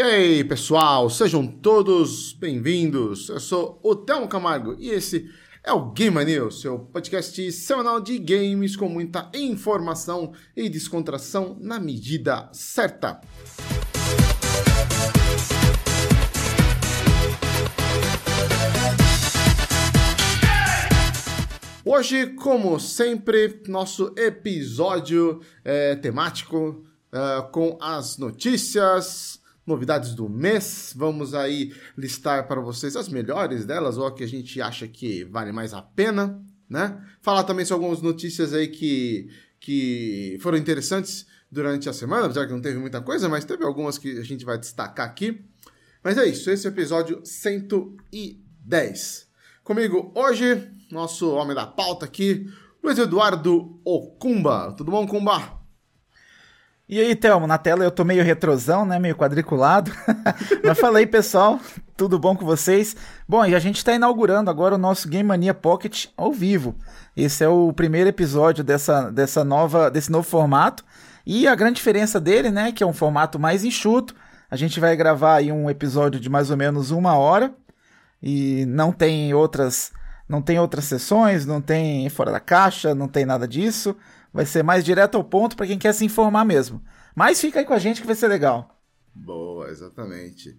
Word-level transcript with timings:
E 0.00 0.02
aí, 0.02 0.44
pessoal, 0.44 1.10
sejam 1.10 1.46
todos 1.46 2.32
bem-vindos. 2.32 3.28
Eu 3.28 3.38
sou 3.38 3.78
o 3.82 3.94
Thelmo 3.94 4.26
Camargo 4.26 4.74
e 4.78 4.88
esse 4.88 5.30
é 5.62 5.74
o 5.74 5.90
Game 5.90 6.24
News, 6.24 6.62
seu 6.62 6.78
podcast 6.78 7.52
semanal 7.52 8.00
de 8.00 8.18
games 8.18 8.76
com 8.76 8.88
muita 8.88 9.30
informação 9.34 10.32
e 10.56 10.70
descontração 10.70 11.54
na 11.60 11.78
medida 11.78 12.48
certa. 12.50 13.20
Hoje, 21.84 22.28
como 22.36 22.80
sempre, 22.80 23.62
nosso 23.68 24.14
episódio 24.16 25.42
é, 25.62 25.94
temático 25.94 26.86
é, 27.12 27.42
com 27.52 27.76
as 27.82 28.16
notícias, 28.16 29.39
novidades 29.70 30.14
do 30.14 30.28
mês. 30.28 30.92
Vamos 30.94 31.34
aí 31.34 31.72
listar 31.96 32.46
para 32.46 32.60
vocês 32.60 32.96
as 32.96 33.08
melhores 33.08 33.64
delas 33.64 33.96
ou 33.96 34.06
a 34.06 34.14
que 34.14 34.24
a 34.24 34.28
gente 34.28 34.60
acha 34.60 34.86
que 34.86 35.24
vale 35.24 35.52
mais 35.52 35.72
a 35.72 35.80
pena, 35.80 36.42
né? 36.68 37.02
Falar 37.22 37.44
também 37.44 37.64
sobre 37.64 37.84
algumas 37.84 38.02
notícias 38.02 38.52
aí 38.52 38.68
que, 38.68 39.30
que 39.58 40.36
foram 40.42 40.58
interessantes 40.58 41.26
durante 41.50 41.88
a 41.88 41.92
semana, 41.92 42.26
apesar 42.26 42.46
que 42.46 42.52
não 42.52 42.60
teve 42.60 42.78
muita 42.78 43.00
coisa, 43.00 43.28
mas 43.28 43.44
teve 43.44 43.64
algumas 43.64 43.96
que 43.96 44.18
a 44.18 44.24
gente 44.24 44.44
vai 44.44 44.58
destacar 44.58 45.06
aqui. 45.06 45.42
Mas 46.02 46.18
é 46.18 46.26
isso, 46.26 46.50
esse 46.50 46.66
é 46.66 46.70
o 46.70 46.72
episódio 46.72 47.20
110. 47.24 49.28
Comigo 49.62 50.12
hoje, 50.14 50.68
nosso 50.90 51.30
homem 51.30 51.54
da 51.54 51.66
pauta 51.66 52.04
aqui, 52.04 52.50
Luiz 52.82 52.98
Eduardo 52.98 53.78
Ocumba. 53.84 54.74
Tudo 54.76 54.90
bom, 54.90 55.06
Cumba? 55.06 55.59
E 56.92 57.00
aí, 57.00 57.14
Thelmo, 57.14 57.46
na 57.46 57.56
tela 57.56 57.84
eu 57.84 57.90
tô 57.92 58.02
meio 58.02 58.24
retrosão, 58.24 58.84
né? 58.84 58.98
Meio 58.98 59.14
quadriculado. 59.14 59.92
Mas 60.64 60.76
falei, 60.76 61.06
pessoal, 61.06 61.60
tudo 61.96 62.18
bom 62.18 62.34
com 62.34 62.44
vocês? 62.44 62.96
Bom, 63.28 63.46
e 63.46 63.54
a 63.54 63.60
gente 63.60 63.76
está 63.76 63.94
inaugurando 63.94 64.50
agora 64.50 64.74
o 64.74 64.78
nosso 64.78 65.08
Game 65.08 65.22
Mania 65.22 65.54
Pocket 65.54 66.06
ao 66.16 66.32
vivo. 66.32 66.74
Esse 67.16 67.44
é 67.44 67.48
o 67.48 67.72
primeiro 67.72 68.10
episódio 68.10 68.64
dessa, 68.64 69.08
dessa 69.08 69.44
nova, 69.44 69.88
desse 69.88 70.10
novo 70.10 70.28
formato. 70.28 70.84
E 71.24 71.46
a 71.46 71.54
grande 71.54 71.76
diferença 71.76 72.18
dele, 72.18 72.50
né, 72.50 72.72
que 72.72 72.82
é 72.82 72.86
um 72.86 72.92
formato 72.92 73.38
mais 73.38 73.62
enxuto. 73.62 74.12
A 74.50 74.56
gente 74.56 74.80
vai 74.80 74.96
gravar 74.96 75.36
aí 75.36 75.52
um 75.52 75.70
episódio 75.70 76.18
de 76.18 76.28
mais 76.28 76.50
ou 76.50 76.56
menos 76.56 76.90
uma 76.90 77.16
hora. 77.16 77.54
E 78.20 78.66
não 78.66 78.90
tem 78.90 79.32
outras, 79.32 79.92
não 80.28 80.42
tem 80.42 80.58
outras 80.58 80.86
sessões, 80.86 81.46
não 81.46 81.60
tem 81.60 82.08
fora 82.08 82.32
da 82.32 82.40
caixa, 82.40 82.96
não 82.96 83.06
tem 83.06 83.24
nada 83.24 83.46
disso. 83.46 83.94
Vai 84.32 84.46
ser 84.46 84.62
mais 84.62 84.84
direto 84.84 85.16
ao 85.16 85.24
ponto 85.24 85.56
para 85.56 85.66
quem 85.66 85.78
quer 85.78 85.92
se 85.92 86.04
informar 86.04 86.44
mesmo. 86.44 86.82
Mas 87.14 87.40
fica 87.40 87.58
aí 87.58 87.64
com 87.64 87.74
a 87.74 87.78
gente 87.78 88.00
que 88.00 88.06
vai 88.06 88.16
ser 88.16 88.28
legal. 88.28 88.80
Boa, 89.14 89.68
exatamente. 89.68 90.56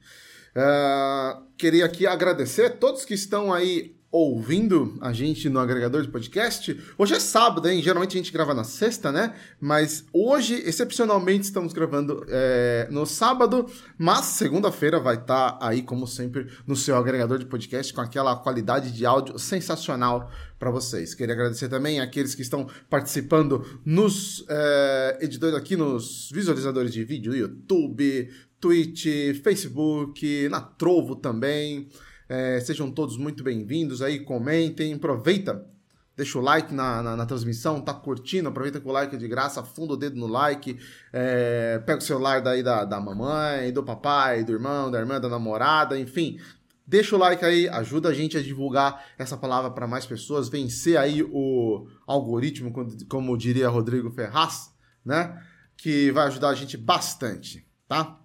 Uh, 0.55 1.45
queria 1.57 1.85
aqui 1.85 2.05
agradecer 2.05 2.65
a 2.65 2.69
todos 2.69 3.05
que 3.05 3.13
estão 3.13 3.53
aí 3.53 4.00
ouvindo 4.11 4.97
a 4.99 5.13
gente 5.13 5.47
no 5.47 5.57
agregador 5.57 6.01
de 6.01 6.09
podcast. 6.09 6.77
Hoje 6.97 7.13
é 7.13 7.19
sábado, 7.19 7.69
hein? 7.69 7.81
Geralmente 7.81 8.17
a 8.17 8.17
gente 8.17 8.33
grava 8.33 8.53
na 8.53 8.65
sexta, 8.65 9.09
né? 9.09 9.33
Mas 9.59 10.03
hoje, 10.11 10.55
excepcionalmente, 10.65 11.45
estamos 11.45 11.71
gravando 11.71 12.25
é, 12.27 12.89
no 12.91 13.05
sábado, 13.05 13.65
mas 13.97 14.25
segunda-feira 14.25 14.99
vai 14.99 15.15
estar 15.15 15.53
tá 15.53 15.65
aí, 15.65 15.81
como 15.81 16.05
sempre, 16.05 16.47
no 16.67 16.75
seu 16.75 16.97
agregador 16.97 17.39
de 17.39 17.45
podcast 17.45 17.93
com 17.93 18.01
aquela 18.01 18.35
qualidade 18.35 18.91
de 18.91 19.05
áudio 19.05 19.39
sensacional 19.39 20.29
para 20.59 20.69
vocês. 20.69 21.13
Queria 21.15 21.33
agradecer 21.33 21.69
também 21.69 22.01
aqueles 22.01 22.35
que 22.35 22.41
estão 22.41 22.67
participando 22.89 23.65
nos 23.85 24.43
é, 24.49 25.19
editores 25.21 25.55
aqui, 25.55 25.77
nos 25.77 26.29
visualizadores 26.33 26.91
de 26.91 27.05
vídeo, 27.05 27.33
YouTube, 27.33 28.29
Twitch, 28.59 29.05
Facebook, 29.41 30.49
na 30.49 30.59
Trovo 30.59 31.15
também. 31.15 31.89
É, 32.33 32.61
sejam 32.61 32.89
todos 32.89 33.17
muito 33.17 33.43
bem-vindos 33.43 34.01
aí, 34.01 34.21
comentem, 34.21 34.93
aproveita, 34.93 35.67
deixa 36.15 36.39
o 36.39 36.41
like 36.41 36.73
na, 36.73 37.03
na, 37.03 37.17
na, 37.17 37.25
transmissão, 37.25 37.81
tá 37.81 37.93
curtindo, 37.93 38.47
aproveita 38.47 38.79
que 38.79 38.87
o 38.87 38.91
like 38.93 39.13
é 39.13 39.19
de 39.19 39.27
graça, 39.27 39.59
afunda 39.59 39.95
o 39.95 39.97
dedo 39.97 40.15
no 40.17 40.27
like, 40.27 40.79
é, 41.11 41.79
pega 41.85 41.99
o 41.99 42.01
celular 42.01 42.41
daí 42.41 42.63
da, 42.63 42.85
da 42.85 43.01
mamãe, 43.01 43.73
do 43.73 43.83
papai, 43.83 44.45
do 44.45 44.53
irmão, 44.53 44.89
da 44.89 44.97
irmã, 44.97 45.19
da 45.19 45.27
namorada, 45.27 45.99
enfim, 45.99 46.39
Deixa 46.87 47.15
o 47.15 47.19
like 47.19 47.43
aí, 47.45 47.69
ajuda 47.69 48.09
a 48.09 48.13
gente 48.13 48.37
a 48.37 48.41
divulgar 48.41 49.05
essa 49.17 49.37
palavra 49.37 49.71
para 49.71 49.87
mais 49.87 50.05
pessoas, 50.05 50.49
vencer 50.49 50.97
aí 50.97 51.23
o 51.23 51.87
algoritmo, 52.05 52.73
como 53.07 53.37
diria 53.37 53.69
Rodrigo 53.69 54.11
Ferraz, 54.11 54.73
né? 55.05 55.41
Que 55.77 56.11
vai 56.11 56.27
ajudar 56.27 56.49
a 56.49 56.55
gente 56.55 56.75
bastante, 56.75 57.65
tá? 57.87 58.20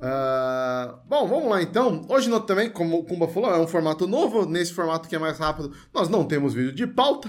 Uh, 0.00 0.96
bom, 1.06 1.28
vamos 1.28 1.50
lá 1.50 1.62
então. 1.62 2.06
Hoje 2.08 2.30
nós 2.30 2.44
também, 2.44 2.70
como 2.70 2.98
o 2.98 3.04
Kumba 3.04 3.28
falou, 3.28 3.50
é 3.50 3.58
um 3.58 3.66
formato 3.66 4.06
novo. 4.06 4.46
Nesse 4.46 4.72
formato 4.72 5.08
que 5.08 5.14
é 5.14 5.18
mais 5.18 5.38
rápido, 5.38 5.72
nós 5.92 6.08
não 6.08 6.24
temos 6.24 6.54
vídeo 6.54 6.72
de 6.72 6.86
pauta, 6.86 7.28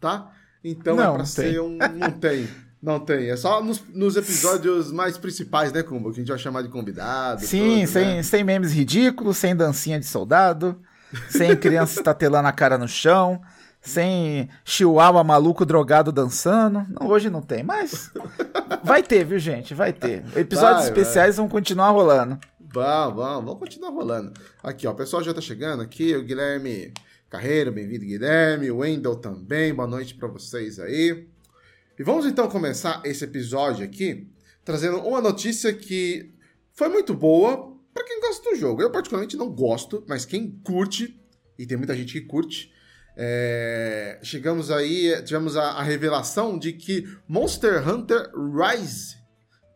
tá? 0.00 0.32
Então 0.62 0.94
é 0.94 1.04
não, 1.04 1.12
é 1.14 1.16
para 1.16 1.24
ser 1.24 1.60
um. 1.60 1.78
Não 1.78 2.10
tem. 2.10 2.48
Não 2.82 3.00
tem. 3.00 3.30
É 3.30 3.36
só 3.36 3.62
nos, 3.62 3.82
nos, 3.92 4.16
episódios 4.16 4.92
mais 4.92 5.16
principais, 5.16 5.72
né, 5.72 5.82
Kumba? 5.82 6.10
Que 6.10 6.16
a 6.16 6.18
gente 6.20 6.28
vai 6.28 6.38
chamar 6.38 6.62
de 6.62 6.68
convidado. 6.68 7.44
Sim, 7.44 7.80
todo, 7.80 7.88
sem, 7.88 8.16
né? 8.16 8.22
sem 8.22 8.44
memes 8.44 8.72
ridículos, 8.72 9.36
sem 9.36 9.54
dancinha 9.54 9.98
de 9.98 10.06
soldado, 10.06 10.80
sem 11.28 11.56
criança 11.56 11.98
estatelando 12.00 12.48
a 12.48 12.52
cara 12.52 12.76
no 12.76 12.88
chão 12.88 13.40
sem 13.80 14.48
chihuahua 14.64 15.22
maluco 15.24 15.64
drogado 15.64 16.12
dançando. 16.12 16.86
Não, 16.88 17.08
hoje 17.08 17.30
não 17.30 17.42
tem, 17.42 17.62
mas 17.62 18.12
vai 18.82 19.02
ter, 19.02 19.24
viu, 19.24 19.38
gente? 19.38 19.74
Vai 19.74 19.92
ter. 19.92 20.24
Episódios 20.36 20.82
vai, 20.82 20.88
especiais 20.88 21.36
vai. 21.36 21.44
vão 21.44 21.48
continuar 21.48 21.90
rolando. 21.90 22.38
Vamos, 22.60 23.16
vamos, 23.16 23.44
vamos 23.44 23.58
continuar 23.58 23.90
rolando. 23.90 24.32
Aqui, 24.62 24.86
ó, 24.86 24.92
o 24.92 24.94
pessoal 24.94 25.22
já 25.22 25.32
tá 25.32 25.40
chegando 25.40 25.82
aqui, 25.82 26.14
o 26.14 26.22
Guilherme 26.22 26.92
Carreiro, 27.30 27.72
bem-vindo, 27.72 28.04
Guilherme, 28.04 28.70
o 28.70 28.78
Wendel 28.78 29.16
também, 29.16 29.74
boa 29.74 29.88
noite 29.88 30.14
para 30.14 30.28
vocês 30.28 30.78
aí. 30.78 31.26
E 31.98 32.02
vamos 32.02 32.26
então 32.26 32.48
começar 32.48 33.02
esse 33.04 33.24
episódio 33.24 33.84
aqui 33.84 34.28
trazendo 34.64 34.98
uma 34.98 35.20
notícia 35.20 35.72
que 35.72 36.30
foi 36.74 36.90
muito 36.90 37.14
boa 37.14 37.74
para 37.94 38.04
quem 38.04 38.20
gosta 38.20 38.50
do 38.50 38.56
jogo. 38.56 38.82
Eu 38.82 38.90
particularmente 38.90 39.36
não 39.36 39.50
gosto, 39.50 40.04
mas 40.06 40.26
quem 40.26 40.60
curte, 40.62 41.18
e 41.58 41.66
tem 41.66 41.78
muita 41.78 41.96
gente 41.96 42.12
que 42.12 42.20
curte, 42.20 42.70
é, 43.20 44.20
chegamos 44.22 44.70
aí, 44.70 45.20
tivemos 45.24 45.56
a, 45.56 45.72
a, 45.72 45.82
revelação 45.82 46.56
de 46.56 46.72
que 46.72 47.04
Monster 47.26 47.86
Hunter 47.88 48.30
Rise, 48.32 49.16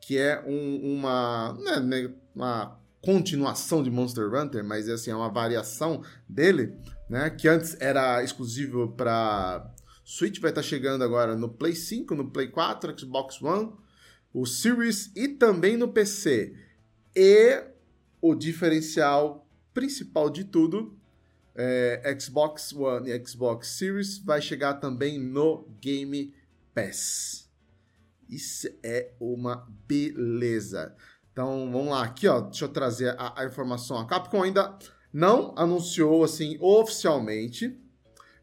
que 0.00 0.16
é 0.16 0.40
um, 0.46 0.98
uma, 0.98 1.52
né, 1.54 1.80
né, 1.80 2.14
uma 2.32 2.80
continuação 3.00 3.82
de 3.82 3.90
Monster 3.90 4.32
Hunter, 4.32 4.62
mas 4.62 4.88
assim, 4.88 5.10
é 5.10 5.16
uma 5.16 5.28
variação 5.28 6.04
dele, 6.28 6.72
né, 7.10 7.30
que 7.30 7.48
antes 7.48 7.76
era 7.80 8.22
exclusivo 8.22 8.92
para 8.92 9.74
Switch, 10.04 10.38
vai 10.38 10.52
estar 10.52 10.62
tá 10.62 10.68
chegando 10.68 11.02
agora 11.02 11.34
no 11.34 11.48
Play 11.48 11.74
5, 11.74 12.14
no 12.14 12.30
Play 12.30 12.46
4, 12.46 12.96
Xbox 12.96 13.42
One, 13.42 13.72
o 14.32 14.46
Series 14.46 15.10
e 15.16 15.26
também 15.26 15.76
no 15.76 15.88
PC. 15.88 16.54
E 17.16 17.60
o 18.20 18.36
diferencial 18.36 19.48
principal 19.74 20.30
de 20.30 20.44
tudo 20.44 20.96
é, 21.54 22.16
Xbox 22.18 22.72
One 22.72 23.10
e 23.10 23.26
Xbox 23.26 23.68
Series 23.68 24.18
vai 24.18 24.40
chegar 24.40 24.74
também 24.74 25.18
no 25.18 25.68
Game 25.80 26.34
Pass. 26.74 27.48
Isso 28.28 28.68
é 28.82 29.12
uma 29.20 29.68
beleza. 29.86 30.94
Então 31.32 31.70
vamos 31.70 31.88
lá, 31.88 32.04
aqui 32.04 32.26
ó, 32.28 32.40
deixa 32.40 32.64
eu 32.64 32.68
trazer 32.68 33.14
a, 33.18 33.40
a 33.40 33.44
informação. 33.44 33.98
A 33.98 34.06
Capcom 34.06 34.42
ainda 34.42 34.76
não 35.12 35.54
anunciou 35.56 36.24
assim 36.24 36.56
oficialmente, 36.60 37.78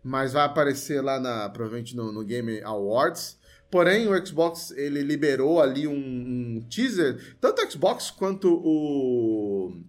mas 0.03 0.33
vai 0.33 0.43
aparecer 0.45 1.01
lá 1.01 1.19
na 1.19 1.49
provavelmente 1.49 1.95
no, 1.95 2.11
no 2.11 2.23
Game 2.23 2.61
Awards. 2.61 3.37
Porém, 3.71 4.07
o 4.07 4.25
Xbox 4.25 4.71
ele 4.71 5.01
liberou 5.03 5.61
ali 5.61 5.87
um, 5.87 5.93
um 5.93 6.61
teaser, 6.69 7.37
tanto 7.39 7.61
o 7.61 7.71
Xbox 7.71 8.09
quanto 8.09 8.51
o 8.51 9.83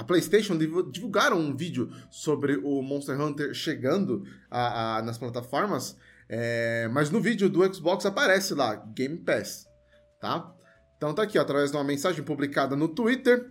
a 0.00 0.04
PlayStation 0.04 0.56
divulgaram 0.90 1.38
um 1.38 1.54
vídeo 1.54 1.92
sobre 2.10 2.56
o 2.56 2.80
Monster 2.80 3.20
Hunter 3.20 3.52
chegando 3.52 4.24
a, 4.50 4.96
a, 4.96 5.02
nas 5.02 5.18
plataformas, 5.18 5.94
é, 6.26 6.88
mas 6.88 7.10
no 7.10 7.20
vídeo 7.20 7.50
do 7.50 7.74
Xbox 7.74 8.06
aparece 8.06 8.54
lá 8.54 8.76
Game 8.76 9.18
Pass, 9.18 9.68
tá? 10.18 10.54
Então 10.96 11.14
tá 11.14 11.24
aqui, 11.24 11.38
ó, 11.38 11.42
através 11.42 11.70
de 11.70 11.76
uma 11.76 11.84
mensagem 11.84 12.24
publicada 12.24 12.74
no 12.74 12.88
Twitter. 12.88 13.50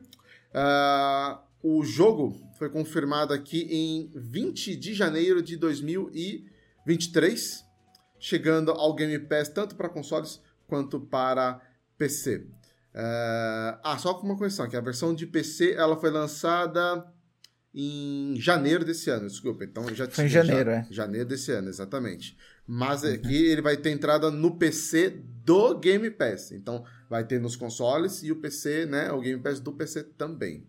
Uh, 0.50 1.38
o 1.62 1.84
jogo 1.84 2.42
foi 2.58 2.68
confirmado 2.68 3.32
aqui 3.32 3.68
em 3.70 4.12
20 4.16 4.76
de 4.76 4.96
janeiro 4.96 5.44
de 5.44 5.56
2023, 5.56 7.64
chegando 8.20 8.72
ao 8.72 8.96
Game 8.96 9.20
Pass 9.20 9.50
tanto 9.50 9.76
para 9.76 9.88
consoles 9.88 10.42
quanto 10.66 11.00
para 11.00 11.62
PC. 11.96 12.48
Uh, 13.00 13.80
ah, 13.82 13.98
só 13.98 14.14
com 14.14 14.26
uma 14.28 14.36
correção, 14.38 14.68
que 14.68 14.76
a 14.76 14.82
versão 14.82 15.14
de 15.16 15.26
PC 15.26 15.72
ela 15.74 15.96
foi 15.96 16.10
lançada 16.10 17.06
em 17.74 18.36
janeiro 18.38 18.84
desse 18.84 19.10
ano, 19.10 19.28
desculpa. 19.28 19.64
Então 19.64 19.88
já 19.96 20.06
Foi 20.10 20.26
em 20.26 20.28
janeiro, 20.28 20.70
já, 20.70 20.76
é. 20.78 20.88
Janeiro 20.92 21.30
desse 21.30 21.52
ano, 21.52 21.70
exatamente. 21.70 22.38
Mas 22.68 23.06
aqui 23.06 23.46
ele 23.46 23.62
vai 23.62 23.78
ter 23.78 23.92
entrada 23.92 24.30
no 24.30 24.58
PC 24.58 25.22
do 25.46 25.78
Game 25.80 26.10
Pass. 26.12 26.52
Então 26.52 26.84
vai 27.10 27.24
ter 27.24 27.40
nos 27.40 27.56
consoles 27.56 28.22
e 28.22 28.32
o 28.32 28.36
PC, 28.36 28.86
né? 28.86 29.12
O 29.12 29.22
Game 29.22 29.42
Pass 29.42 29.60
do 29.62 29.72
PC 29.72 30.04
também. 30.04 30.68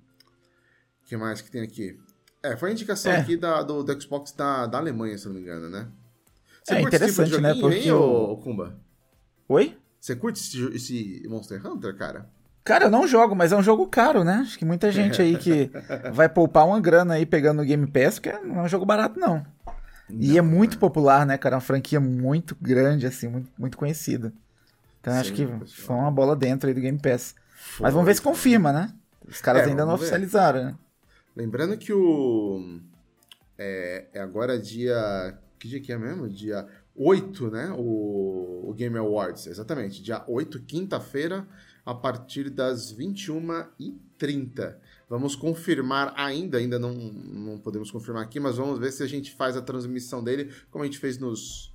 O 1.02 1.06
que 1.08 1.16
mais 1.16 1.40
que 1.40 1.50
tem 1.50 1.62
aqui? 1.62 1.98
É, 2.42 2.56
foi 2.56 2.70
a 2.70 2.72
indicação 2.72 3.10
É. 3.12 3.16
aqui 3.16 3.36
da, 3.36 3.62
do, 3.62 3.82
do 3.82 4.00
Xbox 4.00 4.32
da, 4.32 4.66
da 4.66 4.78
Alemanha, 4.78 5.18
se 5.18 5.26
não 5.26 5.34
me 5.34 5.40
engano, 5.40 5.68
né? 5.68 5.90
É 6.68 6.74
esse 6.74 6.82
interessante, 6.86 7.30
tipo 7.30 7.36
de 7.36 7.42
né, 7.42 7.54
porque 7.54 7.76
hein, 7.78 7.92
o- 7.92 8.36
Kumba? 8.36 8.78
Oi? 9.48 9.76
Você 10.00 10.16
curte 10.16 10.40
esse, 10.40 10.64
esse 10.74 11.28
Monster 11.28 11.64
Hunter, 11.66 11.94
cara? 11.96 12.26
Cara, 12.64 12.84
eu 12.86 12.90
não 12.90 13.06
jogo, 13.06 13.34
mas 13.34 13.52
é 13.52 13.56
um 13.56 13.62
jogo 13.62 13.86
caro, 13.86 14.22
né? 14.24 14.40
Acho 14.42 14.58
que 14.58 14.64
muita 14.64 14.90
gente 14.92 15.20
aí 15.20 15.36
que 15.36 15.70
vai 16.12 16.28
poupar 16.28 16.66
uma 16.66 16.80
grana 16.80 17.14
aí 17.14 17.26
pegando 17.26 17.62
o 17.62 17.64
Game 17.64 17.86
Pass, 17.86 18.18
porque 18.18 18.32
não 18.40 18.60
é 18.60 18.62
um 18.62 18.68
jogo 18.68 18.84
barato, 18.86 19.18
não. 19.18 19.44
e 20.08 20.36
é 20.38 20.42
muito 20.42 20.78
popular, 20.78 21.24
né, 21.26 21.36
cara? 21.38 21.54
É 21.54 21.56
uma 21.56 21.60
franquia 21.60 22.00
muito 22.00 22.56
grande, 22.60 23.06
assim, 23.06 23.28
muito, 23.28 23.50
muito 23.58 23.76
conhecida. 23.78 24.32
Então 25.00 25.14
acho 25.14 25.30
Sim, 25.30 25.34
que 25.34 25.46
pessoal. 25.46 25.66
foi 25.68 25.96
uma 25.96 26.10
bola 26.10 26.36
dentro 26.36 26.68
aí 26.68 26.74
do 26.74 26.80
Game 26.80 26.98
Pass. 26.98 27.34
Mas 27.78 27.92
vamos 27.92 28.06
ver 28.06 28.14
se 28.14 28.22
confirma, 28.22 28.72
né? 28.72 28.92
Os 29.26 29.40
caras 29.40 29.62
É, 29.62 29.66
ainda 29.66 29.84
não 29.84 29.96
ver. 29.96 30.00
oficializaram, 30.02 30.64
né? 30.64 30.74
Lembrando 31.34 31.76
que 31.78 31.92
o. 31.92 32.80
É, 33.58 34.06
é 34.14 34.20
agora 34.20 34.58
dia. 34.58 35.38
Que 35.58 35.68
dia 35.68 35.80
que 35.80 35.92
é 35.92 35.98
mesmo? 35.98 36.28
Dia 36.28 36.66
8, 36.94 37.50
né? 37.50 37.74
O, 37.76 38.70
o 38.70 38.74
Game 38.74 38.96
Awards, 38.98 39.46
exatamente. 39.46 40.02
Dia 40.02 40.24
8, 40.26 40.60
quinta-feira, 40.60 41.46
a 41.84 41.94
partir 41.94 42.50
das 42.50 42.94
21h30. 42.94 44.76
Vamos 45.08 45.34
confirmar 45.34 46.14
ainda, 46.16 46.58
ainda 46.58 46.78
não, 46.78 46.92
não 46.94 47.58
podemos 47.58 47.90
confirmar 47.90 48.22
aqui, 48.22 48.38
mas 48.38 48.56
vamos 48.56 48.78
ver 48.78 48.92
se 48.92 49.02
a 49.02 49.06
gente 49.06 49.32
faz 49.32 49.56
a 49.56 49.62
transmissão 49.62 50.22
dele, 50.22 50.52
como 50.70 50.84
a 50.84 50.86
gente 50.86 50.98
fez 50.98 51.18
nos, 51.18 51.72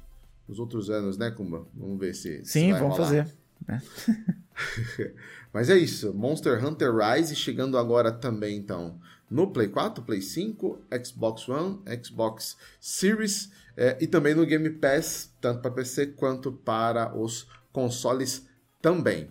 nos 0.48 0.58
outros 0.60 0.90
anos, 0.90 1.18
né, 1.18 1.32
Kumba? 1.32 1.68
Vamos 1.74 2.00
ver 2.00 2.14
se. 2.16 2.46
se 2.46 2.52
Sim, 2.52 2.72
vai 2.72 2.80
vamos 2.80 2.98
rolar. 2.98 3.10
fazer. 3.10 3.36
Mas 5.52 5.70
é 5.70 5.78
isso, 5.78 6.14
Monster 6.14 6.64
Hunter 6.66 6.94
Rise 6.96 7.36
chegando 7.36 7.78
agora 7.78 8.12
também, 8.12 8.58
então, 8.58 9.00
no 9.30 9.52
Play 9.52 9.68
4, 9.68 10.04
Play 10.04 10.22
5, 10.22 10.80
Xbox 11.04 11.50
One, 11.50 11.80
Xbox 12.04 12.58
Series 12.80 13.52
eh, 13.78 13.98
e 14.02 14.08
também 14.08 14.34
no 14.36 14.46
Game 14.46 14.70
Pass, 14.70 15.32
tanto 15.42 15.62
para 15.62 15.72
PC 15.72 16.08
quanto 16.08 16.52
para 16.52 17.16
os 17.18 17.48
consoles 17.72 18.48
também. 18.82 19.30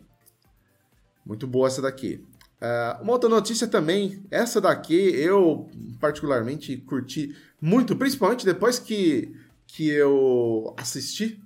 Muito 1.24 1.46
boa 1.46 1.68
essa 1.68 1.80
daqui. 1.82 2.24
Eh, 2.60 2.96
uma 3.00 3.12
outra 3.12 3.28
notícia 3.28 3.66
também, 3.66 4.22
essa 4.30 4.60
daqui 4.60 4.94
eu 4.94 5.68
particularmente 6.00 6.76
curti 6.78 7.34
muito, 7.60 7.96
principalmente 7.96 8.44
depois 8.44 8.78
que, 8.78 9.34
que 9.66 9.88
eu 9.88 10.74
assisti 10.76 11.40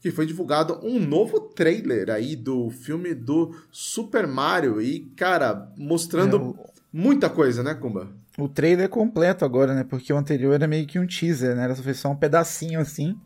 que 0.00 0.10
foi 0.10 0.26
divulgado 0.26 0.78
um 0.86 1.00
novo 1.00 1.40
trailer 1.40 2.10
aí 2.10 2.36
do 2.36 2.68
filme 2.68 3.14
do 3.14 3.54
Super 3.70 4.26
Mario 4.26 4.78
e, 4.82 5.00
cara, 5.16 5.72
mostrando 5.78 6.36
É, 6.36 6.40
o- 6.40 6.56
muita 6.92 7.30
coisa, 7.30 7.62
né, 7.62 7.74
Kumba? 7.74 8.12
O 8.36 8.48
trailer 8.48 8.86
é 8.86 8.88
completo 8.88 9.44
agora, 9.44 9.74
né? 9.74 9.84
Porque 9.84 10.12
o 10.12 10.16
anterior 10.16 10.54
era 10.54 10.66
meio 10.66 10.86
que 10.86 10.98
um 10.98 11.06
teaser, 11.06 11.54
né? 11.54 11.64
Era 11.64 11.76
foi 11.76 11.94
só 11.94 12.10
um 12.10 12.16
pedacinho 12.16 12.80
assim. 12.80 13.16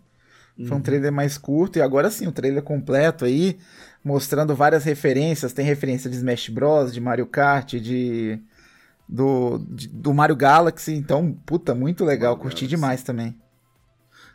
Foi 0.66 0.76
um 0.76 0.80
trailer 0.80 1.12
mais 1.12 1.38
curto 1.38 1.78
e 1.78 1.82
agora 1.82 2.10
sim, 2.10 2.26
o 2.26 2.32
trailer 2.32 2.62
completo 2.64 3.24
aí, 3.24 3.58
mostrando 4.02 4.56
várias 4.56 4.82
referências. 4.84 5.52
Tem 5.52 5.64
referência 5.64 6.10
de 6.10 6.16
Smash 6.16 6.48
Bros, 6.48 6.92
de 6.92 7.00
Mario 7.00 7.26
Kart, 7.26 7.74
de 7.74 8.40
do, 9.08 9.58
de- 9.70 9.88
do 9.88 10.12
Mario 10.12 10.36
Galaxy. 10.36 10.94
Então, 10.94 11.32
puta, 11.46 11.74
muito 11.74 12.04
legal. 12.04 12.36
Mario 12.36 12.42
Curti 12.42 12.66
Galaxy. 12.66 12.66
demais 12.66 13.02
também. 13.04 13.36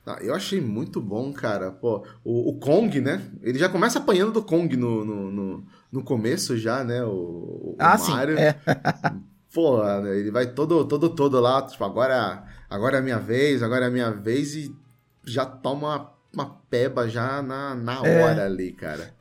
Ah, 0.05 0.17
eu 0.21 0.33
achei 0.33 0.59
muito 0.61 1.01
bom, 1.01 1.31
cara. 1.33 1.71
Pô, 1.71 2.05
o, 2.23 2.49
o 2.51 2.59
Kong, 2.59 2.99
né? 3.01 3.21
Ele 3.41 3.59
já 3.59 3.69
começa 3.69 3.99
apanhando 3.99 4.31
do 4.33 4.43
Kong 4.43 4.75
no, 4.77 5.05
no, 5.05 5.31
no, 5.31 5.65
no 5.91 6.03
começo 6.03 6.57
já, 6.57 6.83
né? 6.83 7.03
O, 7.03 7.09
o 7.09 7.75
ah, 7.79 7.97
sim. 7.97 8.11
Mario. 8.11 8.37
É. 8.37 8.55
Pô, 9.53 9.83
ele 10.07 10.31
vai 10.31 10.47
todo, 10.47 10.83
todo, 10.85 11.09
todo 11.09 11.39
lá, 11.39 11.61
tipo, 11.61 11.83
agora, 11.83 12.43
agora 12.69 12.97
é 12.97 12.99
a 12.99 13.03
minha 13.03 13.19
vez, 13.19 13.61
agora 13.61 13.85
é 13.85 13.87
a 13.87 13.91
minha 13.91 14.09
vez 14.11 14.55
e 14.55 14.75
já 15.23 15.45
toma 15.45 16.11
uma, 16.33 16.57
peba 16.69 17.07
já 17.07 17.41
na, 17.41 17.75
na 17.75 18.05
É. 18.05 18.23
hora 18.23 18.45
ali, 18.45 18.71
cara. 18.71 19.13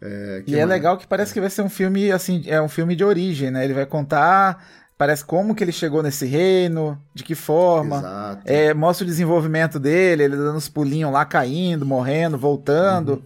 É, 0.00 0.42
que 0.44 0.52
E 0.52 0.58
é 0.58 0.64
legal 0.66 0.96
que 0.96 1.06
parece 1.06 1.32
que 1.32 1.40
vai 1.40 1.50
ser 1.50 1.62
um 1.62 1.68
filme, 1.68 2.10
assim, 2.10 2.42
é 2.46 2.60
um 2.60 2.68
filme 2.68 2.96
de 2.96 3.04
origem, 3.04 3.50
né? 3.50 3.64
Ele 3.64 3.74
vai 3.74 3.86
contar, 3.86 4.66
parece 4.98 5.24
como 5.24 5.54
que 5.54 5.62
ele 5.62 5.70
chegou 5.70 6.02
nesse 6.02 6.26
reino, 6.26 7.00
de 7.14 7.22
que 7.22 7.34
forma. 7.34 7.98
Exato. 7.98 8.42
É, 8.46 8.72
mostra 8.74 9.04
o 9.04 9.06
desenvolvimento 9.06 9.78
dele, 9.78 10.24
ele 10.24 10.36
dando 10.36 10.56
uns 10.56 10.68
pulinhos 10.68 11.12
lá, 11.12 11.24
caindo, 11.24 11.84
morrendo, 11.86 12.36
voltando. 12.38 13.22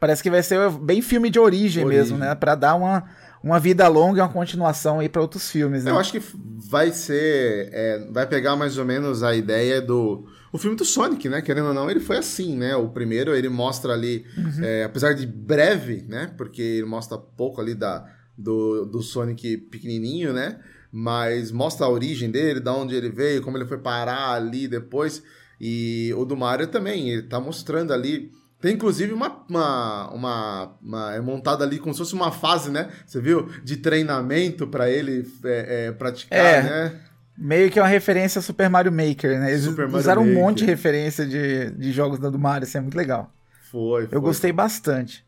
Parece 0.00 0.22
que 0.22 0.30
vai 0.30 0.42
ser 0.42 0.70
bem 0.70 1.02
filme 1.02 1.28
de 1.28 1.40
origem, 1.40 1.84
Origem. 1.84 2.02
mesmo, 2.04 2.18
né? 2.18 2.34
Pra 2.36 2.54
dar 2.54 2.76
uma, 2.76 3.04
uma 3.42 3.58
vida 3.58 3.86
longa 3.88 4.18
e 4.18 4.22
uma 4.22 4.28
continuação 4.28 5.00
aí 5.00 5.08
pra 5.08 5.22
outros 5.22 5.50
filmes, 5.50 5.84
né? 5.84 5.90
Eu 5.90 5.98
acho 5.98 6.12
que 6.12 6.22
vai 6.68 6.90
ser. 6.90 7.70
é, 7.72 8.08
vai 8.10 8.26
pegar 8.26 8.56
mais 8.56 8.78
ou 8.78 8.84
menos 8.84 9.22
a 9.22 9.34
ideia 9.34 9.80
do. 9.80 10.26
O 10.52 10.58
filme 10.58 10.76
do 10.76 10.84
Sonic, 10.84 11.28
né? 11.28 11.42
Querendo 11.42 11.68
ou 11.68 11.74
não, 11.74 11.90
ele 11.90 12.00
foi 12.00 12.16
assim, 12.16 12.56
né? 12.56 12.74
O 12.74 12.88
primeiro 12.88 13.34
ele 13.34 13.48
mostra 13.48 13.92
ali, 13.92 14.24
é, 14.62 14.84
apesar 14.84 15.12
de 15.12 15.26
breve, 15.26 16.04
né? 16.08 16.32
Porque 16.36 16.62
ele 16.62 16.86
mostra 16.86 17.18
pouco 17.18 17.60
ali 17.60 17.74
da, 17.74 18.06
do, 18.36 18.86
do 18.86 19.02
Sonic 19.02 19.58
pequenininho, 19.70 20.32
né? 20.32 20.58
Mas 20.90 21.52
mostra 21.52 21.84
a 21.84 21.90
origem 21.90 22.30
dele, 22.30 22.60
da 22.60 22.74
onde 22.74 22.94
ele 22.94 23.10
veio, 23.10 23.42
como 23.42 23.58
ele 23.58 23.66
foi 23.66 23.78
parar 23.78 24.32
ali 24.32 24.66
depois. 24.66 25.22
E 25.60 26.14
o 26.16 26.24
do 26.24 26.36
Mario 26.36 26.68
também, 26.68 27.10
ele 27.10 27.22
tá 27.22 27.38
mostrando 27.38 27.92
ali. 27.92 28.32
Tem 28.60 28.74
inclusive 28.74 29.12
uma, 29.12 29.44
uma, 29.48 30.10
uma, 30.12 30.72
uma- 30.82 31.14
é 31.14 31.20
montada 31.20 31.64
ali 31.64 31.78
como 31.78 31.94
se 31.94 31.98
fosse 31.98 32.14
uma 32.14 32.32
fase, 32.32 32.70
né? 32.70 32.88
Você 33.06 33.20
viu? 33.20 33.48
De 33.62 33.76
treinamento 33.76 34.66
pra 34.66 34.90
ele 34.90 35.30
é, 35.44 35.86
é, 35.88 35.92
praticar, 35.92 36.38
É. 36.38 36.62
né? 36.62 37.00
Meio 37.40 37.70
que 37.70 37.78
é 37.78 37.82
uma 37.82 37.88
referência 37.88 38.40
a 38.40 38.42
Super 38.42 38.68
Mario 38.68 38.90
Maker, 38.90 39.38
né? 39.38 39.50
Eles 39.52 39.62
Super 39.62 39.84
Mario 39.86 39.98
usaram 39.98 40.22
um 40.22 40.34
monte 40.34 40.58
de 40.58 40.64
referência 40.64 41.24
de, 41.24 41.70
de 41.70 41.92
jogos 41.92 42.18
do 42.18 42.36
Mario, 42.36 42.66
isso 42.66 42.76
é 42.76 42.80
muito 42.80 42.96
legal. 42.96 43.32
Foi, 43.70 44.06
foi. 44.08 44.16
Eu 44.16 44.20
gostei 44.20 44.50
bastante. 44.50 45.24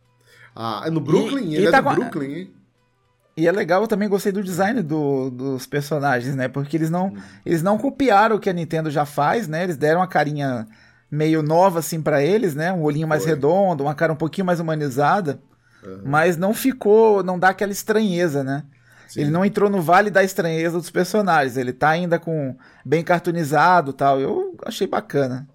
Ah, 0.56 0.82
é 0.86 0.90
no 0.90 1.00
Brooklyn? 1.00 1.50
E- 1.50 1.54
ele 1.54 1.64
e 1.64 1.68
é 1.68 1.70
tá 1.70 1.78
do 1.78 1.84
com 1.84 1.90
a- 1.90 1.94
Brooklyn, 1.94 2.32
hein? 2.34 2.50
E 3.36 3.46
é 3.46 3.52
legal, 3.52 3.80
eu 3.82 3.86
também 3.88 4.08
gostei 4.08 4.32
do 4.32 4.42
design 4.42 4.82
do- 4.82 5.30
dos 5.30 5.66
personagens, 5.66 6.34
né? 6.34 6.48
Porque 6.48 6.76
eles 6.76 6.90
não, 6.90 7.14
eles 7.46 7.62
não 7.62 7.78
copiaram 7.78 8.34
o 8.34 8.40
que 8.40 8.50
a 8.50 8.52
Nintendo 8.52 8.90
já 8.90 9.06
faz, 9.06 9.46
né? 9.46 9.62
Eles 9.62 9.76
deram 9.76 10.00
uma 10.00 10.08
carinha 10.08 10.66
meio 11.10 11.42
nova, 11.42 11.80
assim, 11.80 12.00
pra 12.00 12.22
eles, 12.22 12.54
né? 12.54 12.72
Um 12.72 12.82
olhinho 12.82 13.08
mais 13.08 13.22
Foi. 13.22 13.32
redondo, 13.32 13.84
uma 13.84 13.94
cara 13.94 14.12
um 14.12 14.16
pouquinho 14.16 14.46
mais 14.46 14.60
humanizada. 14.60 15.40
Uhum. 15.84 16.02
Mas 16.04 16.36
não 16.36 16.54
ficou, 16.54 17.22
não 17.22 17.38
dá 17.38 17.48
aquela 17.48 17.72
estranheza, 17.72 18.44
né? 18.44 18.64
Sim. 19.08 19.22
Ele 19.22 19.30
não 19.30 19.44
entrou 19.44 19.68
no 19.68 19.82
vale 19.82 20.08
da 20.08 20.22
estranheza 20.22 20.78
dos 20.78 20.90
personagens. 20.90 21.56
Ele 21.56 21.72
tá 21.72 21.88
ainda 21.88 22.18
com 22.18 22.56
bem 22.84 23.02
cartoonizado 23.02 23.90
e 23.90 23.94
tal. 23.94 24.20
Eu 24.20 24.56
achei 24.64 24.86
bacana. 24.86 25.48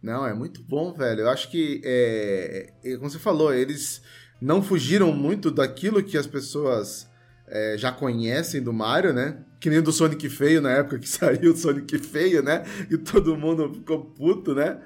Não, 0.00 0.24
é 0.24 0.32
muito 0.32 0.62
bom, 0.62 0.92
velho. 0.92 1.22
Eu 1.22 1.30
acho 1.30 1.50
que, 1.50 1.80
é, 1.84 2.72
é, 2.84 2.96
como 2.96 3.10
você 3.10 3.18
falou, 3.18 3.52
eles 3.52 4.02
não 4.40 4.62
fugiram 4.62 5.10
muito 5.12 5.50
daquilo 5.50 6.02
que 6.02 6.16
as 6.16 6.28
pessoas 6.28 7.10
é, 7.48 7.74
já 7.76 7.90
conhecem 7.90 8.62
do 8.62 8.72
Mario, 8.72 9.12
né? 9.12 9.38
Que 9.58 9.70
nem 9.70 9.80
do 9.80 9.92
Sonic 9.92 10.28
Feio 10.28 10.60
na 10.60 10.70
época 10.70 10.98
que 10.98 11.08
saiu 11.08 11.52
o 11.52 11.56
Sonic 11.56 11.98
Feio, 11.98 12.42
né? 12.42 12.64
E 12.90 12.96
todo 12.98 13.36
mundo 13.36 13.72
ficou 13.74 14.04
puto, 14.04 14.54
né? 14.54 14.78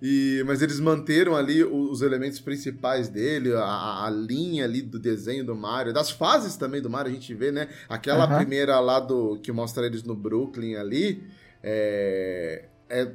E, 0.00 0.44
mas 0.46 0.62
eles 0.62 0.78
manteram 0.78 1.34
ali 1.34 1.64
os 1.64 2.02
elementos 2.02 2.38
principais 2.38 3.08
dele, 3.08 3.52
a, 3.54 4.04
a 4.06 4.10
linha 4.10 4.64
ali 4.64 4.80
do 4.80 4.98
desenho 4.98 5.44
do 5.44 5.56
Mario, 5.56 5.92
das 5.92 6.10
fases 6.10 6.56
também 6.56 6.80
do 6.80 6.88
Mario, 6.88 7.10
a 7.10 7.14
gente 7.14 7.34
vê, 7.34 7.50
né? 7.50 7.68
Aquela 7.88 8.24
Aham. 8.24 8.36
primeira 8.36 8.78
lá 8.78 9.00
do 9.00 9.38
que 9.42 9.50
mostra 9.50 9.86
eles 9.86 10.04
no 10.04 10.14
Brooklyn 10.14 10.76
ali, 10.76 11.24
é, 11.62 12.66
é, 12.88 13.10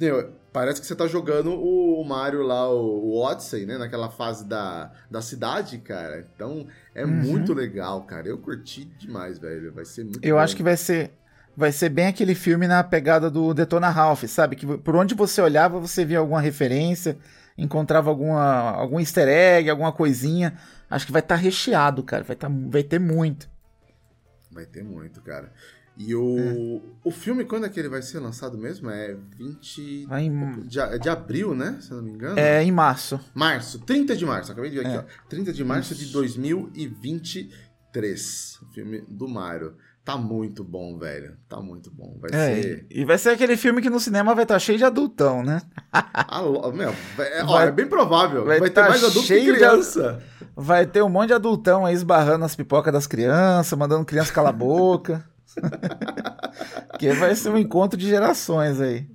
meu, 0.00 0.32
parece 0.54 0.80
que 0.80 0.86
você 0.86 0.94
tá 0.96 1.06
jogando 1.06 1.52
o, 1.52 2.02
Mario 2.04 2.42
lá, 2.42 2.70
o, 2.72 3.16
Odyssey, 3.18 3.66
né? 3.66 3.76
Naquela 3.76 4.08
fase 4.08 4.46
da, 4.46 4.90
da 5.10 5.20
cidade, 5.20 5.78
cara. 5.78 6.26
Então, 6.34 6.66
é 6.94 7.04
Uhum. 7.04 7.10
muito 7.10 7.52
legal, 7.52 8.04
cara. 8.04 8.28
Eu 8.28 8.38
curti 8.38 8.84
demais, 8.86 9.38
velho. 9.38 9.72
Vai 9.74 9.84
ser 9.84 10.04
muito 10.04 10.20
Eu 10.22 10.36
bom. 10.36 10.40
acho 10.40 10.56
que 10.56 10.62
vai 10.62 10.76
ser 10.76 11.12
vai 11.56 11.70
ser 11.70 11.88
bem 11.88 12.06
aquele 12.08 12.34
filme 12.34 12.66
na 12.66 12.82
pegada 12.82 13.30
do 13.30 13.54
Detona 13.54 13.88
Ralph, 13.88 14.24
sabe? 14.24 14.56
Que 14.56 14.66
por 14.78 14.96
onde 14.96 15.14
você 15.14 15.40
olhava, 15.40 15.78
você 15.78 16.04
via 16.04 16.18
alguma 16.18 16.40
referência, 16.40 17.16
encontrava 17.58 18.10
alguma 18.10 18.70
algum 18.72 18.98
easter 19.00 19.28
egg, 19.28 19.68
alguma 19.70 19.92
coisinha. 19.92 20.56
Acho 20.90 21.06
que 21.06 21.12
vai 21.12 21.20
estar 21.22 21.36
recheado, 21.36 22.02
cara. 22.02 22.24
Vai, 22.24 22.36
tá, 22.36 22.48
vai 22.50 22.82
ter 22.82 22.98
muito. 23.00 23.48
Vai 24.50 24.66
ter 24.66 24.84
muito, 24.84 25.20
cara. 25.22 25.52
E 25.96 26.12
o, 26.14 26.82
o 27.04 27.10
filme, 27.12 27.44
quando 27.44 27.66
é 27.66 27.68
que 27.68 27.78
ele 27.78 27.88
vai 27.88 28.02
ser 28.02 28.18
lançado 28.18 28.58
mesmo? 28.58 28.90
É 28.90 29.16
20 29.38 30.06
Vai 30.06 30.24
em, 30.24 30.60
de, 30.66 30.80
é 30.80 30.98
de 30.98 31.08
abril, 31.08 31.54
né? 31.54 31.78
Se 31.80 31.92
eu 31.92 31.98
não 31.98 32.04
me 32.04 32.10
engano. 32.10 32.36
é, 32.38 32.62
em 32.64 32.72
março. 32.72 33.20
Março, 33.32 33.78
30 33.78 34.16
de 34.16 34.26
março, 34.26 34.50
acabei 34.50 34.70
de 34.70 34.78
ver 34.78 34.86
aqui, 34.86 34.96
É. 34.96 34.98
ó. 34.98 35.04
30 35.28 35.52
de 35.52 35.62
março 35.64 35.94
de 35.94 36.06
2023. 36.06 38.58
O 38.62 38.66
filme 38.72 39.04
do 39.08 39.28
Mario. 39.28 39.74
Tá 40.04 40.18
muito 40.18 40.62
bom, 40.62 40.98
velho. 40.98 41.34
Tá 41.48 41.60
muito 41.62 41.90
bom. 41.90 42.18
Vai 42.20 42.30
É, 42.38 42.60
ser. 42.62 42.86
e 42.90 43.04
vai 43.06 43.16
ser 43.16 43.30
aquele 43.30 43.56
filme 43.56 43.80
que 43.80 43.88
no 43.88 43.98
cinema 43.98 44.34
vai 44.34 44.44
estar 44.44 44.58
cheio 44.58 44.76
de 44.76 44.84
adultão, 44.84 45.42
né? 45.42 45.62
Alô, 46.28 46.70
meu, 46.72 46.90
é, 47.18 47.42
ó, 47.42 47.46
Vai- 47.46 47.68
é 47.68 47.72
bem 47.72 47.86
provável. 47.86 48.44
vai 48.44 48.60
Vai, 48.60 48.68
ter 48.68 48.74
tá 48.82 48.88
mais 48.90 49.02
adulto 49.02 49.20
que 49.20 49.26
cheio 49.28 49.52
de 49.52 49.58
criança. 49.58 50.22
Vai 50.54 50.84
ter 50.86 51.02
um 51.02 51.08
monte 51.08 51.28
de 51.28 51.34
adultão 51.34 51.86
aí 51.86 51.94
esbarrando 51.94 52.44
as 52.44 52.54
pipocas 52.54 52.92
das 52.92 53.06
crianças, 53.06 53.78
mandando 53.78 54.04
criança 54.04 54.30
calar 54.32 54.52
a 54.52 54.56
boca. 54.56 55.24
que 56.98 57.12
vai 57.12 57.34
ser 57.34 57.50
um 57.50 57.58
encontro 57.58 57.98
de 57.98 58.06
gerações 58.08 58.80
aí. 58.80 59.08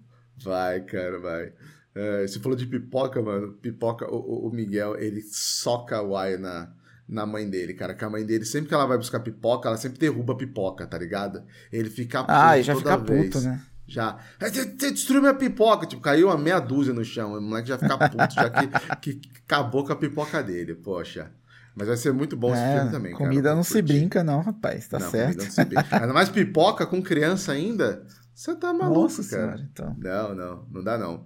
Vai, 0.43 0.81
cara, 0.81 1.19
vai. 1.19 1.53
É, 1.95 2.27
você 2.27 2.39
falou 2.39 2.57
de 2.57 2.65
pipoca, 2.65 3.21
mano. 3.21 3.53
Pipoca, 3.53 4.05
o, 4.09 4.47
o- 4.47 4.51
Miguel, 4.53 4.97
ele 4.97 5.21
soca 5.21 6.01
o 6.01 6.15
ai 6.15 6.37
na, 6.37 6.71
na 7.07 7.25
mãe 7.25 7.49
dele, 7.49 7.73
cara. 7.73 7.93
Que 7.93 8.05
a 8.05 8.09
mãe 8.09 8.25
dele, 8.25 8.45
sempre 8.45 8.69
que 8.69 8.73
ela 8.73 8.85
vai 8.85 8.97
buscar 8.97 9.19
pipoca, 9.19 9.67
ela 9.67 9.77
sempre 9.77 9.99
derruba 9.99 10.33
a 10.33 10.37
pipoca, 10.37 10.85
tá 10.87 10.97
ligado? 10.97 11.43
Ele 11.71 11.89
fica 11.89 12.25
Ah, 12.27 12.57
e 12.57 12.63
já 12.63 12.73
toda 12.73 12.91
fica 12.97 13.03
vez. 13.03 13.25
puto, 13.33 13.41
né? 13.41 13.61
Já. 13.87 14.17
"Aí 14.39 14.49
Você 14.51 14.65
você 14.65 14.91
destruiu 14.91 15.19
minha 15.21 15.33
pipoca. 15.33 15.87
Tipo, 15.87 16.01
caiu 16.01 16.27
uma 16.27 16.37
meia 16.37 16.59
dúzia 16.59 16.93
no 16.93 17.03
chão. 17.03 17.33
O 17.33 17.41
moleque 17.41 17.69
já 17.69 17.77
fica 17.77 17.97
puto, 18.09 18.33
já 18.35 18.49
que, 18.97 19.15
que 19.15 19.29
acabou 19.43 19.83
com 19.83 19.91
a 19.91 19.95
pipoca 19.95 20.41
dele. 20.43 20.75
Poxa. 20.75 21.31
Mas 21.79 21.87
vai 21.87 21.95
ser 21.97 22.11
muito 22.13 22.35
bom 22.35 22.51
esse 22.53 22.61
É, 22.61 22.75
filme 22.75 22.91
também, 22.91 23.11
cara. 23.13 23.23
comida 23.23 23.49
Eu 23.51 23.55
não 23.55 23.63
se 23.63 23.73
curtir. 23.73 23.87
brinca, 23.93 24.23
não, 24.23 24.41
rapaz. 24.41 24.87
Tá 24.87 24.99
não, 24.99 25.09
certo. 25.09 25.43
não 25.45 25.49
se 25.51 25.63
brinca. 25.65 25.87
Ainda 26.01 26.13
mais 26.13 26.27
pipoca 26.29 26.85
com 26.85 27.01
criança 27.01 27.53
ainda. 27.53 28.05
Você 28.35 28.53
tá 28.55 28.73
maluco, 28.73 29.01
Nossa 29.01 29.23
cara. 29.23 29.55
senhora, 29.57 29.69
então. 29.71 29.95
Não, 29.97 30.35
não, 30.35 30.67
não 30.71 30.83
dá 30.83 30.97
não. 30.97 31.25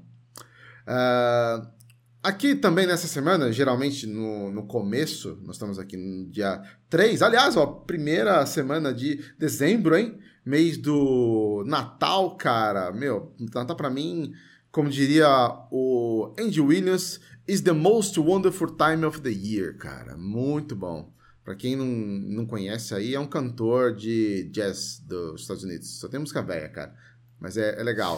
Ah, 0.85 1.67
aqui 2.21 2.55
também 2.55 2.85
nessa 2.87 3.07
semana, 3.07 3.51
geralmente 3.51 4.05
no, 4.07 4.51
no 4.51 4.65
começo, 4.67 5.39
nós 5.43 5.55
estamos 5.55 5.79
aqui 5.79 5.97
no 5.97 6.29
dia 6.29 6.61
3, 6.89 7.21
aliás, 7.21 7.55
ó, 7.57 7.65
primeira 7.65 8.45
semana 8.45 8.93
de 8.93 9.19
dezembro, 9.39 9.95
hein? 9.97 10.17
Mês 10.45 10.77
do 10.77 11.63
Natal, 11.65 12.35
cara. 12.35 12.91
Meu, 12.91 13.33
Natal 13.53 13.75
pra 13.77 13.89
mim, 13.89 14.33
como 14.71 14.89
diria 14.89 15.27
o 15.71 16.02
Andy 16.39 16.61
Williams, 16.61 17.19
is 17.47 17.61
the 17.61 17.73
most 17.73 18.17
wonderful 18.19 18.67
time 18.67 19.05
of 19.05 19.21
the 19.21 19.31
year, 19.31 19.77
cara. 19.77 20.15
Muito 20.17 20.75
bom. 20.75 21.11
Pra 21.43 21.55
quem 21.55 21.75
não, 21.75 21.85
não 21.85 22.45
conhece 22.45 22.95
aí, 22.95 23.15
é 23.15 23.19
um 23.19 23.27
cantor 23.27 23.95
de 23.95 24.49
jazz 24.51 24.99
dos 25.05 25.41
Estados 25.41 25.63
Unidos. 25.63 25.99
Só 25.99 26.07
tem 26.07 26.19
música 26.19 26.41
velha, 26.41 26.69
cara. 26.69 26.95
Mas 27.39 27.57
é, 27.57 27.79
é 27.79 27.83
legal. 27.83 28.17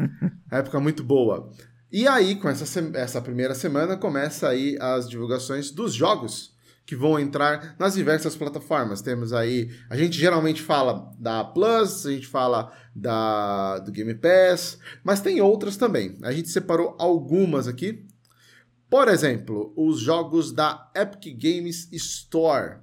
época 0.50 0.78
muito 0.78 1.02
boa. 1.02 1.50
E 1.90 2.06
aí, 2.06 2.36
com 2.36 2.48
essa, 2.48 2.80
essa 2.94 3.22
primeira 3.22 3.54
semana, 3.54 3.96
começa 3.96 4.48
aí 4.48 4.76
as 4.80 5.08
divulgações 5.08 5.70
dos 5.70 5.94
jogos 5.94 6.55
que 6.86 6.94
vão 6.94 7.18
entrar 7.18 7.74
nas 7.78 7.94
diversas 7.94 8.36
plataformas. 8.36 9.02
Temos 9.02 9.32
aí, 9.32 9.68
a 9.90 9.96
gente 9.96 10.16
geralmente 10.16 10.62
fala 10.62 11.12
da 11.18 11.42
Plus, 11.42 12.06
a 12.06 12.12
gente 12.12 12.28
fala 12.28 12.72
da 12.94 13.80
do 13.80 13.90
Game 13.90 14.14
Pass, 14.14 14.78
mas 15.02 15.20
tem 15.20 15.40
outras 15.40 15.76
também. 15.76 16.16
A 16.22 16.30
gente 16.30 16.48
separou 16.48 16.96
algumas 16.98 17.66
aqui. 17.66 18.06
Por 18.88 19.08
exemplo, 19.08 19.74
os 19.76 19.98
jogos 19.98 20.52
da 20.52 20.90
Epic 20.94 21.36
Games 21.36 21.88
Store, 21.92 22.76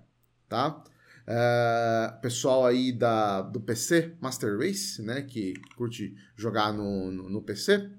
tá? 0.50 0.84
É, 1.26 2.14
pessoal 2.22 2.66
aí 2.66 2.92
da, 2.92 3.42
do 3.42 3.62
PC 3.62 4.18
Master 4.20 4.58
Race, 4.58 5.02
né, 5.02 5.22
que 5.22 5.54
curte 5.78 6.14
jogar 6.36 6.74
no, 6.74 7.10
no, 7.10 7.30
no 7.30 7.42
PC 7.42 7.90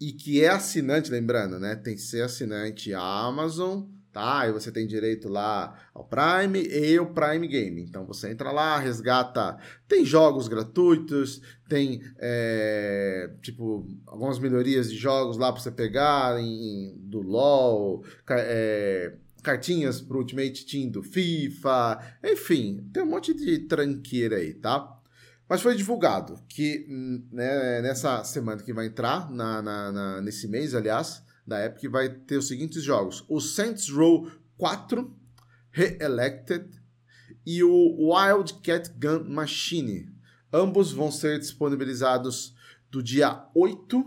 e 0.00 0.12
que 0.12 0.42
é 0.42 0.48
assinante, 0.48 1.12
lembrando, 1.12 1.60
né, 1.60 1.76
tem 1.76 1.94
que 1.94 2.00
ser 2.00 2.22
assinante 2.22 2.92
Amazon, 2.92 3.84
tá? 4.12 4.46
E 4.48 4.52
você 4.52 4.70
tem 4.72 4.86
direito 4.86 5.28
lá 5.28 5.78
ao 5.94 6.04
Prime 6.04 6.60
e 6.62 6.98
o 6.98 7.06
Prime 7.06 7.46
Game. 7.46 7.82
Então 7.82 8.04
você 8.06 8.30
entra 8.30 8.50
lá, 8.50 8.78
resgata, 8.78 9.56
tem 9.88 10.04
jogos 10.04 10.48
gratuitos, 10.48 11.40
tem 11.68 12.02
é, 12.18 13.30
tipo 13.42 13.86
algumas 14.06 14.38
melhorias 14.38 14.90
de 14.90 14.96
jogos 14.96 15.36
lá 15.36 15.52
para 15.52 15.60
você 15.62 15.70
pegar 15.70 16.40
em, 16.40 16.94
do 16.98 17.20
LoL, 17.20 18.04
é, 18.28 19.14
cartinhas 19.42 20.00
pro 20.00 20.18
Ultimate 20.18 20.66
Team 20.66 20.90
do 20.90 21.02
FIFA, 21.02 21.98
enfim, 22.24 22.88
tem 22.92 23.02
um 23.02 23.06
monte 23.06 23.32
de 23.32 23.60
tranqueira 23.60 24.36
aí, 24.36 24.54
tá? 24.54 24.96
Mas 25.48 25.62
foi 25.62 25.74
divulgado 25.74 26.38
que 26.48 26.86
hum, 26.88 27.26
né, 27.32 27.80
nessa 27.82 28.22
semana 28.22 28.62
que 28.62 28.72
vai 28.72 28.86
entrar, 28.86 29.28
na, 29.32 29.60
na- 29.60 29.90
na- 29.90 30.20
nesse 30.20 30.46
mês, 30.46 30.74
aliás, 30.76 31.22
da 31.46 31.64
Epic, 31.64 31.90
vai 31.90 32.08
ter 32.08 32.36
os 32.36 32.48
seguintes 32.48 32.82
jogos: 32.82 33.24
o 33.28 33.40
Saints 33.40 33.88
Row 33.88 34.30
4 34.56 35.16
Re-Elected 35.70 36.68
e 37.46 37.62
o 37.62 38.12
Wildcat 38.12 38.90
Gun 38.90 39.24
Machine. 39.28 40.08
Ambos 40.52 40.92
vão 40.92 41.10
ser 41.10 41.38
disponibilizados 41.38 42.54
do 42.90 43.02
dia 43.02 43.46
8 43.54 44.04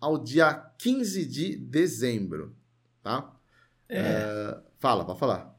ao 0.00 0.22
dia 0.22 0.52
15 0.78 1.24
de 1.24 1.56
dezembro, 1.56 2.54
tá? 3.02 3.32
É, 3.88 4.58
fala, 4.78 5.04
pode 5.04 5.18
falar. 5.18 5.56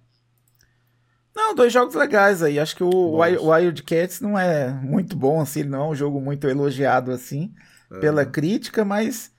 Não, 1.35 1.53
dois 1.53 1.71
jogos 1.71 1.95
legais 1.95 2.41
aí. 2.41 2.59
Acho 2.59 2.75
que 2.75 2.83
o 2.83 2.89
Bons. 2.89 3.19
Wild, 3.19 3.45
Wild 3.45 3.83
Cats 3.83 4.21
não 4.21 4.37
é 4.37 4.71
muito 4.71 5.15
bom, 5.15 5.39
assim, 5.39 5.63
não 5.63 5.85
é 5.85 5.89
um 5.89 5.95
jogo 5.95 6.19
muito 6.19 6.47
elogiado, 6.47 7.11
assim, 7.11 7.53
pela 7.99 8.25
crítica, 8.25 8.83
mas 8.83 9.31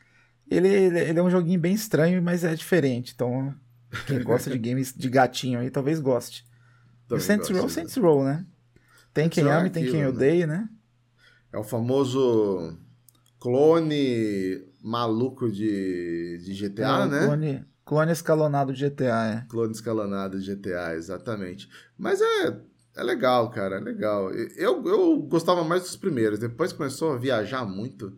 ele, 0.50 0.68
ele 0.68 1.18
é 1.18 1.22
um 1.22 1.30
joguinho 1.30 1.60
bem 1.60 1.74
estranho, 1.74 2.22
mas 2.22 2.44
é 2.44 2.54
diferente. 2.54 3.12
Então, 3.14 3.54
quem 4.06 4.22
gosta 4.22 4.50
de 4.50 4.58
games 4.58 4.92
de 4.94 5.08
gatinho 5.08 5.60
aí 5.60 5.70
talvez 5.70 6.00
goste. 6.00 6.44
E 6.44 7.04
o 7.04 7.08
Também 7.08 7.22
Saints 7.26 7.48
Row, 7.50 7.66
de- 7.66 7.72
Saints 7.72 7.96
Row, 7.96 8.24
né? 8.24 8.46
Tem 9.14 9.28
quem 9.28 9.44
é 9.44 9.52
ama 9.52 9.66
e 9.66 9.70
tem 9.70 9.84
quem 9.84 10.00
né? 10.00 10.08
odeia, 10.08 10.46
né? 10.46 10.68
É 11.52 11.58
o 11.58 11.64
famoso 11.64 12.76
clone 13.40 14.62
maluco 14.82 15.50
de, 15.50 16.38
de 16.44 16.54
GTA, 16.54 17.04
É, 17.04 17.06
né? 17.08 17.26
Clone, 17.26 17.64
clone 17.84 18.12
escalonado 18.12 18.72
de 18.72 18.80
GTA, 18.80 19.26
é. 19.26 19.46
Clone 19.48 19.72
escalonado 19.72 20.38
de 20.38 20.44
GTA, 20.46 20.94
exatamente. 20.94 21.68
Mas 21.96 22.20
é, 22.20 22.60
é 22.96 23.02
legal, 23.02 23.50
cara, 23.50 23.76
é 23.76 23.80
legal. 23.80 24.30
Eu, 24.30 24.86
eu 24.86 25.16
gostava 25.22 25.64
mais 25.64 25.82
dos 25.82 25.96
primeiros. 25.96 26.38
Depois 26.38 26.72
começou 26.72 27.12
a 27.12 27.18
viajar 27.18 27.64
muito. 27.64 28.16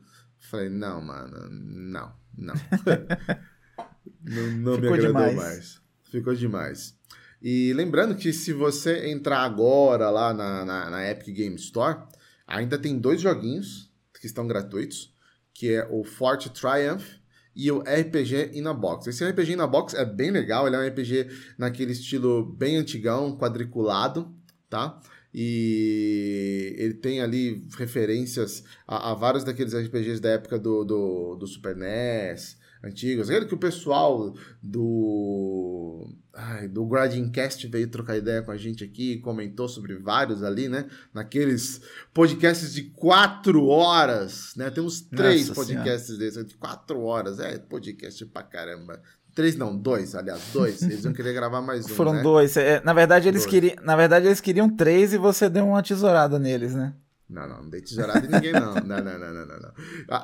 Falei, 0.50 0.68
não, 0.68 1.00
mano, 1.00 1.48
não, 1.48 2.12
não. 2.36 2.54
não 4.20 4.50
não 4.58 4.78
me 4.80 4.88
agradou 4.88 5.06
demais. 5.06 5.36
mais. 5.36 5.80
Ficou 6.10 6.34
demais. 6.34 6.98
E 7.40 7.72
lembrando 7.72 8.16
que 8.16 8.32
se 8.32 8.52
você 8.52 9.10
entrar 9.10 9.42
agora 9.42 10.10
lá 10.10 10.34
na, 10.34 10.64
na, 10.64 10.90
na 10.90 11.08
Epic 11.08 11.36
Game 11.36 11.54
Store, 11.54 12.02
ainda 12.48 12.76
tem 12.76 12.98
dois 12.98 13.20
joguinhos 13.20 13.92
que 14.20 14.26
estão 14.26 14.44
gratuitos, 14.48 15.14
que 15.54 15.72
é 15.72 15.86
o 15.88 16.02
Fort 16.02 16.48
Triumph 16.48 17.06
e 17.54 17.70
o 17.70 17.78
RPG 17.78 18.50
in 18.58 18.66
a 18.66 18.74
Box. 18.74 19.06
Esse 19.06 19.24
RPG 19.24 19.52
in 19.52 19.60
a 19.60 19.68
Box 19.68 19.94
é 19.94 20.04
bem 20.04 20.32
legal, 20.32 20.66
ele 20.66 20.74
é 20.74 20.80
um 20.80 20.88
RPG 20.88 21.28
naquele 21.56 21.92
estilo 21.92 22.44
bem 22.44 22.76
antigão, 22.76 23.38
quadriculado, 23.38 24.34
tá? 24.68 25.00
E 25.32 26.74
ele 26.76 26.94
tem 26.94 27.20
ali 27.20 27.64
referências 27.76 28.64
a, 28.86 29.12
a 29.12 29.14
vários 29.14 29.44
daqueles 29.44 29.74
RPGs 29.74 30.20
da 30.20 30.30
época 30.30 30.58
do, 30.58 30.84
do, 30.84 31.36
do 31.36 31.46
Super 31.46 31.76
NES, 31.76 32.58
antigos. 32.82 33.30
Aquele 33.30 33.46
que 33.46 33.54
o 33.54 33.58
pessoal 33.58 34.34
do. 34.62 36.12
Ai, 36.32 36.68
do 36.68 36.86
Gradingcast 36.86 37.66
veio 37.66 37.88
trocar 37.88 38.16
ideia 38.16 38.42
com 38.42 38.50
a 38.50 38.56
gente 38.56 38.82
aqui, 38.82 39.18
comentou 39.18 39.68
sobre 39.68 39.96
vários 39.96 40.42
ali, 40.42 40.68
né? 40.68 40.88
Naqueles 41.12 41.80
podcasts 42.14 42.72
de 42.72 42.84
quatro 42.84 43.66
horas, 43.66 44.54
né? 44.56 44.70
Temos 44.70 45.00
três 45.00 45.48
Nossa 45.48 45.60
podcasts 45.60 46.16
desses, 46.16 46.44
de 46.46 46.54
quatro 46.54 47.02
horas. 47.02 47.38
É, 47.38 47.58
podcast 47.58 48.24
pra 48.26 48.42
caramba. 48.42 49.00
Três 49.40 49.56
não, 49.56 49.74
dois, 49.74 50.14
aliás, 50.14 50.38
dois. 50.52 50.82
Eles 50.82 51.02
vão 51.02 51.14
querer 51.14 51.32
gravar 51.32 51.62
mais 51.62 51.86
um, 51.86 51.88
Foram 51.94 52.12
né? 52.12 52.22
dois. 52.22 52.58
É, 52.58 52.82
na, 52.84 52.92
verdade, 52.92 53.26
eles 53.26 53.40
Dois. 53.40 53.50
queriam, 53.50 53.74
na 53.82 53.96
verdade, 53.96 54.26
eles 54.26 54.38
queriam 54.38 54.68
três 54.68 55.14
e 55.14 55.16
você 55.16 55.48
deu 55.48 55.66
uma 55.66 55.82
tesourada 55.82 56.38
neles, 56.38 56.74
né? 56.74 56.92
Não, 57.26 57.48
não, 57.48 57.62
não 57.62 57.70
dei 57.70 57.80
tesourada 57.80 58.26
em 58.26 58.28
ninguém, 58.28 58.52
não. 58.52 58.74
Não, 58.74 59.02
não, 59.02 59.02
não, 59.02 59.18
não, 59.18 59.46
não, 59.46 59.60
não. 59.60 59.72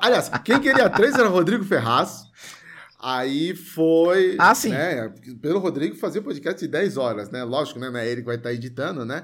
Aliás, 0.03 0.29
quem 0.43 0.59
queria 0.59 0.87
três 0.87 1.15
era 1.15 1.27
o 1.27 1.31
Rodrigo 1.31 1.63
Ferraz. 1.63 2.25
Aí 2.99 3.55
foi. 3.55 4.35
Ah, 4.37 4.53
sim. 4.53 4.69
Né, 4.69 5.11
pelo 5.41 5.57
Rodrigo 5.57 5.95
fazia 5.95 6.21
podcast 6.21 6.63
de 6.63 6.67
10 6.71 6.95
horas, 6.97 7.31
né? 7.31 7.43
Lógico, 7.43 7.79
né? 7.79 7.89
Não 7.89 7.97
é 7.97 8.07
ele 8.07 8.21
que 8.21 8.27
vai 8.27 8.35
estar 8.35 8.53
editando, 8.53 9.03
né? 9.03 9.23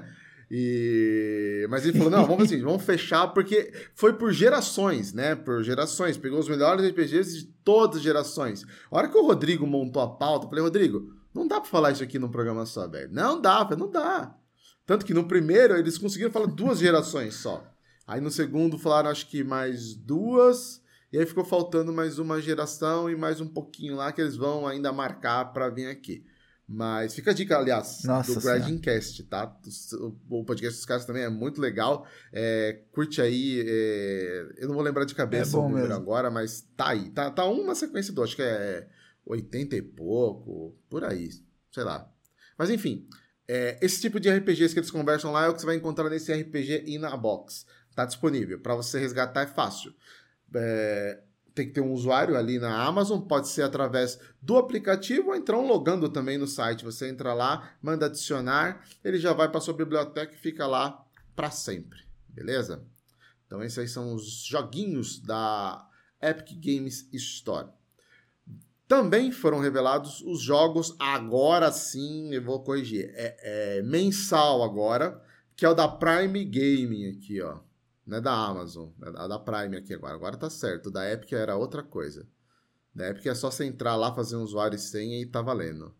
E... 0.56 1.66
Mas 1.68 1.84
ele 1.84 1.98
falou: 1.98 2.12
não, 2.12 2.24
vamos 2.24 2.44
assim, 2.44 2.62
vamos 2.62 2.84
fechar, 2.84 3.26
porque 3.34 3.72
foi 3.92 4.12
por 4.12 4.32
gerações, 4.32 5.12
né? 5.12 5.34
Por 5.34 5.64
gerações. 5.64 6.16
Pegou 6.16 6.38
os 6.38 6.48
melhores 6.48 6.88
RPGs 6.88 7.38
de 7.38 7.44
todas 7.64 7.96
as 7.96 8.02
gerações. 8.04 8.64
A 8.88 8.96
hora 8.96 9.08
que 9.08 9.18
o 9.18 9.26
Rodrigo 9.26 9.66
montou 9.66 10.00
a 10.00 10.08
pauta, 10.08 10.46
eu 10.46 10.48
falei, 10.48 10.62
Rodrigo, 10.62 11.12
não 11.34 11.48
dá 11.48 11.60
pra 11.60 11.68
falar 11.68 11.90
isso 11.90 12.04
aqui 12.04 12.20
num 12.20 12.30
programa 12.30 12.64
só, 12.66 12.86
velho. 12.86 13.08
Não 13.10 13.40
dá, 13.40 13.64
falei, 13.64 13.78
não 13.80 13.90
dá. 13.90 14.32
Tanto 14.86 15.04
que 15.04 15.12
no 15.12 15.26
primeiro 15.26 15.76
eles 15.76 15.98
conseguiram 15.98 16.30
falar 16.30 16.46
duas 16.46 16.78
gerações 16.78 17.34
só. 17.34 17.68
Aí 18.06 18.20
no 18.20 18.30
segundo 18.30 18.78
falaram 18.78 19.10
acho 19.10 19.28
que 19.28 19.42
mais 19.42 19.92
duas. 19.96 20.80
E 21.12 21.18
aí 21.18 21.26
ficou 21.26 21.44
faltando 21.44 21.92
mais 21.92 22.20
uma 22.20 22.40
geração 22.40 23.10
e 23.10 23.16
mais 23.16 23.40
um 23.40 23.48
pouquinho 23.48 23.96
lá 23.96 24.12
que 24.12 24.20
eles 24.20 24.36
vão 24.36 24.68
ainda 24.68 24.92
marcar 24.92 25.46
para 25.52 25.68
vir 25.68 25.88
aqui. 25.88 26.24
Mas 26.66 27.14
fica 27.14 27.30
a 27.30 27.34
dica, 27.34 27.58
aliás, 27.58 28.04
Nossa 28.04 28.34
do 28.34 28.40
Gradingcast, 28.40 29.22
tá? 29.24 29.54
O, 30.30 30.44
podcast 30.44 30.78
dos 30.78 30.86
caras 30.86 31.04
também 31.04 31.22
é 31.22 31.28
muito 31.28 31.60
legal. 31.60 32.06
É, 32.32 32.80
curte 32.90 33.20
aí. 33.20 33.62
é, 33.66 34.46
eu 34.56 34.68
não 34.68 34.74
vou 34.74 34.82
lembrar 34.82 35.04
de 35.04 35.14
cabeça 35.14 35.56
É 35.56 35.60
o 35.60 35.62
número 35.64 35.88
mesmo. 35.88 35.94
agora, 35.94 36.30
mas 36.30 36.66
tá 36.74 36.88
aí. 36.88 37.10
Tá, 37.10 37.30
tá 37.30 37.46
um 37.46 37.66
na 37.66 37.74
sequência 37.74 38.14
do, 38.14 38.22
acho 38.22 38.34
que 38.34 38.42
é 38.42 38.88
80 39.26 39.76
e 39.76 39.82
pouco, 39.82 40.74
por 40.88 41.04
aí. 41.04 41.28
Sei 41.70 41.84
lá. 41.84 42.10
Mas 42.56 42.70
enfim, 42.70 43.06
é, 43.46 43.78
esse 43.82 44.00
tipo 44.00 44.18
de 44.18 44.30
RPGs 44.30 44.72
que 44.72 44.80
eles 44.80 44.90
conversam 44.90 45.32
lá 45.32 45.44
é 45.44 45.48
o 45.48 45.54
que 45.54 45.60
você 45.60 45.66
vai 45.66 45.76
encontrar 45.76 46.08
nesse 46.08 46.32
RPG 46.32 46.84
e 46.86 46.98
na 46.98 47.14
box. 47.14 47.66
Tá 47.94 48.06
disponível. 48.06 48.58
Para 48.58 48.74
você 48.74 48.98
resgatar 48.98 49.42
é 49.42 49.46
fácil. 49.46 49.94
É, 50.54 51.20
tem 51.54 51.66
que 51.66 51.72
ter 51.72 51.80
um 51.80 51.92
usuário 51.92 52.36
ali 52.36 52.58
na 52.58 52.84
Amazon, 52.84 53.20
pode 53.20 53.48
ser 53.48 53.62
através 53.62 54.18
do 54.42 54.56
aplicativo 54.56 55.28
ou 55.28 55.36
então 55.36 55.66
logando 55.66 56.08
também 56.08 56.36
no 56.36 56.48
site. 56.48 56.84
Você 56.84 57.08
entra 57.08 57.32
lá, 57.32 57.72
manda 57.80 58.06
adicionar, 58.06 58.84
ele 59.04 59.18
já 59.18 59.32
vai 59.32 59.48
para 59.48 59.60
sua 59.60 59.72
biblioteca 59.72 60.34
e 60.34 60.38
fica 60.38 60.66
lá 60.66 61.04
para 61.36 61.50
sempre, 61.50 62.00
beleza? 62.28 62.84
Então 63.46 63.62
esses 63.62 63.78
aí 63.78 63.88
são 63.88 64.14
os 64.14 64.44
joguinhos 64.44 65.20
da 65.20 65.88
Epic 66.20 66.58
Games 66.58 67.08
Store. 67.12 67.68
Também 68.88 69.30
foram 69.30 69.60
revelados 69.60 70.20
os 70.22 70.40
jogos, 70.40 70.94
agora 70.98 71.70
sim, 71.70 72.34
eu 72.34 72.42
vou 72.42 72.62
corrigir, 72.62 73.10
é, 73.14 73.78
é 73.78 73.82
mensal 73.82 74.62
agora, 74.62 75.22
que 75.56 75.64
é 75.64 75.68
o 75.68 75.74
da 75.74 75.88
Prime 75.88 76.44
Gaming 76.44 77.10
aqui, 77.12 77.40
ó. 77.40 77.60
Não 78.06 78.18
é 78.18 78.20
da 78.20 78.32
Amazon, 78.32 78.90
é 79.02 79.28
da, 79.28 79.38
Prime 79.38 79.76
aqui 79.76 79.94
agora. 79.94 80.14
Agora 80.14 80.36
tá 80.36 80.50
certo. 80.50 80.90
Da 80.90 81.10
Epic 81.10 81.32
era 81.32 81.56
outra 81.56 81.82
coisa. 81.82 82.26
Da 82.94 83.08
Epic 83.08 83.26
é 83.26 83.34
só 83.34 83.50
você 83.50 83.64
entrar 83.64 83.96
lá, 83.96 84.14
fazer 84.14 84.36
um 84.36 84.42
usuário 84.42 84.76
e 84.76 84.78
senha 84.78 85.20
e 85.20 85.26
tá 85.26 85.40
valendo. 85.40 85.94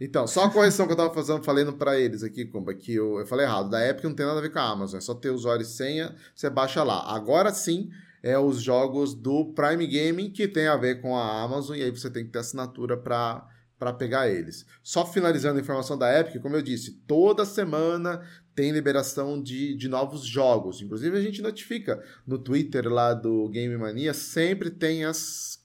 Então, 0.00 0.26
só 0.26 0.44
a 0.44 0.50
correção 0.50 0.86
que 0.86 0.92
eu 0.92 0.96
tava 0.96 1.14
fazendo, 1.14 1.44
falando 1.44 1.72
pra 1.74 1.98
eles 1.98 2.22
aqui, 2.22 2.44
Kumba, 2.44 2.74
que 2.74 2.94
eu, 2.94 3.20
eu 3.20 3.26
falei 3.26 3.46
errado. 3.46 3.70
Da 3.70 3.86
Epic 3.86 4.04
não 4.04 4.14
tem 4.14 4.26
nada 4.26 4.38
a 4.38 4.42
ver 4.42 4.50
com 4.50 4.58
a 4.58 4.68
Amazon, 4.68 4.98
é 4.98 5.00
só 5.00 5.14
ter 5.14 5.30
usuário 5.30 5.62
e 5.62 5.66
senha, 5.66 6.16
você 6.34 6.50
baixa 6.50 6.82
lá. 6.82 7.14
Agora 7.14 7.52
sim, 7.52 7.90
é 8.22 8.36
os 8.38 8.60
jogos 8.60 9.14
do 9.14 9.52
Prime 9.52 9.86
Gaming 9.86 10.30
que 10.30 10.48
tem 10.48 10.66
a 10.66 10.76
ver 10.76 11.00
com 11.00 11.16
a 11.16 11.42
Amazon, 11.42 11.76
e 11.76 11.82
aí 11.82 11.90
você 11.90 12.10
tem 12.10 12.24
que 12.24 12.32
ter 12.32 12.40
assinatura 12.40 12.96
pra, 12.96 13.46
pra 13.84 13.92
pegar 13.92 14.30
eles. 14.30 14.64
Só 14.82 15.04
finalizando 15.04 15.58
a 15.58 15.60
informação 15.60 15.98
da 15.98 16.18
Epic, 16.18 16.40
como 16.40 16.56
eu 16.56 16.62
disse, 16.62 17.02
toda 17.06 17.44
semana 17.44 18.26
tem 18.54 18.72
liberação 18.72 19.42
de, 19.42 19.74
de 19.74 19.88
novos 19.88 20.24
jogos. 20.24 20.80
Inclusive, 20.80 21.16
a 21.16 21.20
gente 21.20 21.42
notifica 21.42 22.02
no 22.26 22.38
Twitter 22.38 22.88
lá 22.88 23.12
do 23.12 23.48
Game 23.50 23.76
Mania, 23.76 24.14
sempre 24.14 24.70
tem 24.70 25.04
as 25.04 25.62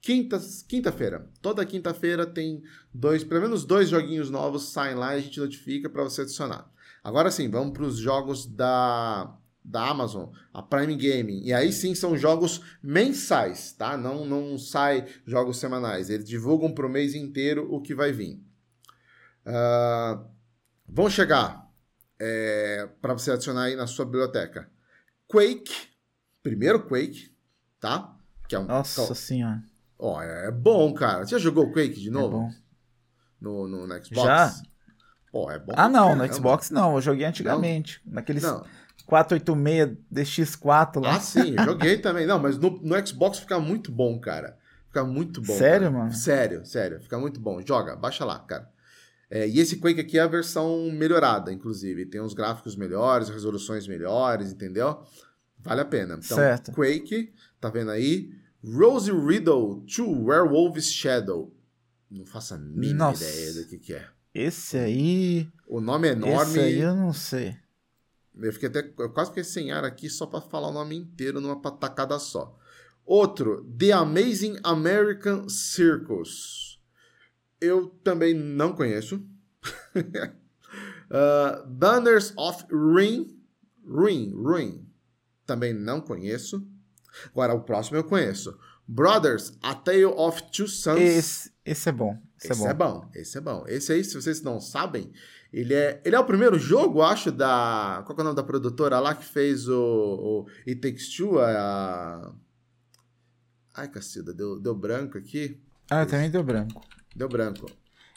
quintas, 0.00 0.62
quinta-feira. 0.62 1.28
Toda 1.42 1.66
quinta-feira 1.66 2.24
tem 2.24 2.62
dois, 2.94 3.22
pelo 3.22 3.42
menos 3.42 3.64
dois 3.64 3.90
joguinhos 3.90 4.30
novos 4.30 4.70
saem 4.72 4.94
lá 4.94 5.14
e 5.14 5.18
a 5.18 5.22
gente 5.22 5.38
notifica 5.38 5.90
para 5.90 6.04
você 6.04 6.22
adicionar. 6.22 6.70
Agora 7.04 7.30
sim, 7.30 7.50
vamos 7.50 7.74
para 7.74 7.84
os 7.84 7.98
jogos 7.98 8.46
da, 8.46 9.37
da 9.68 9.86
Amazon, 9.86 10.30
a 10.52 10.62
Prime 10.62 10.96
Gaming. 10.96 11.42
E 11.44 11.52
aí 11.52 11.70
sim 11.72 11.94
são 11.94 12.16
jogos 12.16 12.62
mensais, 12.82 13.72
tá? 13.72 13.98
Não, 13.98 14.24
não 14.24 14.56
sai 14.56 15.06
jogos 15.26 15.58
semanais. 15.58 16.08
Eles 16.08 16.26
divulgam 16.26 16.72
para 16.72 16.86
o 16.86 16.90
mês 16.90 17.14
inteiro 17.14 17.68
o 17.70 17.80
que 17.80 17.94
vai 17.94 18.10
vir. 18.10 18.42
Uh, 19.46 20.26
vão 20.88 21.10
chegar 21.10 21.70
é, 22.18 22.88
para 23.02 23.12
você 23.12 23.30
adicionar 23.30 23.64
aí 23.64 23.76
na 23.76 23.86
sua 23.86 24.06
biblioteca. 24.06 24.70
Quake, 25.26 25.74
primeiro 26.42 26.86
Quake, 26.86 27.30
tá? 27.78 28.16
Que 28.48 28.56
é 28.56 28.58
um, 28.58 28.64
Nossa 28.64 29.14
senhora. 29.14 29.62
Ó, 29.98 30.22
é 30.22 30.50
bom, 30.50 30.94
cara. 30.94 31.26
Você 31.26 31.32
já 31.32 31.38
jogou 31.38 31.66
o 31.66 31.72
Quake 31.72 32.00
de 32.00 32.08
É 32.08 32.12
novo? 32.12 32.38
bom. 32.38 32.50
No, 33.38 33.68
no, 33.68 33.86
no 33.86 34.04
Xbox? 34.04 34.26
Já? 34.26 34.54
Pô, 35.30 35.50
é 35.50 35.58
bom. 35.58 35.74
Ah, 35.76 35.88
não, 35.90 36.16
no 36.16 36.32
Xbox 36.32 36.70
não. 36.70 36.94
Eu 36.94 37.02
joguei 37.02 37.26
antigamente. 37.26 38.00
Naqueles 38.06 38.42
Não. 38.42 38.64
486 39.06 39.96
DX4 40.12 41.02
lá. 41.02 41.16
Ah, 41.16 41.20
sim, 41.20 41.54
joguei 41.64 41.98
também. 41.98 42.26
Não, 42.26 42.38
mas 42.38 42.58
no, 42.58 42.70
no 42.82 43.06
Xbox 43.06 43.38
fica 43.38 43.58
muito 43.58 43.90
bom, 43.90 44.18
cara. 44.18 44.56
Fica 44.86 45.04
muito 45.04 45.40
bom. 45.40 45.56
Sério, 45.56 45.86
cara. 45.88 45.98
mano? 45.98 46.12
Sério, 46.12 46.66
sério. 46.66 47.00
Fica 47.00 47.18
muito 47.18 47.40
bom. 47.40 47.60
Joga, 47.66 47.96
baixa 47.96 48.24
lá, 48.24 48.38
cara. 48.40 48.68
É, 49.30 49.46
e 49.46 49.60
esse 49.60 49.76
Quake 49.76 50.00
aqui 50.00 50.18
é 50.18 50.22
a 50.22 50.26
versão 50.26 50.90
melhorada, 50.90 51.52
inclusive. 51.52 52.06
Tem 52.06 52.20
uns 52.20 52.32
gráficos 52.32 52.74
melhores, 52.76 53.28
resoluções 53.28 53.86
melhores, 53.86 54.52
entendeu? 54.52 55.02
Vale 55.58 55.82
a 55.82 55.84
pena. 55.84 56.18
Então, 56.22 56.36
Certo. 56.36 56.72
Quake, 56.72 57.32
tá 57.60 57.68
vendo 57.68 57.90
aí? 57.90 58.30
Rose 58.64 59.12
Riddle 59.12 59.84
2 59.86 59.98
Werewolf's 60.26 60.90
Shadow. 60.92 61.54
Não 62.10 62.24
faço 62.24 62.54
a 62.54 62.58
mínima 62.58 63.10
Nossa. 63.10 63.24
ideia 63.24 63.54
do 63.54 63.68
que, 63.68 63.78
que 63.78 63.94
é. 63.94 64.06
Esse 64.34 64.78
aí. 64.78 65.48
O 65.66 65.80
nome 65.80 66.08
é 66.08 66.12
enorme. 66.12 66.52
Esse 66.52 66.60
aí 66.60 66.78
eu 66.80 66.96
não 66.96 67.12
sei. 67.12 67.56
Eu 68.40 68.52
fiquei 68.52 68.68
até. 68.68 68.92
Eu 68.98 69.10
quase 69.10 69.30
fiquei 69.30 69.44
sem 69.44 69.72
ar 69.72 69.84
aqui 69.84 70.08
só 70.08 70.26
pra 70.26 70.40
falar 70.40 70.68
o 70.68 70.72
nome 70.72 70.96
inteiro 70.96 71.40
numa 71.40 71.60
tacada 71.72 72.18
só. 72.18 72.56
Outro, 73.04 73.64
The 73.78 73.92
Amazing 73.92 74.58
American 74.62 75.48
Circus. 75.48 76.80
Eu 77.60 77.88
também 78.04 78.34
não 78.34 78.72
conheço. 78.74 79.16
uh, 79.96 81.66
Banners 81.68 82.32
of 82.36 82.64
Ruin. 82.70 83.36
Ruin, 83.86 84.32
Ruin. 84.34 84.86
Também 85.46 85.72
não 85.72 86.00
conheço. 86.00 86.66
Agora, 87.32 87.54
o 87.54 87.62
próximo 87.62 87.96
eu 87.96 88.04
conheço. 88.04 88.56
Brothers, 88.86 89.52
A 89.62 89.74
Tale 89.74 90.04
of 90.04 90.42
Two 90.50 90.68
Sons. 90.68 91.00
Esse, 91.00 91.52
esse 91.64 91.88
é 91.88 91.92
bom. 91.92 92.18
Esse, 92.40 92.52
Esse 92.52 92.66
é 92.66 92.70
é 92.70 92.74
bom. 92.74 93.00
bom, 93.00 93.10
esse 93.14 93.38
é 93.38 93.40
bom. 93.40 93.64
Esse 93.66 93.92
aí, 93.92 94.04
se 94.04 94.14
vocês 94.14 94.40
não 94.42 94.60
sabem, 94.60 95.10
ele 95.52 95.74
é, 95.74 96.00
ele 96.04 96.14
é 96.14 96.18
o 96.18 96.24
primeiro 96.24 96.58
jogo, 96.58 97.02
acho, 97.02 97.32
da. 97.32 98.02
Qual 98.06 98.16
é 98.18 98.20
o 98.20 98.24
nome 98.24 98.36
da 98.36 98.42
produtora 98.42 99.00
lá 99.00 99.14
que 99.14 99.24
fez 99.24 99.68
o, 99.68 99.74
o 99.80 100.46
It 100.66 100.80
Takes 100.80 101.16
Two? 101.16 101.38
A... 101.38 102.32
Ai, 103.74 103.88
Cacilda, 103.88 104.34
deu, 104.34 104.60
deu 104.60 104.74
branco 104.74 105.16
aqui. 105.16 105.60
Ah, 105.90 106.04
também 106.04 106.30
deu 106.30 106.42
branco. 106.42 106.82
Deu 107.16 107.28
branco. 107.28 107.66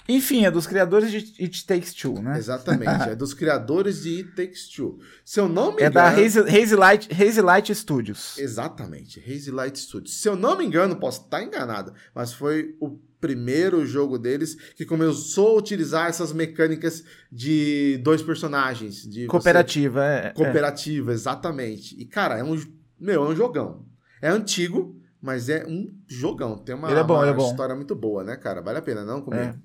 Enfim, 0.10 0.46
é 0.46 0.52
dos 0.52 0.68
criadores 0.68 1.12
de 1.12 1.42
It 1.42 1.66
Takes 1.66 1.94
Two, 1.94 2.22
né? 2.22 2.38
Exatamente. 2.38 3.10
é 3.10 3.16
dos 3.16 3.34
criadores 3.34 4.04
de 4.04 4.18
It 4.18 4.36
Takes 4.36 4.68
Two. 4.68 5.00
Se 5.24 5.40
eu 5.40 5.48
não 5.48 5.74
me 5.74 5.84
É 5.84 5.90
da 5.90 6.12
engano. 6.12 6.26
Haze, 6.26 6.40
Haze, 6.40 6.76
Light, 6.76 7.10
Haze 7.14 7.42
Light 7.42 7.74
Studios. 7.74 8.38
Exatamente, 8.38 9.20
Hazy 9.20 9.52
Light 9.52 9.80
Studios. 9.80 10.20
Se 10.20 10.28
eu 10.28 10.36
não 10.36 10.58
me 10.58 10.66
engano, 10.66 10.98
posso 10.98 11.22
estar 11.22 11.42
enganado, 11.42 11.94
mas 12.14 12.34
foi 12.34 12.76
o 12.82 13.00
primeiro 13.22 13.86
jogo 13.86 14.18
deles 14.18 14.56
que 14.76 14.86
começou 14.86 15.56
a 15.56 15.60
utilizar 15.60 16.10
essas 16.10 16.34
mecânicas 16.34 17.04
de 17.32 17.98
dois 18.04 18.22
personagens. 18.22 19.04
De 19.08 19.22
você- 19.22 19.28
Cooperativa, 19.28 20.04
é. 20.06 20.28
é. 20.28 20.30
Cooperativa, 20.32 21.14
exatamente. 21.14 21.96
E, 22.02 22.06
cara, 22.06 22.38
é 22.38 22.44
um. 22.44 22.60
Meu, 23.00 23.24
é 23.24 23.30
um 23.30 23.36
jogão. 23.36 23.86
É 24.22 24.28
antigo, 24.30 25.00
mas 25.22 25.48
é 25.50 25.66
um 25.66 25.96
jogão. 26.08 26.58
Tem 26.58 26.76
uma, 26.76 26.92
é 26.92 27.04
bom, 27.04 27.16
uma 27.24 27.28
é 27.28 27.50
história 27.50 27.76
muito 27.76 27.96
boa, 27.96 28.24
né, 28.24 28.36
cara? 28.36 28.62
Vale 28.62 28.80
a 28.80 28.82
pena, 28.82 29.06
não? 29.06 29.22
Comigo? 29.22 29.58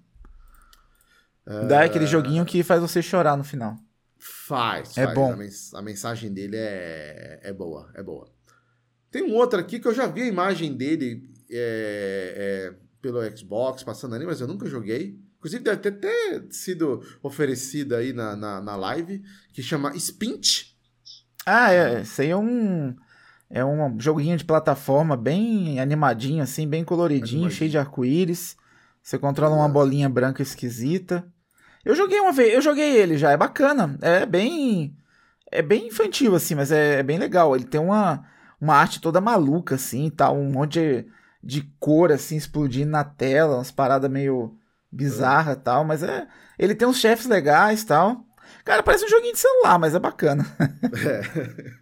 Dá 1.69 1.85
aquele 1.85 2.07
joguinho 2.07 2.45
que 2.45 2.63
faz 2.63 2.81
você 2.81 3.01
chorar 3.01 3.37
no 3.37 3.45
final. 3.45 3.77
Faz, 4.19 4.97
É 4.99 5.05
faz. 5.05 5.15
bom. 5.15 5.33
A, 5.33 5.37
mens- 5.37 5.73
a 5.75 5.83
mensagem 5.83 6.33
dele 6.33 6.57
é, 6.59 7.41
é 7.43 7.53
boa, 7.53 7.91
é 7.95 8.03
boa. 8.03 8.29
Tem 9.11 9.23
um 9.23 9.35
outro 9.35 9.59
aqui 9.59 9.79
que 9.79 9.87
eu 9.87 9.95
já 9.95 10.07
vi 10.07 10.23
a 10.23 10.27
imagem 10.27 10.75
dele 10.75 11.31
é, 11.51 12.73
é, 12.73 12.86
pelo 13.07 13.37
Xbox 13.37 13.83
passando 13.83 14.15
ali, 14.15 14.27
mas 14.27 14.41
eu 14.41 14.47
nunca 14.49 14.67
joguei. 14.67 15.19
Inclusive 15.39 15.63
deve 15.63 15.77
ter 15.79 15.89
até 15.91 16.43
sido 16.51 17.03
oferecida 17.23 17.99
aí 17.99 18.13
na, 18.13 18.35
na, 18.35 18.61
na 18.61 18.77
live, 18.77 19.23
que 19.53 19.63
chama 19.63 19.95
Spint. 19.97 20.75
Ah, 21.45 21.73
é. 21.73 22.01
Esse 22.01 22.23
aí 22.23 22.31
é 22.31 22.37
um. 22.37 22.95
É 23.49 23.65
um 23.65 24.01
joguinho 24.01 24.37
de 24.37 24.45
plataforma 24.45 25.17
bem 25.17 25.79
animadinho, 25.79 26.43
assim, 26.43 26.67
bem 26.67 26.85
coloridinho, 26.85 27.43
Animadinho. 27.43 27.59
cheio 27.59 27.71
de 27.71 27.79
arco-íris. 27.79 28.57
Você 29.01 29.17
controla 29.17 29.55
uma 29.55 29.67
Exato. 29.67 29.75
bolinha 29.75 30.09
branca 30.09 30.43
esquisita. 30.43 31.25
Eu 31.85 31.95
joguei 31.95 32.19
uma 32.19 32.33
vez, 32.33 32.53
eu 32.55 32.61
joguei 32.61 32.97
ele 32.97 33.17
já, 33.17 33.31
é 33.31 33.37
bacana. 33.37 33.97
É 34.03 34.27
bem. 34.27 34.97
É 35.53 35.63
bem 35.63 35.87
infantil, 35.87 36.35
assim, 36.35 36.57
mas 36.57 36.73
é, 36.73 36.99
é 36.99 37.03
bem 37.05 37.19
legal. 37.19 37.55
Ele 37.55 37.65
tem 37.65 37.81
uma, 37.81 38.27
uma 38.61 38.75
arte 38.75 39.01
toda 39.01 39.21
maluca, 39.21 39.77
assim, 39.77 40.11
tá? 40.11 40.33
Um 40.33 40.51
monte 40.51 40.81
de, 40.81 41.07
de 41.43 41.63
cor, 41.79 42.11
assim, 42.13 42.37
explodindo 42.37 42.91
na 42.91 43.05
tela, 43.05 43.57
umas 43.57 43.71
paradas 43.71 44.11
meio 44.11 44.57
bizarras 44.91 45.57
e 45.57 45.61
tal, 45.61 45.85
mas 45.85 46.03
é. 46.03 46.27
Ele 46.59 46.75
tem 46.75 46.89
uns 46.89 46.99
chefes 46.99 47.27
legais 47.27 47.83
e 47.83 47.87
tal. 47.87 48.25
Cara, 48.65 48.83
parece 48.83 49.05
um 49.05 49.09
joguinho 49.09 49.33
de 49.35 49.39
celular, 49.41 49.79
mas 49.79 49.95
é 49.95 49.99
bacana. 49.99 50.45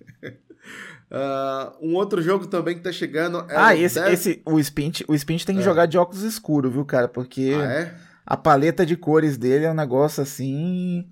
Ah, 1.10 1.72
um 1.80 1.94
outro 1.94 2.20
jogo 2.20 2.46
também 2.46 2.74
que 2.74 2.80
tá 2.82 2.90
chegando 2.90 3.46
é 3.48 3.56
Ah, 3.56 3.68
o 3.68 3.72
esse, 3.72 4.00
Death- 4.00 4.12
esse, 4.12 4.42
o 4.44 4.58
Spint, 4.58 5.02
o 5.06 5.14
Spint 5.14 5.44
tem 5.44 5.54
que 5.54 5.60
É. 5.60 5.64
jogar 5.64 5.86
de 5.86 5.96
óculos 5.98 6.22
escuros, 6.22 6.72
viu, 6.72 6.84
cara? 6.84 7.06
Porque 7.06 7.52
Ah, 7.56 7.72
é? 7.72 7.94
a 8.26 8.36
paleta 8.36 8.84
de 8.84 8.96
cores 8.96 9.36
dele 9.36 9.64
é 9.66 9.70
um 9.70 9.74
negócio 9.74 10.22
assim. 10.22 11.08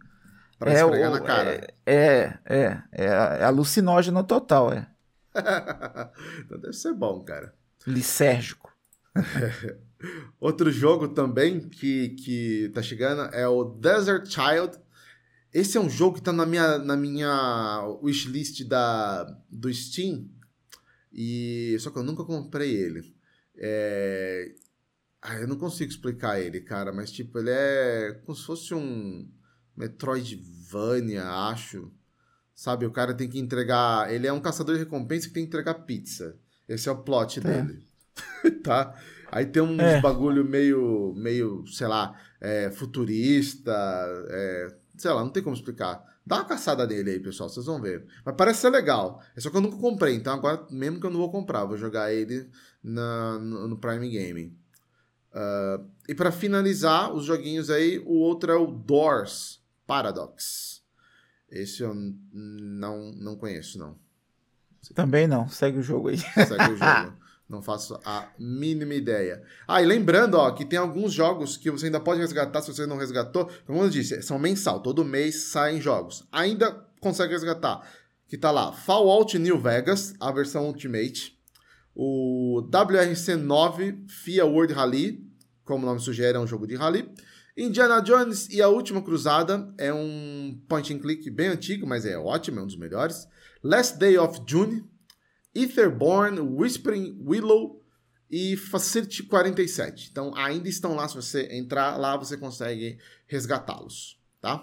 Pra 0.59 0.73
é, 0.73 0.81
esfregar 0.83 1.11
o- 1.11 1.15
na 1.15 1.21
cara. 1.21 1.69
É, 1.87 2.35
é, 2.45 2.79
é, 2.91 3.05
é 3.05 3.45
alucinógeno 3.45 4.25
total, 4.25 4.73
é. 4.73 4.87
então 6.41 6.59
deve 6.61 6.73
ser 6.73 6.95
bom, 6.95 7.21
cara. 7.23 7.55
Lisérgico. 7.87 8.73
Outro 10.41 10.71
jogo 10.71 11.09
também 11.09 11.69
que, 11.69 12.11
que 12.11 12.71
tá 12.75 12.83
chegando 12.83 13.23
é 13.35 13.47
o 13.47 13.65
Desert 13.65 14.27
Child. 14.27 14.79
Esse 15.53 15.77
é 15.77 15.81
um 15.81 15.91
jogo 15.91 16.17
que 16.17 16.23
tá 16.23 16.33
na 16.33 16.47
minha, 16.47 16.79
na 16.79 16.97
minha 16.97 17.99
wishlist 18.03 18.65
da, 18.65 19.25
do 19.51 19.73
Steam. 19.73 20.29
E, 21.13 21.77
só 21.79 21.91
que 21.91 21.99
eu 21.99 22.03
nunca 22.03 22.25
comprei 22.25 22.75
ele. 22.75 23.15
É... 23.57 24.55
Ah, 25.21 25.37
eu 25.37 25.47
não 25.47 25.57
consigo 25.57 25.91
explicar 25.91 26.41
ele, 26.41 26.61
cara, 26.61 26.93
mas 26.93 27.13
tipo, 27.13 27.39
ele 27.39 27.51
é 27.51 28.21
como 28.25 28.37
se 28.37 28.45
fosse 28.45 28.75
um 28.75 29.31
Metroidvania, 29.77 31.25
acho. 31.25 31.93
Sabe, 32.55 32.87
o 32.87 32.91
cara 32.91 33.15
tem 33.15 33.29
que 33.29 33.39
entregar. 33.39 34.13
Ele 34.13 34.27
é 34.27 34.33
um 34.33 34.41
caçador 34.41 34.75
de 34.75 34.81
recompensa 34.81 35.29
que 35.29 35.35
tem 35.35 35.45
que 35.45 35.49
entregar 35.49 35.75
pizza. 35.75 36.37
Esse 36.73 36.89
é 36.89 36.93
o 36.93 37.03
plot 37.03 37.41
tá. 37.41 37.49
dele. 37.49 37.85
tá? 38.63 38.95
Aí 39.31 39.47
tem 39.47 39.63
uns 39.63 39.79
é. 39.79 40.01
bagulho 40.01 40.45
meio, 40.45 41.15
meio, 41.17 41.67
sei 41.67 41.87
lá, 41.87 42.19
é, 42.41 42.71
futurista, 42.71 43.73
é, 44.29 44.69
sei 44.97 45.11
lá, 45.11 45.23
não 45.23 45.31
tem 45.31 45.43
como 45.43 45.57
explicar. 45.57 46.05
Dá 46.25 46.37
uma 46.37 46.45
caçada 46.45 46.87
nele 46.87 47.11
aí, 47.11 47.21
pessoal, 47.21 47.49
vocês 47.49 47.67
vão 47.67 47.81
ver. 47.81 48.07
Mas 48.25 48.35
parece 48.37 48.61
ser 48.61 48.71
legal. 48.71 49.23
É 49.35 49.41
só 49.41 49.51
que 49.51 49.57
eu 49.57 49.61
nunca 49.61 49.77
comprei, 49.77 50.15
então 50.15 50.33
agora 50.33 50.67
mesmo 50.71 51.01
que 51.01 51.07
eu 51.07 51.11
não 51.11 51.19
vou 51.19 51.31
comprar, 51.31 51.65
vou 51.65 51.77
jogar 51.77 52.13
ele 52.13 52.49
na, 52.83 53.39
no, 53.39 53.69
no 53.69 53.79
Prime 53.79 54.09
Gaming. 54.09 54.57
Uh, 55.33 55.89
e 56.09 56.15
para 56.15 56.31
finalizar 56.31 57.13
os 57.13 57.25
joguinhos 57.25 57.71
aí, 57.71 57.99
o 58.01 58.15
outro 58.19 58.53
é 58.53 58.57
o 58.57 58.67
Doors 58.67 59.63
Paradox. 59.87 60.83
Esse 61.51 61.83
eu 61.83 61.95
não, 61.95 63.13
não 63.13 63.37
conheço, 63.37 63.79
não. 63.79 63.99
Também 64.95 65.27
não, 65.27 65.49
segue 65.49 65.79
o 65.79 65.83
jogo 65.83 66.09
aí. 66.09 66.19
Segue 66.35 66.73
o 66.73 66.77
jogo. 66.77 67.23
Não 67.49 67.61
faço 67.61 68.01
a 68.05 68.29
mínima 68.39 68.95
ideia. 68.95 69.43
Ah, 69.69 69.83
e 69.83 69.87
lembrando, 69.87 70.35
ó, 70.39 70.51
que 70.53 70.65
tem 70.65 70.79
alguns 70.79 71.13
jogos 71.13 71.57
que 71.57 71.71
você 71.71 71.87
ainda 71.87 72.01
pode 72.01 72.21
resgatar 72.21 72.63
se 72.63 72.73
você 72.73 72.87
não 72.87 72.97
resgatou. 72.97 73.49
Como 73.67 73.83
eu 73.83 73.91
disse, 73.91 74.23
são 74.23 74.39
mensal, 74.39 74.81
todo 74.81 75.05
mês 75.05 75.51
saem 75.51 75.81
jogos. 75.81 76.27
Ainda 76.33 76.73
consegue 77.01 77.33
resgatar. 77.33 77.87
Que 78.27 78.39
tá 78.39 78.51
lá, 78.51 78.73
Fallout 78.73 79.39
New 79.39 79.61
Vegas, 79.61 80.15
a 80.19 80.33
versão 80.33 80.67
Ultimate. 80.67 81.39
O 81.95 82.67
WRC9 82.71 84.09
FIA 84.09 84.47
World 84.47 84.73
Rally, 84.73 85.23
como 85.63 85.85
o 85.85 85.87
nome 85.87 86.01
sugere, 86.01 86.39
é 86.39 86.41
um 86.41 86.47
jogo 86.47 86.67
de 86.67 86.75
rally. 86.75 87.13
Indiana 87.55 88.01
Jones 88.01 88.49
e 88.49 88.63
a 88.63 88.69
Última 88.69 89.03
Cruzada 89.03 89.71
é 89.77 89.93
um 89.93 90.59
point 90.67 90.95
and 90.95 91.01
click 91.01 91.31
bem 91.31 91.49
antigo, 91.49 91.87
mas 91.87 92.07
é 92.07 92.17
ótimo, 92.17 92.61
é 92.61 92.63
um 92.63 92.67
dos 92.67 92.79
melhores. 92.79 93.29
Last 93.63 93.99
Day 93.99 94.19
of 94.19 94.43
June, 94.47 94.85
Etherborn, 95.55 96.41
Whispering 96.41 97.17
Willow 97.25 97.81
e 98.31 98.57
Facility 98.57 99.23
47. 99.23 100.09
Então 100.11 100.35
ainda 100.35 100.69
estão 100.69 100.95
lá, 100.95 101.07
se 101.07 101.15
você 101.15 101.49
entrar 101.53 101.97
lá, 101.97 102.17
você 102.17 102.37
consegue 102.37 102.99
resgatá-los, 103.27 104.19
tá? 104.41 104.57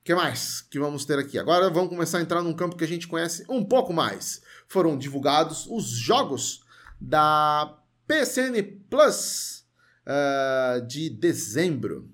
O 0.00 0.02
que 0.04 0.14
mais 0.14 0.60
que 0.62 0.78
vamos 0.78 1.04
ter 1.04 1.18
aqui? 1.18 1.38
Agora 1.38 1.68
vamos 1.68 1.90
começar 1.90 2.18
a 2.18 2.22
entrar 2.22 2.42
num 2.42 2.54
campo 2.54 2.76
que 2.76 2.84
a 2.84 2.88
gente 2.88 3.08
conhece 3.08 3.44
um 3.48 3.64
pouco 3.64 3.92
mais. 3.92 4.42
Foram 4.68 4.96
divulgados 4.96 5.66
os 5.66 5.88
jogos 5.88 6.62
da 7.00 7.78
PSN 8.06 8.62
Plus 8.88 9.66
uh, 10.06 10.86
de 10.86 11.10
dezembro. 11.10 12.10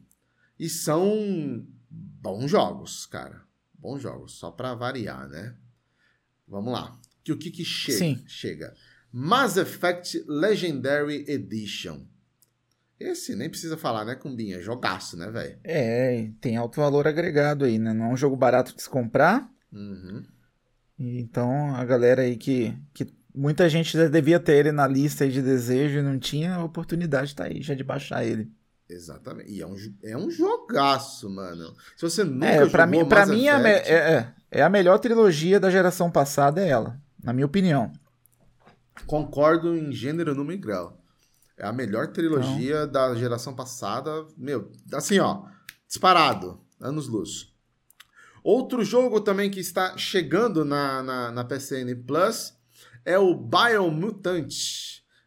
E 0.59 0.69
são 0.69 1.67
bons 1.91 2.51
jogos, 2.51 3.07
cara. 3.07 3.43
Bons 3.75 4.01
jogos, 4.01 4.33
só 4.33 4.51
para 4.51 4.75
variar, 4.75 5.29
né? 5.29 5.55
Vamos 6.47 6.73
lá 6.73 6.99
que 7.27 7.33
o 7.33 7.37
que, 7.37 7.51
que 7.51 7.65
chega? 7.65 7.99
Sim. 7.99 8.23
chega? 8.25 8.73
Mass 9.13 9.57
Effect 9.57 10.25
Legendary 10.29 11.25
Edition. 11.27 12.07
Esse 13.01 13.35
nem 13.35 13.51
precisa 13.51 13.77
falar, 13.77 14.05
né, 14.05 14.15
Cumbinha? 14.15 14.63
Jogaço, 14.63 15.17
né, 15.17 15.29
velho? 15.29 15.59
É, 15.65 16.31
tem 16.41 16.57
alto 16.57 16.81
valor 16.81 17.09
agregado 17.09 17.65
aí, 17.65 17.81
né? 17.81 17.93
Não 17.93 18.07
é 18.07 18.09
um 18.11 18.17
jogo 18.17 18.37
barato 18.37 18.75
de 18.75 18.81
se 18.81 18.89
comprar. 18.89 19.51
Uhum. 19.73 20.25
Então, 20.97 21.75
a 21.75 21.85
galera 21.85 22.23
aí 22.23 22.37
que, 22.37 22.79
que 22.95 23.13
muita 23.35 23.69
gente 23.69 23.93
já 23.93 24.07
devia 24.07 24.39
ter 24.39 24.55
ele 24.55 24.71
na 24.71 24.87
lista 24.87 25.29
de 25.29 25.43
desejo 25.43 25.99
e 25.99 26.03
não 26.03 26.21
tinha, 26.21 26.55
a 26.55 26.65
oportunidade 26.65 27.35
tá 27.35 27.45
aí 27.45 27.61
já 27.61 27.75
de 27.75 27.83
baixar 27.83 28.25
ele. 28.25 28.49
Exatamente. 28.89 29.51
E 29.51 29.61
é 29.61 29.67
um, 29.67 29.77
é 30.03 30.17
um 30.17 30.31
jogaço, 30.31 31.29
mano. 31.29 31.75
Se 31.97 32.03
você 32.03 32.23
nunca 32.23 32.47
é, 32.47 32.67
pra 32.67 32.87
mim, 32.87 33.05
pra 33.05 33.27
mim 33.27 33.49
é 33.49 33.59
Effect... 33.59 33.91
é, 33.91 33.95
é, 33.95 34.35
é 34.51 34.63
a 34.63 34.69
melhor 34.69 34.99
trilogia 34.99 35.59
da 35.59 35.71
geração 35.71 36.11
passada, 36.11 36.61
é 36.61 36.69
ela 36.69 37.01
na 37.27 37.33
minha 37.33 37.47
opinião. 37.47 37.93
Concordo 39.05 39.77
em 39.77 39.91
gênero, 39.91 40.33
número 40.33 40.57
e 40.57 40.61
grau. 40.61 41.03
É 41.59 41.67
a 41.67 41.73
melhor 41.73 42.07
trilogia 42.13 42.85
então... 42.85 42.93
da 42.93 43.15
geração 43.17 43.53
passada. 43.53 44.25
Meu, 44.37 44.71
assim, 44.93 45.19
ó, 45.19 45.43
disparado. 45.89 46.61
Anos 46.81 47.09
luz. 47.09 47.53
Outro 48.45 48.85
jogo 48.85 49.21
também 49.21 49.51
que 49.51 49.59
está 49.59 49.97
chegando 49.99 50.65
na, 50.65 51.03
na, 51.03 51.33
na 51.33 51.45
PSN 51.45 51.97
Plus 52.07 52.55
é 53.05 53.19
o 53.19 53.35
Biomutant, 53.35 54.55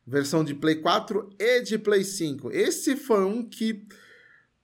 versão 0.10 0.43
de 0.43 0.54
Play 0.54 0.76
4 0.76 1.30
e 1.39 1.62
de 1.62 1.78
Play 1.78 2.04
5. 2.04 2.52
Esse 2.52 2.95
foi 2.95 3.24
um 3.24 3.48
que 3.48 3.86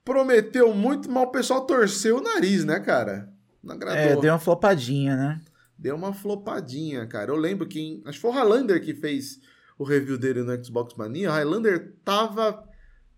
prometeu 0.04 0.74
muito, 0.74 1.10
mas 1.10 1.24
o 1.24 1.30
pessoal 1.30 1.66
torceu 1.66 2.18
o 2.18 2.22
nariz, 2.22 2.64
né, 2.64 2.80
cara? 2.80 3.32
Não 3.62 3.74
agradou. 3.74 4.00
É, 4.00 4.16
deu 4.16 4.32
uma 4.32 4.38
flopadinha, 4.38 5.16
né? 5.16 5.40
deu 5.78 5.94
uma 5.94 6.12
flopadinha, 6.12 7.06
cara. 7.06 7.30
Eu 7.30 7.36
lembro 7.36 7.66
que. 7.66 8.02
Acho 8.04 8.18
que 8.18 8.22
foi 8.22 8.30
o 8.30 8.34
Highlander 8.34 8.82
que 8.82 8.94
fez 8.94 9.40
o 9.78 9.84
review 9.84 10.18
dele 10.18 10.42
no 10.42 10.64
Xbox 10.64 10.94
Mania. 10.94 11.30
O 11.30 11.32
Highlander 11.32 11.94
tava 12.04 12.64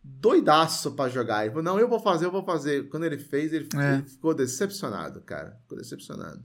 doidaço 0.02 0.92
para 0.92 1.10
jogar. 1.10 1.42
Ele 1.42 1.50
falou: 1.50 1.64
Não, 1.64 1.78
eu 1.78 1.88
vou 1.88 2.00
fazer, 2.00 2.26
eu 2.26 2.32
vou 2.32 2.44
fazer. 2.44 2.88
Quando 2.88 3.04
ele 3.04 3.18
fez, 3.18 3.52
ele, 3.52 3.68
é. 3.76 3.94
ele 3.94 4.02
ficou 4.02 4.34
decepcionado, 4.34 5.20
cara. 5.20 5.58
Ficou 5.62 5.78
decepcionado. 5.78 6.42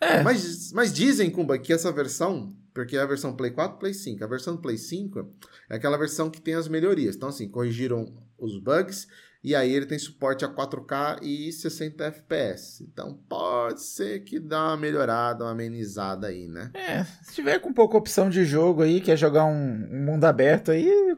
É. 0.00 0.22
Mas, 0.22 0.72
mas 0.72 0.92
dizem, 0.92 1.30
Kumba, 1.30 1.58
que 1.58 1.72
essa 1.72 1.90
versão, 1.90 2.54
porque 2.76 2.94
é 2.94 3.00
a 3.00 3.06
versão 3.06 3.34
Play 3.34 3.52
4 3.52 3.78
Play 3.78 3.94
5, 3.94 4.22
a 4.22 4.26
versão 4.26 4.54
Play 4.54 4.76
5 4.76 5.26
é 5.70 5.76
aquela 5.76 5.96
versão 5.96 6.28
que 6.28 6.42
tem 6.42 6.52
as 6.52 6.68
melhorias. 6.68 7.16
Então, 7.16 7.30
assim, 7.30 7.48
corrigiram 7.48 8.12
os 8.38 8.58
bugs 8.58 9.08
e 9.42 9.54
aí 9.54 9.72
ele 9.72 9.86
tem 9.86 9.98
suporte 9.98 10.44
a 10.44 10.48
4K 10.48 11.20
e 11.22 11.50
60 11.50 12.04
FPS. 12.04 12.84
Então 12.84 13.18
pode 13.28 13.80
ser 13.80 14.24
que 14.24 14.38
dá 14.38 14.66
uma 14.66 14.76
melhorada, 14.76 15.44
uma 15.44 15.52
amenizada 15.52 16.26
aí, 16.26 16.48
né? 16.48 16.70
É, 16.74 17.02
se 17.22 17.32
tiver 17.36 17.58
com 17.60 17.72
pouca 17.72 17.96
opção 17.96 18.28
de 18.28 18.44
jogo 18.44 18.82
aí, 18.82 19.00
quer 19.00 19.16
jogar 19.16 19.46
um, 19.46 19.88
um 19.90 20.04
mundo 20.04 20.24
aberto 20.24 20.70
aí. 20.70 21.16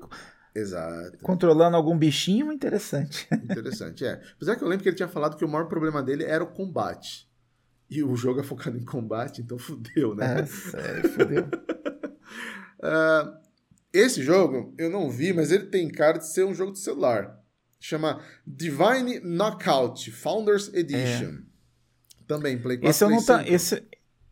Exato. 0.55 1.19
Controlando 1.23 1.77
algum 1.77 1.99
bichinho, 1.99 2.53
interessante. 2.53 3.27
Interessante, 3.35 4.05
é. 4.05 4.21
Apesar 4.37 4.55
que 4.55 4.63
eu 4.63 4.69
lembro 4.69 4.85
que 4.85 4.89
ele 4.89 4.97
tinha 4.97 5.09
falado 5.09 5.37
que 5.37 5.45
o 5.45 5.49
maior 5.49 5.67
problema 5.67 6.03
dele 6.03 6.23
era 6.23 6.43
o 6.43 6.49
combate. 6.49 7.28
E 7.91 8.03
o 8.03 8.15
jogo 8.15 8.41
é 8.41 8.43
focado 8.43 8.77
em 8.77 8.85
combate, 8.85 9.41
então 9.41 9.57
fudeu, 9.59 10.15
né? 10.15 10.41
É, 10.41 10.47
sério, 10.47 11.09
fudeu. 11.11 11.45
uh, 11.45 13.39
esse 13.93 14.23
jogo 14.23 14.75
eu 14.79 14.91
não 14.91 15.11
vi, 15.11 15.33
mas 15.33 15.51
ele 15.51 15.67
tem 15.67 15.89
cara 15.89 16.19
de 16.19 16.29
ser 16.29 16.45
um 16.45 16.55
jogo 16.55 16.73
de 16.73 16.79
celular. 16.79 17.39
Chama 17.81 18.21
Divine 18.47 19.21
Knockout 19.21 20.11
Founders 20.11 20.73
Edition. 20.75 21.39
É. 21.45 21.49
Também, 22.27 22.61
Play 22.61 22.77
4 22.79 22.91
esse 22.91 23.05
eu, 23.05 23.11
não 23.11 23.41
esse, 23.47 23.83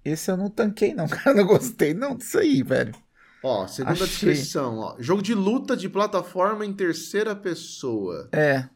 esse 0.05 0.31
eu 0.31 0.37
não 0.37 0.51
tanquei, 0.51 0.92
não, 0.95 1.07
cara. 1.09 1.35
Não 1.35 1.47
gostei 1.47 1.95
não 1.95 2.16
disso 2.16 2.38
aí, 2.38 2.62
velho. 2.62 2.95
Ó, 3.42 3.66
segunda 3.69 3.92
Achei. 3.95 4.07
descrição, 4.07 4.79
ó. 4.79 4.97
Jogo 4.99 5.23
de 5.23 5.35
luta 5.35 5.77
de 5.77 5.88
plataforma 5.88 6.66
em 6.66 6.73
terceira 6.73 7.35
pessoa. 7.35 8.29
É. 8.33 8.69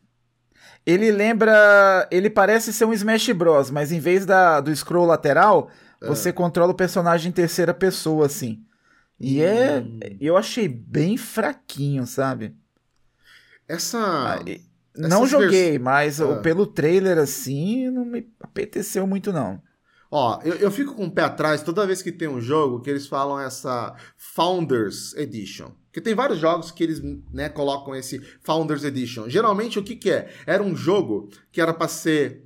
Ele 0.90 1.12
lembra. 1.12 2.08
Ele 2.10 2.28
parece 2.28 2.72
ser 2.72 2.84
um 2.84 2.92
Smash 2.92 3.30
Bros, 3.30 3.70
mas 3.70 3.92
em 3.92 4.00
vez 4.00 4.26
da, 4.26 4.60
do 4.60 4.74
scroll 4.74 5.06
lateral, 5.06 5.70
é. 6.02 6.06
você 6.06 6.32
controla 6.32 6.72
o 6.72 6.76
personagem 6.76 7.28
em 7.28 7.32
terceira 7.32 7.72
pessoa, 7.72 8.26
assim. 8.26 8.64
E 9.18 9.40
é, 9.40 9.78
hum. 9.78 10.00
é. 10.02 10.16
Eu 10.20 10.36
achei 10.36 10.66
bem 10.66 11.16
fraquinho, 11.16 12.06
sabe? 12.06 12.56
Essa. 13.68 13.98
Ah, 13.98 14.38
não 14.96 15.26
joguei, 15.26 15.72
vers... 15.72 15.82
mas 15.82 16.20
ah. 16.20 16.36
pelo 16.38 16.66
trailer 16.66 17.18
assim, 17.18 17.88
não 17.90 18.04
me 18.04 18.28
apeteceu 18.40 19.06
muito, 19.06 19.32
não. 19.32 19.62
Ó, 20.10 20.40
eu, 20.42 20.54
eu 20.54 20.70
fico 20.70 20.94
com 20.94 21.04
o 21.04 21.10
pé 21.10 21.22
atrás 21.22 21.62
toda 21.62 21.86
vez 21.86 22.02
que 22.02 22.10
tem 22.10 22.26
um 22.26 22.40
jogo 22.40 22.80
que 22.80 22.90
eles 22.90 23.06
falam 23.06 23.38
essa 23.38 23.94
Founders 24.16 25.14
Edition. 25.14 25.70
Porque 25.84 26.00
tem 26.00 26.14
vários 26.14 26.38
jogos 26.38 26.70
que 26.70 26.82
eles 26.82 27.00
né, 27.32 27.48
colocam 27.48 27.94
esse 27.94 28.20
Founders 28.42 28.82
Edition. 28.82 29.28
Geralmente 29.28 29.78
o 29.78 29.82
que, 29.82 29.94
que 29.94 30.10
é? 30.10 30.32
Era 30.46 30.62
um 30.62 30.74
jogo 30.74 31.28
que 31.52 31.60
era 31.60 31.72
para 31.72 31.86
ser, 31.86 32.44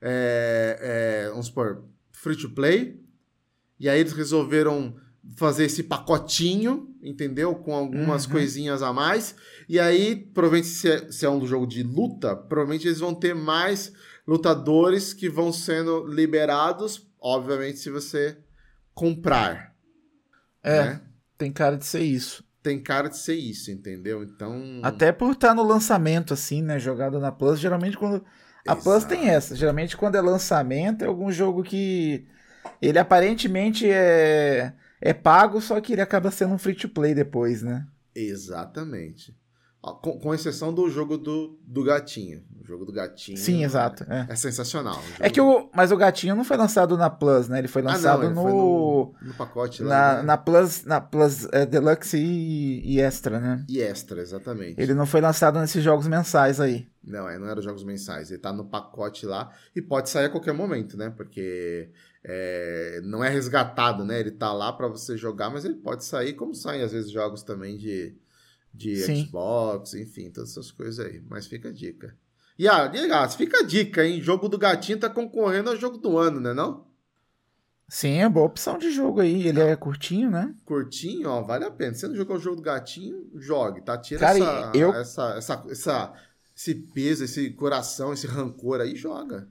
é, 0.00 1.24
é, 1.26 1.30
vamos 1.30 1.46
supor, 1.46 1.84
free 2.10 2.36
to 2.36 2.50
play. 2.50 3.00
E 3.80 3.88
aí 3.88 4.00
eles 4.00 4.12
resolveram 4.12 4.96
fazer 5.36 5.64
esse 5.64 5.82
pacotinho, 5.82 6.94
entendeu? 7.02 7.54
Com 7.54 7.74
algumas 7.74 8.26
uhum. 8.26 8.32
coisinhas 8.32 8.82
a 8.82 8.92
mais. 8.92 9.34
E 9.68 9.80
aí, 9.80 10.16
provavelmente, 10.16 10.68
se 10.68 10.90
é, 10.90 11.10
se 11.10 11.26
é 11.26 11.30
um 11.30 11.46
jogo 11.46 11.66
de 11.66 11.82
luta, 11.82 12.36
provavelmente 12.36 12.86
eles 12.86 13.00
vão 13.00 13.14
ter 13.14 13.34
mais 13.34 13.92
lutadores 14.26 15.12
que 15.12 15.28
vão 15.28 15.52
sendo 15.52 16.06
liberados, 16.06 17.05
obviamente, 17.26 17.78
se 17.78 17.90
você 17.90 18.38
comprar. 18.94 19.74
É, 20.62 20.84
né? 20.84 21.00
tem 21.36 21.52
cara 21.52 21.76
de 21.76 21.84
ser 21.84 22.00
isso. 22.00 22.44
tem 22.62 22.82
cara 22.82 23.08
de 23.08 23.16
ser 23.16 23.34
isso, 23.34 23.70
entendeu? 23.70 24.22
Então. 24.22 24.80
Até 24.82 25.12
por 25.12 25.32
estar 25.32 25.54
no 25.54 25.62
lançamento, 25.62 26.32
assim, 26.32 26.62
né? 26.62 26.78
Jogado 26.78 27.18
na 27.18 27.32
Plus, 27.32 27.58
geralmente 27.58 27.96
quando. 27.96 28.24
A 28.66 28.72
Exato. 28.72 28.82
Plus 28.82 29.04
tem 29.04 29.28
essa. 29.28 29.54
Geralmente 29.56 29.96
quando 29.96 30.16
é 30.16 30.20
lançamento, 30.20 31.02
é 31.02 31.06
algum 31.06 31.30
jogo 31.30 31.62
que. 31.62 32.26
Ele 32.80 32.98
aparentemente 32.98 33.90
é. 33.90 34.72
É 35.00 35.12
pago, 35.12 35.60
só 35.60 35.80
que 35.80 35.92
ele 35.92 36.00
acaba 36.00 36.30
sendo 36.30 36.54
um 36.54 36.58
free 36.58 36.74
to 36.74 36.88
play 36.88 37.14
depois, 37.14 37.62
né? 37.62 37.86
Exatamente. 38.14 39.36
Ó, 39.86 39.92
Com, 39.94 40.18
com 40.18 40.34
exceção 40.34 40.74
do 40.74 40.90
jogo 40.90 41.16
do, 41.16 41.56
do 41.64 41.84
gatinho. 41.84 42.42
O 42.60 42.66
jogo 42.66 42.84
do 42.84 42.92
gatinho. 42.92 43.38
Sim, 43.38 43.62
exato. 43.62 44.02
É, 44.10 44.26
É 44.30 44.34
sensacional. 44.34 45.00
é 45.20 45.30
que 45.30 45.40
o. 45.40 45.70
Mas 45.72 45.92
o 45.92 45.96
gatinho 45.96 46.34
não 46.34 46.42
foi 46.42 46.56
lançado 46.56 46.96
na 46.98 47.08
Plus, 47.08 47.48
né? 47.48 47.60
Ele 47.60 47.68
foi 47.68 47.80
Ah, 47.82 47.84
não, 47.84 47.92
lançado 47.92 48.24
ele 48.24 48.34
no. 48.34 48.42
foi 48.42 48.52
no, 48.52 49.14
no 49.22 49.34
pacote 49.34 49.82
lá. 49.84 49.88
Na, 49.88 50.16
né? 50.16 50.22
na 50.24 50.36
Plus, 50.36 50.84
na 50.84 51.00
Plus 51.00 51.46
é, 51.52 51.64
Deluxe 51.64 52.18
e, 52.18 52.94
e 52.94 53.00
Extra, 53.00 53.38
né? 53.38 53.64
E 53.68 53.80
extra, 53.80 54.20
exatamente. 54.20 54.80
Ele 54.80 54.94
não 54.94 55.06
foi 55.06 55.20
lançado 55.20 55.60
nesses 55.60 55.82
jogos 55.84 56.08
mensais 56.08 56.60
aí. 56.60 56.88
Não, 57.04 57.28
é, 57.28 57.38
não 57.38 57.46
era 57.48 57.60
jogos 57.62 57.84
mensais. 57.84 58.32
Ele 58.32 58.40
tá 58.40 58.52
no 58.52 58.64
pacote 58.64 59.24
lá 59.24 59.52
e 59.76 59.80
pode 59.80 60.10
sair 60.10 60.24
a 60.24 60.28
qualquer 60.30 60.52
momento, 60.52 60.96
né? 60.96 61.08
Porque 61.16 61.88
é, 62.24 63.00
não 63.04 63.22
é 63.22 63.28
resgatado, 63.28 64.04
né? 64.04 64.18
Ele 64.18 64.32
tá 64.32 64.52
lá 64.52 64.72
pra 64.72 64.88
você 64.88 65.16
jogar, 65.16 65.48
mas 65.50 65.64
ele 65.64 65.74
pode 65.76 66.04
sair, 66.04 66.32
como 66.32 66.52
saem 66.52 66.82
às 66.82 66.90
vezes 66.90 67.12
jogos 67.12 67.44
também 67.44 67.76
de, 67.76 68.16
de 68.76 68.96
Sim. 68.96 69.24
Xbox, 69.26 69.94
enfim, 69.94 70.30
todas 70.30 70.50
essas 70.50 70.70
coisas 70.70 71.04
aí. 71.04 71.22
Mas 71.28 71.46
fica 71.46 71.68
a 71.68 71.72
dica. 71.72 72.16
E, 72.58 72.68
ah, 72.68 72.90
e, 72.94 73.10
ah, 73.10 73.28
fica 73.28 73.58
a 73.60 73.62
dica, 73.62 74.04
hein? 74.06 74.20
Jogo 74.22 74.48
do 74.48 74.56
gatinho 74.58 74.98
tá 74.98 75.10
concorrendo 75.10 75.70
ao 75.70 75.76
jogo 75.76 75.98
do 75.98 76.16
ano, 76.18 76.40
né? 76.40 76.54
Não? 76.54 76.86
Sim, 77.88 78.18
é 78.18 78.28
boa 78.28 78.46
opção 78.46 78.78
de 78.78 78.90
jogo 78.90 79.20
aí. 79.20 79.46
Ele 79.46 79.60
é 79.60 79.76
curtinho, 79.76 80.30
né? 80.30 80.54
Curtinho, 80.64 81.28
ó, 81.28 81.42
vale 81.42 81.64
a 81.64 81.70
pena. 81.70 81.94
Se 81.94 82.00
você 82.00 82.08
não 82.08 82.16
jogou 82.16 82.36
o 82.36 82.40
jogo 82.40 82.56
do 82.56 82.62
gatinho, 82.62 83.30
jogue, 83.36 83.80
tá? 83.82 83.96
Tira 83.96 84.20
Cara, 84.20 84.38
essa, 84.38 84.72
eu- 84.74 84.92
essa, 84.94 85.34
essa, 85.36 85.64
essa- 85.70 86.12
esse 86.56 86.74
peso, 86.74 87.24
esse 87.24 87.50
coração, 87.50 88.12
esse 88.12 88.26
rancor 88.26 88.80
aí, 88.80 88.96
joga. 88.96 89.48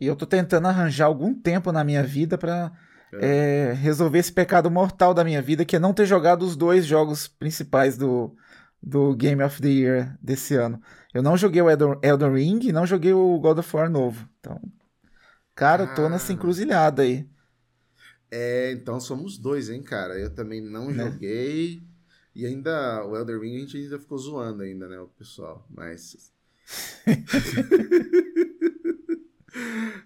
E 0.00 0.06
eu 0.06 0.16
tô 0.16 0.26
tentando 0.26 0.66
arranjar 0.66 1.06
algum 1.06 1.32
tempo 1.32 1.70
na 1.70 1.84
minha 1.84 2.02
vida 2.02 2.36
pra 2.36 2.72
é, 3.20 3.72
resolver 3.74 4.18
esse 4.18 4.32
pecado 4.32 4.70
mortal 4.70 5.14
da 5.14 5.24
minha 5.24 5.42
vida, 5.42 5.64
que 5.64 5.76
é 5.76 5.78
não 5.78 5.94
ter 5.94 6.06
jogado 6.06 6.42
os 6.42 6.56
dois 6.56 6.84
jogos 6.86 7.28
principais 7.28 7.96
do, 7.96 8.34
do 8.82 9.14
Game 9.16 9.42
of 9.42 9.60
the 9.60 9.68
Year 9.68 10.18
desse 10.22 10.54
ano. 10.54 10.80
Eu 11.12 11.22
não 11.22 11.36
joguei 11.36 11.62
o 11.62 11.70
Elden, 11.70 11.98
Elden 12.02 12.32
Ring 12.34 12.60
e 12.64 12.72
não 12.72 12.86
joguei 12.86 13.12
o 13.12 13.38
God 13.38 13.58
of 13.58 13.76
War 13.76 13.90
novo. 13.90 14.28
Então, 14.40 14.60
cara, 15.54 15.84
eu 15.84 15.94
tô 15.94 16.08
nessa 16.08 16.32
Ah. 16.32 16.34
encruzilhada 16.34 17.02
aí. 17.02 17.28
É, 18.30 18.72
então 18.72 18.98
somos 19.00 19.38
dois, 19.38 19.70
hein, 19.70 19.82
cara. 19.82 20.18
Eu 20.18 20.34
também 20.34 20.60
não 20.60 20.90
Né? 20.90 21.04
joguei. 21.04 21.82
E 22.34 22.44
ainda, 22.46 23.04
o 23.06 23.16
Elder 23.16 23.38
Ring 23.40 23.56
a 23.56 23.60
gente 23.60 23.76
ainda 23.76 23.98
ficou 23.98 24.18
zoando 24.18 24.62
ainda, 24.62 24.88
né, 24.88 24.98
o 24.98 25.06
pessoal. 25.08 25.64
Mas... 25.70 26.32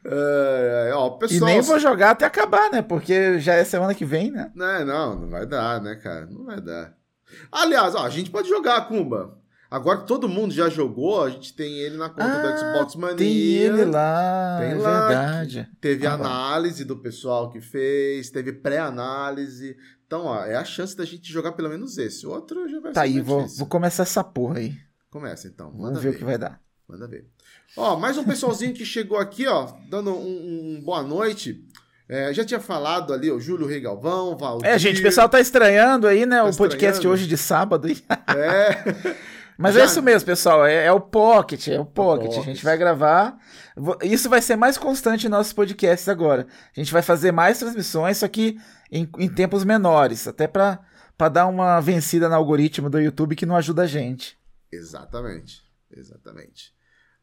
É, 0.04 0.88
é, 0.90 0.94
ó, 0.94 1.08
o 1.12 1.16
E 1.16 1.18
pessoal... 1.20 1.50
nem 1.50 1.60
vou 1.60 1.78
jogar 1.78 2.10
até 2.10 2.24
acabar, 2.26 2.70
né? 2.70 2.82
Porque 2.82 3.38
já 3.38 3.54
é 3.54 3.64
semana 3.64 3.94
que 3.94 4.04
vem, 4.04 4.30
né? 4.30 4.50
Não, 4.54 4.84
não, 4.84 5.20
não 5.20 5.28
vai 5.30 5.46
dar, 5.46 5.80
né, 5.80 5.94
cara? 5.96 6.26
Não 6.26 6.44
vai 6.44 6.60
dar. 6.60 6.94
Aliás, 7.50 7.94
ó, 7.94 8.04
a 8.04 8.10
gente 8.10 8.30
pode 8.30 8.48
jogar, 8.48 8.86
Kumba. 8.88 9.38
Agora 9.70 10.00
que 10.00 10.06
todo 10.06 10.28
mundo 10.30 10.54
já 10.54 10.70
jogou, 10.70 11.22
a 11.22 11.28
gente 11.28 11.54
tem 11.54 11.74
ele 11.78 11.98
na 11.98 12.08
conta 12.08 12.40
do 12.40 12.46
Ah, 12.48 12.56
Xbox 12.56 12.94
Mania. 12.96 13.16
Tem 13.16 13.28
ele 13.36 13.84
lá, 13.84 14.56
Tem 14.60 14.70
é 14.70 14.74
lá, 14.76 15.06
verdade. 15.08 15.68
Teve 15.78 16.06
Ah, 16.06 16.14
análise 16.14 16.84
do 16.86 16.96
pessoal 16.96 17.50
que 17.50 17.60
fez, 17.60 18.30
teve 18.30 18.50
pré-análise. 18.52 19.76
Então, 20.06 20.24
ó, 20.24 20.42
é 20.42 20.56
a 20.56 20.64
chance 20.64 20.96
da 20.96 21.04
gente 21.04 21.30
jogar 21.30 21.52
pelo 21.52 21.68
menos 21.68 21.98
esse. 21.98 22.26
O 22.26 22.30
outro 22.30 22.66
já 22.66 22.80
vai 22.80 22.92
Tá 22.92 23.02
ser 23.02 23.06
aí, 23.08 23.14
mais 23.16 23.26
vou, 23.26 23.46
vou 23.46 23.66
começar 23.66 24.04
essa 24.04 24.24
porra 24.24 24.56
aí. 24.58 24.74
Começa 25.10 25.46
então. 25.46 25.70
Vamos 25.76 26.00
ver 26.00 26.10
ver. 26.12 26.16
o 26.16 26.18
que 26.18 26.24
vai 26.24 26.38
dar. 26.38 26.58
Manda 26.88 27.06
ver. 27.06 27.26
Ó, 27.76 27.96
mais 27.96 28.16
um 28.18 28.24
pessoalzinho 28.24 28.74
que 28.74 28.84
chegou 28.84 29.18
aqui, 29.18 29.46
ó, 29.46 29.72
dando 29.88 30.10
um, 30.12 30.76
um 30.78 30.82
boa 30.82 31.02
noite. 31.02 31.64
É, 32.08 32.32
já 32.32 32.44
tinha 32.44 32.58
falado 32.58 33.12
ali, 33.12 33.30
o 33.30 33.38
Júlio 33.38 33.66
Rei 33.66 33.80
Galvão, 33.80 34.36
Valdir. 34.36 34.66
É, 34.68 34.78
gente, 34.78 35.00
o 35.00 35.02
pessoal 35.02 35.28
tá 35.28 35.38
estranhando 35.40 36.06
aí, 36.06 36.24
né? 36.24 36.38
Tá 36.38 36.44
o 36.44 36.56
podcast 36.56 36.96
estranhando? 36.96 37.08
hoje 37.10 37.26
de 37.26 37.36
sábado. 37.36 37.88
É. 38.34 39.16
Mas 39.58 39.74
Já- 39.74 39.82
é 39.82 39.84
isso 39.86 40.00
mesmo, 40.00 40.24
pessoal. 40.24 40.64
É, 40.64 40.86
é 40.86 40.92
o 40.92 41.00
Pocket, 41.00 41.66
é 41.66 41.80
o 41.80 41.84
Pocket. 41.84 42.26
Pocket. 42.28 42.42
A 42.42 42.46
gente 42.46 42.64
vai 42.64 42.78
gravar. 42.78 43.36
Isso 44.02 44.30
vai 44.30 44.40
ser 44.40 44.54
mais 44.54 44.78
constante 44.78 45.26
em 45.26 45.28
nossos 45.28 45.52
podcasts 45.52 46.08
agora. 46.08 46.46
A 46.74 46.80
gente 46.80 46.92
vai 46.92 47.02
fazer 47.02 47.32
mais 47.32 47.58
transmissões, 47.58 48.18
só 48.18 48.28
que 48.28 48.56
em, 48.90 49.08
em 49.18 49.28
tempos 49.28 49.64
menores. 49.64 50.28
Até 50.28 50.46
pra 50.46 50.78
dar 51.32 51.46
uma 51.48 51.80
vencida 51.80 52.28
no 52.28 52.36
algoritmo 52.36 52.88
do 52.88 53.00
YouTube 53.00 53.34
que 53.34 53.44
não 53.44 53.56
ajuda 53.56 53.82
a 53.82 53.86
gente. 53.86 54.38
Exatamente, 54.72 55.62
exatamente. 55.90 56.72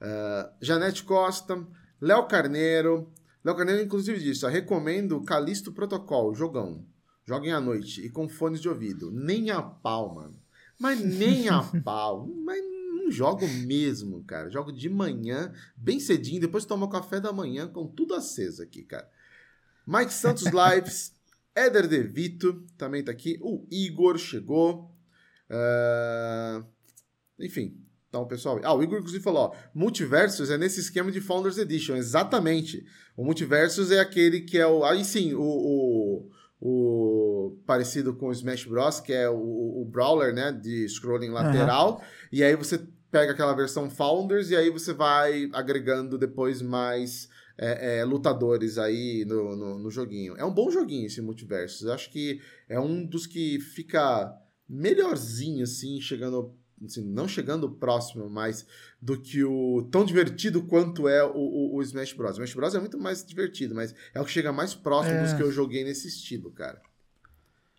Ah, 0.05 0.53
Janete 0.61 1.03
Costa, 1.03 1.65
Léo 1.99 2.27
Carneiro. 2.27 3.11
Léo 3.43 3.55
Carneiro, 3.55 3.81
inclusive, 3.81 4.19
disse: 4.19 4.45
ó, 4.45 4.49
recomendo 4.49 5.19
Calisto 5.21 5.71
Protocol, 5.71 6.35
jogão. 6.35 6.85
Joguem 7.25 7.51
à 7.51 7.59
noite 7.59 8.05
e 8.05 8.09
com 8.09 8.29
fones 8.29 8.61
de 8.61 8.69
ouvido. 8.69 9.09
Nem 9.09 9.49
a 9.49 9.59
pau, 9.63 10.13
mano. 10.13 10.39
Mas 10.79 10.99
nem 10.99 11.49
a 11.49 11.63
pau. 11.83 12.27
Mas 12.27 12.61
não 12.61 13.09
jogo 13.09 13.47
mesmo, 13.47 14.23
cara. 14.25 14.47
Jogo 14.51 14.71
de 14.71 14.87
manhã, 14.87 15.51
bem 15.75 15.99
cedinho, 15.99 16.39
depois 16.39 16.65
tomo 16.65 16.87
café 16.87 17.19
da 17.19 17.33
manhã 17.33 17.67
com 17.67 17.87
tudo 17.87 18.13
aceso 18.13 18.61
aqui, 18.61 18.83
cara. 18.83 19.09
Mike 19.87 20.13
Santos 20.13 20.45
Lives, 20.53 21.15
Éder 21.55 21.87
De 21.87 22.03
Vito 22.03 22.63
também 22.77 23.03
tá 23.03 23.11
aqui. 23.11 23.39
O 23.41 23.65
Igor 23.71 24.19
chegou. 24.19 24.91
Ah, 25.49 26.63
enfim, 27.39 27.84
então, 28.15 28.25
pessoal. 28.25 28.61
Ah, 28.63 28.73
o 28.73 28.81
Igor 28.81 28.99
inclusive 28.99 29.21
falou: 29.21 29.51
ó, 29.51 29.55
Multiversus 29.73 30.49
é 30.49 30.57
nesse 30.57 30.79
esquema 30.79 31.11
de 31.11 31.19
Founders 31.19 31.57
Edition. 31.57 31.95
Exatamente. 31.97 32.85
O 33.17 33.25
Multiversus 33.25 33.91
é 33.91 33.99
aquele 33.99 34.41
que 34.41 34.57
é 34.57 34.65
o. 34.65 34.85
Aí 34.85 35.03
sim, 35.03 35.33
o. 35.33 35.41
o, 35.41 36.31
o 36.61 37.57
parecido 37.65 38.15
com 38.15 38.27
o 38.27 38.31
Smash 38.31 38.63
Bros., 38.63 39.01
que 39.01 39.11
é 39.11 39.29
o, 39.29 39.35
o 39.35 39.85
Brawler, 39.91 40.33
né? 40.33 40.53
De 40.53 40.87
scrolling 40.87 41.29
lateral. 41.29 42.01
E 42.31 42.41
aí 42.41 42.55
você 42.55 42.79
pega 43.11 43.33
aquela 43.33 43.53
versão 43.53 43.89
Founders 43.89 44.49
e 44.49 44.55
aí 44.55 44.69
você 44.69 44.93
vai 44.93 45.49
agregando 45.51 46.17
depois 46.17 46.61
mais. 46.61 47.27
é, 47.57 47.99
é, 47.99 48.05
lutadores 48.05 48.77
aí 48.77 49.25
no, 49.25 49.55
no, 49.55 49.79
no 49.79 49.91
joguinho. 49.91 50.35
É 50.37 50.45
um 50.45 50.53
bom 50.53 50.71
joguinho 50.71 51.07
esse 51.07 51.21
Multiversus. 51.21 51.83
Eu 51.83 51.93
acho 51.93 52.09
que 52.09 52.39
é 52.69 52.79
um 52.79 53.05
dos 53.05 53.27
que 53.27 53.59
fica 53.59 54.33
melhorzinho, 54.67 55.63
assim, 55.63 56.01
chegando 56.01 56.55
assim, 56.91 57.03
não 57.05 57.27
chegando 57.27 57.69
próximo 57.69 58.29
mais 58.29 58.65
do 59.01 59.19
que 59.19 59.43
o 59.43 59.87
tão 59.91 60.03
divertido 60.05 60.63
quanto 60.63 61.07
é 61.07 61.23
o, 61.23 61.31
o, 61.35 61.75
o 61.75 61.81
Smash 61.81 62.13
Bros. 62.13 62.31
O 62.31 62.43
Smash 62.43 62.53
Bros 62.55 62.75
é 62.75 62.79
muito 62.79 62.97
mais 62.99 63.23
divertido, 63.25 63.73
mas 63.75 63.93
é 64.13 64.21
o 64.21 64.25
que 64.25 64.31
chega 64.31 64.51
mais 64.51 64.73
próximo 64.73 65.15
É. 65.17 65.23
dos 65.23 65.33
que 65.33 65.41
eu 65.43 65.51
joguei 65.51 65.83
nesse 65.83 66.07
estilo, 66.07 66.51
cara. 66.51 66.81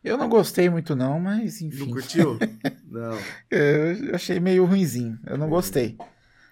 Eu 0.04 0.16
não 0.16 0.28
gostei 0.28 0.70
muito, 0.70 0.94
não, 0.94 1.18
mas 1.18 1.60
Não 1.60 1.68
enfim. 1.68 1.90
curtiu? 1.90 2.38
não. 2.88 3.18
Eu 3.50 4.14
achei 4.14 4.38
meio 4.38 4.64
ruinzinho. 4.64 5.18
Eu 5.26 5.36
não 5.36 5.48
gostei. 5.48 5.96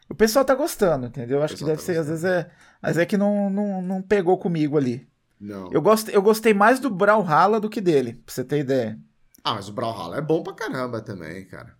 O 0.08 0.14
pessoal 0.14 0.44
tá 0.44 0.54
gostando, 0.54 1.06
entendeu? 1.06 1.38
Eu 1.38 1.42
Acho 1.44 1.54
que 1.54 1.60
pessoal 1.60 1.76
deve 1.76 1.86
tá 1.86 1.92
ser, 1.92 1.98
às 2.00 2.08
vezes 2.08 2.24
é. 2.24 2.50
Mas 2.82 2.98
é 2.98 3.06
que 3.06 3.16
não, 3.16 3.48
não, 3.48 3.80
não 3.80 4.02
pegou 4.02 4.36
comigo 4.38 4.76
ali. 4.76 5.06
Não. 5.40 5.70
Eu, 5.72 5.80
gost, 5.80 6.08
eu 6.08 6.20
gostei 6.20 6.52
mais 6.52 6.80
do 6.80 6.90
Brawlhalla 6.90 7.60
do 7.60 7.70
que 7.70 7.80
dele, 7.80 8.14
pra 8.24 8.34
você 8.34 8.42
ter 8.44 8.58
ideia. 8.58 8.98
Ah, 9.42 9.54
mas 9.54 9.68
o 9.68 9.72
Brawlhalla 9.72 10.16
é 10.16 10.20
bom 10.20 10.42
pra 10.42 10.52
caramba 10.52 11.00
também, 11.00 11.44
cara. 11.44 11.76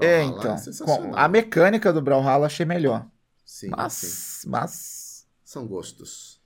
É, 0.00 0.18
Brawlhalla 0.24 0.38
então. 0.38 0.58
sensacional. 0.58 1.10
com- 1.10 1.16
a 1.16 1.28
mecânica 1.28 1.92
do 1.92 2.02
Brawlhalla 2.02 2.46
achei 2.46 2.66
melhor. 2.66 3.06
Sim, 3.44 3.68
sim. 3.68 3.70
Mas. 3.76 4.42
Mas. 4.46 5.26
São 5.44 5.66
gostos. 5.66 6.40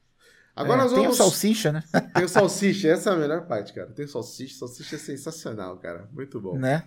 Agora 0.54 0.80
é, 0.80 0.82
nós 0.84 0.92
Tem 0.92 1.02
vamos... 1.02 1.14
o 1.14 1.22
salsicha, 1.22 1.72
né? 1.72 1.82
Tem 2.14 2.24
o 2.24 2.28
salsicha, 2.28 2.88
essa 2.88 3.10
é 3.10 3.12
a 3.14 3.16
melhor 3.16 3.46
parte, 3.46 3.72
cara. 3.72 3.90
Tem 3.92 4.04
o 4.04 4.08
salsicha, 4.08 4.58
salsicha 4.58 4.96
é 4.96 4.98
sensacional, 4.98 5.78
cara. 5.78 6.08
Muito 6.12 6.40
bom. 6.40 6.56
né? 6.58 6.84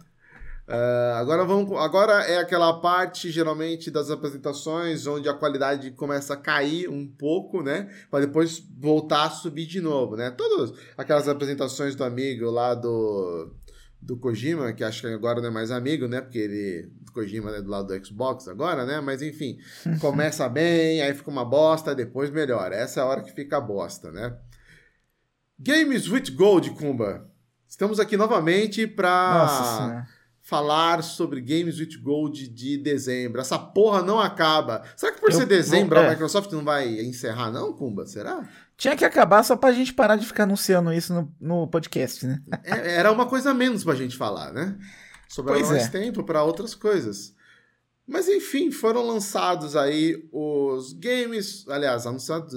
Ah, 0.68 1.18
agora 1.20 1.44
vamos. 1.44 1.78
Agora 1.78 2.22
é 2.24 2.38
aquela 2.38 2.80
parte, 2.80 3.30
geralmente, 3.32 3.92
das 3.92 4.10
apresentações 4.10 5.06
onde 5.08 5.28
a 5.28 5.34
qualidade 5.34 5.92
começa 5.92 6.36
a 6.36 6.38
cair 6.38 6.88
um 6.88 7.06
pouco, 7.08 7.62
né? 7.62 7.90
Para 8.10 8.26
depois 8.26 8.60
voltar 8.80 9.26
a 9.26 9.30
subir 9.30 9.66
de 9.66 9.82
novo, 9.82 10.16
né? 10.16 10.32
Todas 10.32 10.72
aquelas 10.98 11.28
apresentações 11.28 11.96
do 11.96 12.04
amigo 12.04 12.50
lá 12.50 12.74
do. 12.76 13.54
Do 14.06 14.18
Kojima, 14.18 14.74
que 14.74 14.84
acho 14.84 15.02
que 15.02 15.08
agora 15.08 15.40
não 15.40 15.48
é 15.48 15.52
mais 15.52 15.72
amigo, 15.72 16.08
né? 16.08 16.20
Porque 16.22 16.38
ele. 16.38 16.92
Kojima 17.14 17.52
é 17.56 17.62
do 17.62 17.70
lado 17.70 17.88
do 17.88 18.06
Xbox 18.06 18.48
agora, 18.48 18.86
né? 18.86 19.00
Mas 19.00 19.22
enfim, 19.22 19.58
começa 20.02 20.50
bem, 20.50 21.02
aí 21.02 21.14
fica 21.14 21.30
uma 21.30 21.46
bosta, 21.46 21.94
depois 21.96 22.30
melhora. 22.32 22.76
Essa 22.76 23.00
é 23.00 23.04
a 23.04 23.06
hora 23.06 23.22
que 23.22 23.32
fica 23.32 23.58
a 23.58 23.62
bosta, 23.62 24.12
né? 24.12 24.36
Games 25.60 26.10
with 26.10 26.32
Gold, 26.36 26.72
Kumba. 26.72 27.30
Estamos 27.68 28.00
aqui 28.00 28.18
novamente 28.18 28.86
para 28.86 30.06
falar 30.42 31.02
sobre 31.04 31.40
Games 31.40 31.80
with 31.80 31.98
Gold 32.02 32.48
de 32.50 32.78
dezembro. 32.78 33.40
Essa 33.40 33.58
porra 33.58 34.02
não 34.02 34.20
acaba. 34.20 34.84
Será 34.98 35.12
que 35.14 35.22
por 35.22 35.32
Eu 35.32 35.38
ser 35.38 35.46
dezembro 35.46 35.96
vou- 35.96 36.04
a 36.04 36.08
é. 36.08 36.12
Microsoft 36.12 36.52
não 36.52 36.64
vai 36.64 37.00
encerrar, 37.02 37.52
não, 37.52 37.72
Kumba? 37.74 38.06
Será? 38.06 38.48
Tinha 38.78 38.96
que 38.96 39.06
acabar 39.06 39.44
só 39.44 39.56
pra 39.56 39.72
gente 39.72 39.94
parar 39.94 40.16
de 40.16 40.26
ficar 40.26 40.44
anunciando 40.44 40.92
isso 40.94 41.14
no, 41.14 41.36
no 41.40 41.68
podcast, 41.68 42.26
né? 42.26 42.42
É- 42.64 42.96
era 42.96 43.12
uma 43.12 43.26
coisa 43.28 43.52
a 43.52 43.54
menos 43.54 43.84
pra 43.84 43.96
gente 43.96 44.18
falar, 44.18 44.52
né? 44.52 44.78
Sobrava 45.30 45.60
Pois 45.60 45.72
mais 45.72 45.86
é. 45.86 45.90
tempo 45.90 46.24
para 46.24 46.44
outras 46.44 46.76
coisas. 46.76 47.34
Mas 48.06 48.28
enfim, 48.28 48.70
foram 48.72 49.02
lançados 49.06 49.76
aí 49.76 50.28
os 50.32 50.92
games, 50.94 51.66
aliás, 51.70 52.06
anunciados, 52.06 52.54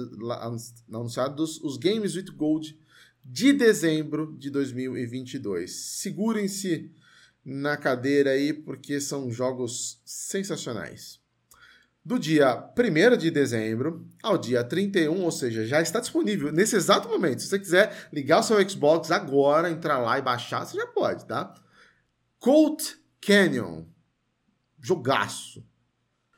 anunciados 0.91 1.61
os 1.63 1.77
Games 1.77 2.15
with 2.15 2.31
Gold 2.35 2.77
de 3.23 3.53
dezembro 3.53 4.35
de 4.37 4.49
2022. 4.49 5.71
Segurem-se 5.73 6.91
na 7.45 7.77
cadeira 7.77 8.31
aí, 8.31 8.51
porque 8.51 8.99
são 8.99 9.31
jogos 9.31 10.01
sensacionais. 10.03 11.19
Do 12.07 12.17
dia 12.17 12.63
1 12.73 13.17
de 13.17 13.29
dezembro 13.29 14.07
ao 14.23 14.37
dia 14.37 14.63
31, 14.63 15.23
ou 15.25 15.29
seja, 15.29 15.65
já 15.65 15.81
está 15.81 15.99
disponível 15.99 16.53
nesse 16.53 16.77
exato 16.77 17.09
momento. 17.09 17.41
Se 17.41 17.49
você 17.49 17.59
quiser 17.59 18.07
ligar 18.13 18.39
o 18.39 18.43
seu 18.43 18.69
Xbox 18.69 19.11
agora, 19.11 19.69
entrar 19.69 19.97
lá 19.97 20.17
e 20.17 20.21
baixar, 20.21 20.65
você 20.65 20.77
já 20.77 20.87
pode, 20.87 21.25
tá? 21.25 21.53
Colt 22.39 22.93
Canyon. 23.19 23.83
Jogaço. 24.79 25.65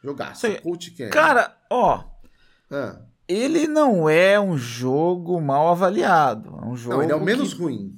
Jogaço. 0.03 0.41
Sei. 0.41 0.59
Colt 0.59 0.89
Canyon. 0.97 1.11
Cara, 1.11 1.55
ó, 1.69 2.03
Ah. 2.71 3.01
ele 3.27 3.67
não 3.67 4.09
é 4.09 4.39
um 4.39 4.57
jogo 4.57 5.39
mal 5.39 5.67
avaliado. 5.67 6.49
É 6.63 6.65
um 6.65 6.75
jogo. 6.75 6.95
Não, 6.95 7.03
ele 7.03 7.11
é 7.11 7.15
o 7.15 7.19
que- 7.19 7.25
menos 7.25 7.53
ruim. 7.53 7.95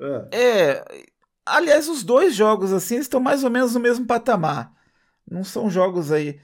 Ah. 0.00 0.26
É. 0.32 1.04
Aliás, 1.46 1.88
os 1.88 2.02
dois 2.02 2.34
jogos 2.34 2.72
assim 2.72 2.96
estão 2.96 3.20
mais 3.20 3.44
ou 3.44 3.50
menos 3.50 3.74
no 3.74 3.80
mesmo 3.80 4.04
patamar. 4.06 4.72
Não 5.32 5.42
são 5.42 5.70
jogos 5.70 6.12
aí 6.12 6.38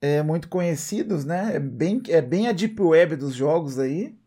é, 0.00 0.22
muito 0.22 0.48
conhecidos, 0.48 1.26
né? 1.26 1.56
É 1.56 1.60
bem, 1.60 2.00
é 2.08 2.22
bem 2.22 2.48
a 2.48 2.52
deep 2.52 2.80
web 2.80 3.16
dos 3.16 3.34
jogos 3.34 3.78
aí. 3.78 4.18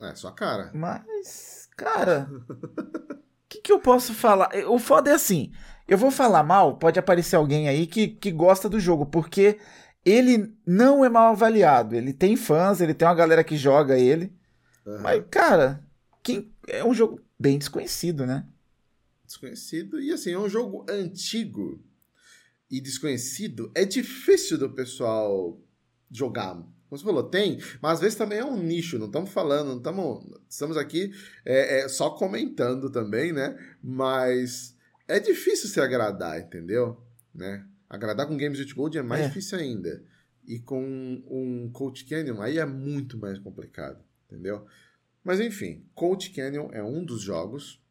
É, 0.00 0.14
sua 0.14 0.30
cara. 0.30 0.70
Mas, 0.72 1.68
cara, 1.76 2.30
o 2.48 3.48
que, 3.48 3.60
que 3.60 3.72
eu 3.72 3.80
posso 3.80 4.14
falar? 4.14 4.50
O 4.68 4.78
foda 4.78 5.10
é 5.10 5.14
assim: 5.14 5.52
eu 5.88 5.98
vou 5.98 6.12
falar 6.12 6.44
mal, 6.44 6.78
pode 6.78 7.00
aparecer 7.00 7.34
alguém 7.34 7.68
aí 7.68 7.84
que, 7.86 8.06
que 8.06 8.30
gosta 8.30 8.68
do 8.68 8.78
jogo, 8.78 9.06
porque 9.06 9.58
ele 10.04 10.54
não 10.64 11.04
é 11.04 11.08
mal 11.08 11.32
avaliado. 11.32 11.96
Ele 11.96 12.12
tem 12.12 12.36
fãs, 12.36 12.80
ele 12.80 12.94
tem 12.94 13.08
uma 13.08 13.14
galera 13.14 13.42
que 13.42 13.56
joga 13.56 13.98
ele. 13.98 14.32
Aham. 14.86 15.02
Mas, 15.02 15.24
cara, 15.28 15.84
quem, 16.22 16.54
é 16.68 16.84
um 16.84 16.94
jogo 16.94 17.20
bem 17.36 17.58
desconhecido, 17.58 18.24
né? 18.24 18.46
Desconhecido. 19.26 20.00
E 20.00 20.12
assim, 20.12 20.32
é 20.32 20.38
um 20.38 20.48
jogo 20.48 20.86
antigo 20.88 21.82
e 22.70 22.80
desconhecido. 22.80 23.70
É 23.74 23.84
difícil 23.84 24.58
do 24.58 24.70
pessoal 24.70 25.60
jogar. 26.10 26.54
Como 26.54 26.98
você 26.98 27.04
falou, 27.04 27.22
tem, 27.22 27.58
mas 27.82 27.94
às 27.94 28.00
vezes 28.00 28.16
também 28.16 28.38
é 28.38 28.44
um 28.44 28.62
nicho. 28.62 28.98
Não 28.98 29.06
estamos 29.06 29.30
falando, 29.30 29.68
não 29.68 29.76
estamos. 29.78 30.24
Estamos 30.48 30.76
aqui 30.76 31.12
é, 31.44 31.80
é, 31.80 31.88
só 31.88 32.10
comentando 32.10 32.90
também, 32.90 33.32
né? 33.32 33.56
Mas 33.82 34.74
é 35.06 35.20
difícil 35.20 35.68
se 35.68 35.80
agradar, 35.80 36.40
entendeu? 36.40 36.98
Né? 37.34 37.64
Agradar 37.88 38.26
com 38.26 38.36
Games 38.36 38.58
with 38.58 38.72
Gold 38.74 38.96
é 38.96 39.02
mais 39.02 39.22
É. 39.24 39.28
difícil 39.28 39.58
ainda. 39.58 40.02
E 40.46 40.58
com 40.58 40.82
um 40.82 41.70
Coach 41.70 42.06
Canyon 42.06 42.40
aí 42.40 42.58
é 42.58 42.64
muito 42.64 43.18
mais 43.18 43.38
complicado, 43.38 44.02
entendeu? 44.26 44.66
Mas 45.22 45.40
enfim, 45.40 45.84
Coach 45.94 46.30
Canyon 46.30 46.70
é 46.72 46.82
um 46.82 47.04
dos 47.04 47.20
jogos. 47.20 47.82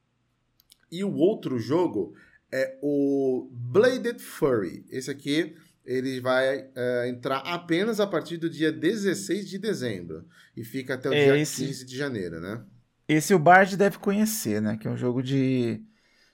E 0.91 1.03
o 1.03 1.13
outro 1.13 1.59
jogo 1.59 2.15
é 2.51 2.77
o 2.81 3.49
Bladed 3.51 4.19
Furry. 4.19 4.85
Esse 4.89 5.11
aqui 5.11 5.55
ele 5.85 6.19
vai 6.19 6.69
é, 6.75 7.09
entrar 7.09 7.37
apenas 7.39 7.99
a 7.99 8.07
partir 8.07 8.37
do 8.37 8.49
dia 8.49 8.71
16 8.71 9.49
de 9.49 9.57
dezembro 9.57 10.25
e 10.55 10.63
fica 10.63 10.95
até 10.95 11.09
o 11.09 11.13
É 11.13 11.23
dia 11.23 11.37
esse. 11.37 11.65
15 11.65 11.85
de 11.85 11.97
janeiro, 11.97 12.41
né? 12.41 12.61
Esse 13.07 13.33
o 13.33 13.39
Bard 13.39 13.77
deve 13.77 13.97
conhecer, 13.97 14.61
né? 14.61 14.77
Que 14.77 14.87
é 14.87 14.91
um 14.91 14.97
jogo 14.97 15.23
de. 15.23 15.81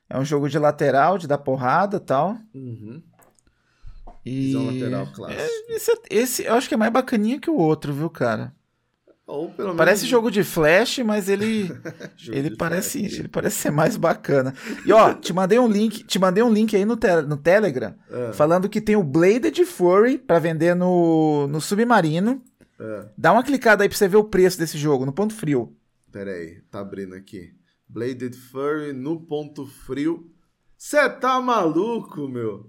É 0.09 0.17
um 0.17 0.25
jogo 0.25 0.49
de 0.49 0.57
lateral, 0.57 1.17
de 1.17 1.27
dar 1.27 1.37
porrada 1.37 1.97
e 1.97 1.99
tal. 1.99 2.37
Uhum. 2.53 3.03
E. 4.25 4.47
Visão 4.47 4.65
lateral 4.65 5.11
clássico. 5.13 5.41
É, 5.41 5.75
esse, 5.75 6.01
esse 6.09 6.45
eu 6.45 6.53
acho 6.55 6.67
que 6.67 6.73
é 6.73 6.77
mais 6.77 6.91
bacaninha 6.91 7.39
que 7.39 7.49
o 7.49 7.55
outro, 7.57 7.93
viu, 7.93 8.09
cara? 8.09 8.55
Menos 9.27 9.77
Parece 9.77 10.05
jogo 10.05 10.29
de 10.29 10.43
flash, 10.43 10.99
mas 10.99 11.29
ele. 11.29 11.71
ele 12.27 12.55
parece. 12.57 12.99
flash. 12.99 13.19
Ele 13.19 13.27
parece 13.29 13.55
ser 13.55 13.71
mais 13.71 13.95
bacana. 13.95 14.53
E 14.85 14.91
ó, 14.91 15.13
te 15.13 15.31
mandei 15.31 15.57
um 15.57 15.67
link. 15.67 16.03
Te 16.03 16.19
mandei 16.19 16.43
um 16.43 16.51
link 16.51 16.75
aí 16.75 16.83
no, 16.85 16.97
te- 16.97 17.21
no 17.21 17.37
Telegram 17.37 17.95
Ah, 18.11 18.33
falando 18.33 18.67
que 18.67 18.81
tem 18.81 18.95
o 18.97 19.03
Bladed 19.03 19.63
Fury 19.65 20.17
pra 20.17 20.39
vender 20.39 20.75
no, 20.75 21.47
no 21.47 21.61
Submarino. 21.61 22.41
ah, 22.79 23.05
Dá 23.17 23.31
uma 23.31 23.43
clicada 23.43 23.83
aí 23.83 23.89
pra 23.89 23.97
você 23.97 24.07
ver 24.07 24.17
o 24.17 24.25
preço 24.25 24.57
desse 24.59 24.77
jogo, 24.77 25.05
no 25.05 25.13
ponto 25.13 25.33
frio. 25.33 25.73
pera 26.11 26.31
aí, 26.31 26.61
tá 26.69 26.79
abrindo 26.81 27.15
aqui. 27.15 27.53
Bladed 27.87 28.35
Furry 28.35 28.91
no 28.91 29.21
ponto 29.25 29.65
frio. 29.65 30.29
Você 30.77 31.07
tá 31.09 31.39
maluco, 31.39 32.27
meu? 32.27 32.67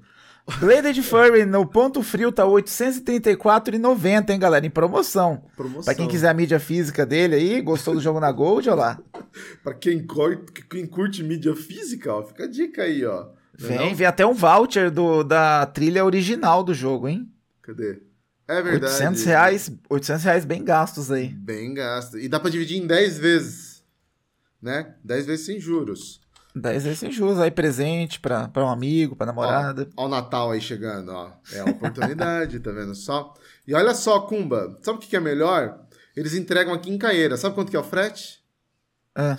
Bladed 0.61 1.01
Furry 1.03 1.47
no 1.47 1.65
ponto 1.67 2.03
frio 2.03 2.31
tá 2.31 2.45
R$ 2.45 2.51
834,90, 2.51 4.31
hein, 4.31 4.39
galera? 4.39 4.67
Em 4.67 4.71
promoção. 4.71 5.43
Promoção. 5.57 5.85
Pra 5.85 5.95
quem 5.95 6.07
quiser 6.07 6.29
a 6.29 6.35
mídia 6.35 6.61
física 6.61 7.07
dele 7.07 7.35
aí, 7.35 7.61
gostou 7.63 7.95
do 7.95 8.01
jogo 8.01 8.21
na 8.21 8.31
Gold, 8.31 8.69
olha 8.69 8.77
lá. 8.77 9.01
Pra 9.65 9.73
quem 9.75 10.07
curte, 10.07 10.63
quem 10.69 10.87
curte 10.87 11.23
mídia 11.23 11.57
física, 11.57 12.13
ó, 12.13 12.23
fica 12.23 12.45
a 12.45 12.47
dica 12.47 12.83
aí, 12.83 13.05
ó. 13.05 13.29
É 13.59 13.67
Vem, 13.67 13.79
não? 13.79 13.95
vem 13.95 14.07
até 14.07 14.27
um 14.27 14.35
voucher 14.35 14.91
do, 14.91 15.23
da 15.25 15.65
trilha 15.67 16.05
original 16.05 16.63
do 16.63 16.75
jogo, 16.75 17.09
hein? 17.09 17.31
Cadê? 17.63 18.03
É 18.47 18.61
verdade. 18.61 18.93
800 18.93 19.25
reais, 19.25 19.73
800 19.89 20.25
reais 20.25 20.45
bem 20.45 20.63
gastos 20.63 21.11
aí. 21.11 21.29
Bem 21.29 21.73
gasto. 21.73 22.19
E 22.19 22.29
dá 22.29 22.39
pra 22.39 22.51
dividir 22.51 22.83
em 22.83 22.87
10 22.87 23.19
vezes. 23.19 23.83
Né? 24.61 24.95
10 25.03 25.27
vezes 25.27 25.47
sem 25.47 25.59
juros. 25.59 26.21
10 26.55 26.85
vezes 26.85 26.99
sem 27.01 27.11
juros 27.11 27.41
aí, 27.41 27.51
presente 27.51 28.21
pra, 28.21 28.47
pra 28.49 28.65
um 28.65 28.69
amigo, 28.69 29.17
pra 29.17 29.27
namorada. 29.27 29.89
Ó, 29.97 30.05
ó 30.05 30.07
o 30.07 30.09
Natal 30.09 30.51
aí 30.53 30.61
chegando, 30.61 31.11
ó. 31.11 31.33
É 31.53 31.61
a 31.61 31.65
oportunidade, 31.65 32.61
tá 32.61 32.71
vendo 32.71 32.95
só? 32.95 33.35
E 33.67 33.75
olha 33.75 33.93
só, 33.95 34.21
Kumba, 34.21 34.79
sabe 34.83 34.99
o 34.99 35.01
que 35.01 35.09
que 35.09 35.17
é 35.17 35.21
melhor? 35.21 35.81
Eles 36.17 36.35
entregam 36.35 36.73
aqui 36.73 36.91
em 36.91 36.99
Caeira. 36.99 37.37
Sabe 37.37 37.55
quanto 37.57 37.71
que 37.71 37.77
é 37.77 37.81
o 37.81 37.85
frete? 37.85 38.45
Ah, 39.17 39.37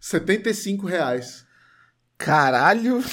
75 0.00 0.86
reais. 0.86 1.44
caralho! 2.16 3.02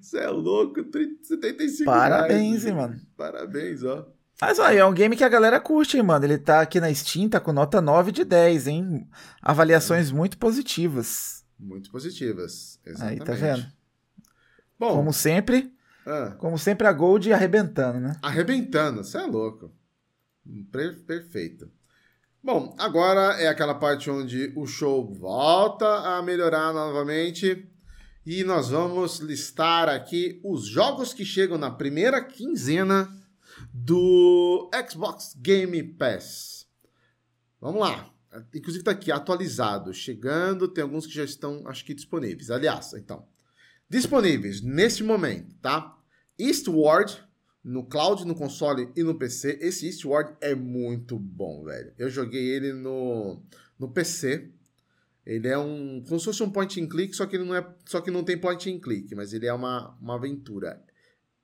Você 0.00 0.18
é 0.18 0.28
louco? 0.28 0.82
30, 0.84 1.24
75 1.24 1.84
Parabéns, 1.84 2.64
reais. 2.64 2.66
hein, 2.66 2.72
mano. 2.74 3.00
Parabéns, 3.16 3.82
ó. 3.84 4.06
Mas 4.44 4.58
olha, 4.58 4.78
é 4.80 4.84
um 4.84 4.92
game 4.92 5.16
que 5.16 5.22
a 5.22 5.28
galera 5.28 5.60
curte, 5.60 5.96
hein, 5.96 6.02
mano. 6.02 6.24
Ele 6.24 6.36
tá 6.36 6.60
aqui 6.62 6.80
na 6.80 6.92
Steam, 6.92 7.28
tá 7.28 7.38
com 7.38 7.52
nota 7.52 7.80
9 7.80 8.10
de 8.10 8.24
10, 8.24 8.66
hein? 8.66 9.08
Avaliações 9.40 10.10
muito 10.10 10.36
positivas. 10.36 11.44
Muito 11.56 11.92
positivas. 11.92 12.80
Aí, 12.84 12.92
Exatamente. 12.92 13.24
tá 13.24 13.32
vendo? 13.34 13.66
Bom, 14.76 14.96
Como 14.96 15.12
sempre, 15.12 15.72
ah, 16.04 16.34
como 16.38 16.58
sempre 16.58 16.88
a 16.88 16.92
Gold 16.92 17.32
arrebentando, 17.32 18.00
né? 18.00 18.16
arrebentando. 18.20 19.04
Você 19.04 19.16
é 19.18 19.26
louco. 19.26 19.70
Per- 20.72 21.04
perfeito. 21.06 21.70
Bom, 22.42 22.74
agora 22.80 23.40
é 23.40 23.46
aquela 23.46 23.74
parte 23.76 24.10
onde 24.10 24.52
o 24.56 24.66
show 24.66 25.08
volta 25.14 25.86
a 25.86 26.20
melhorar 26.20 26.72
novamente. 26.72 27.68
E 28.26 28.42
nós 28.42 28.70
vamos 28.70 29.20
listar 29.20 29.88
aqui 29.88 30.40
os 30.44 30.66
jogos 30.66 31.14
que 31.14 31.24
chegam 31.24 31.56
na 31.56 31.70
primeira 31.70 32.20
quinzena 32.20 33.08
do 33.72 34.70
Xbox 34.88 35.34
Game 35.36 35.82
Pass. 35.94 36.66
Vamos 37.60 37.80
lá. 37.80 38.12
Inclusive 38.54 38.82
tá 38.82 38.92
aqui 38.92 39.12
atualizado, 39.12 39.92
chegando, 39.92 40.66
tem 40.66 40.82
alguns 40.82 41.06
que 41.06 41.12
já 41.12 41.24
estão, 41.24 41.66
acho 41.66 41.84
que 41.84 41.94
disponíveis. 41.94 42.50
Aliás, 42.50 42.92
então, 42.94 43.26
disponíveis 43.88 44.62
nesse 44.62 45.02
momento, 45.02 45.54
tá? 45.60 45.98
Eastward 46.38 47.22
no 47.62 47.84
cloud, 47.84 48.26
no 48.26 48.34
console 48.34 48.90
e 48.96 49.02
no 49.02 49.14
PC. 49.14 49.58
Esse 49.60 49.86
Eastward 49.86 50.34
é 50.40 50.54
muito 50.54 51.18
bom, 51.18 51.64
velho. 51.64 51.92
Eu 51.96 52.08
joguei 52.08 52.42
ele 52.50 52.72
no, 52.72 53.40
no 53.78 53.88
PC. 53.88 54.50
Ele 55.24 55.46
é 55.46 55.56
um. 55.56 56.02
Como 56.06 56.18
se 56.18 56.24
fosse 56.24 56.42
um 56.42 56.50
point 56.50 56.80
and 56.80 56.88
click, 56.88 57.14
só 57.14 57.26
que 57.26 57.36
ele 57.36 57.44
não 57.44 57.54
é. 57.54 57.64
Só 57.86 58.00
que 58.00 58.10
não 58.10 58.24
tem 58.24 58.36
point 58.36 58.68
and 58.68 58.80
click, 58.80 59.14
mas 59.14 59.32
ele 59.32 59.46
é 59.46 59.52
uma, 59.52 59.96
uma 60.00 60.16
aventura. 60.16 60.82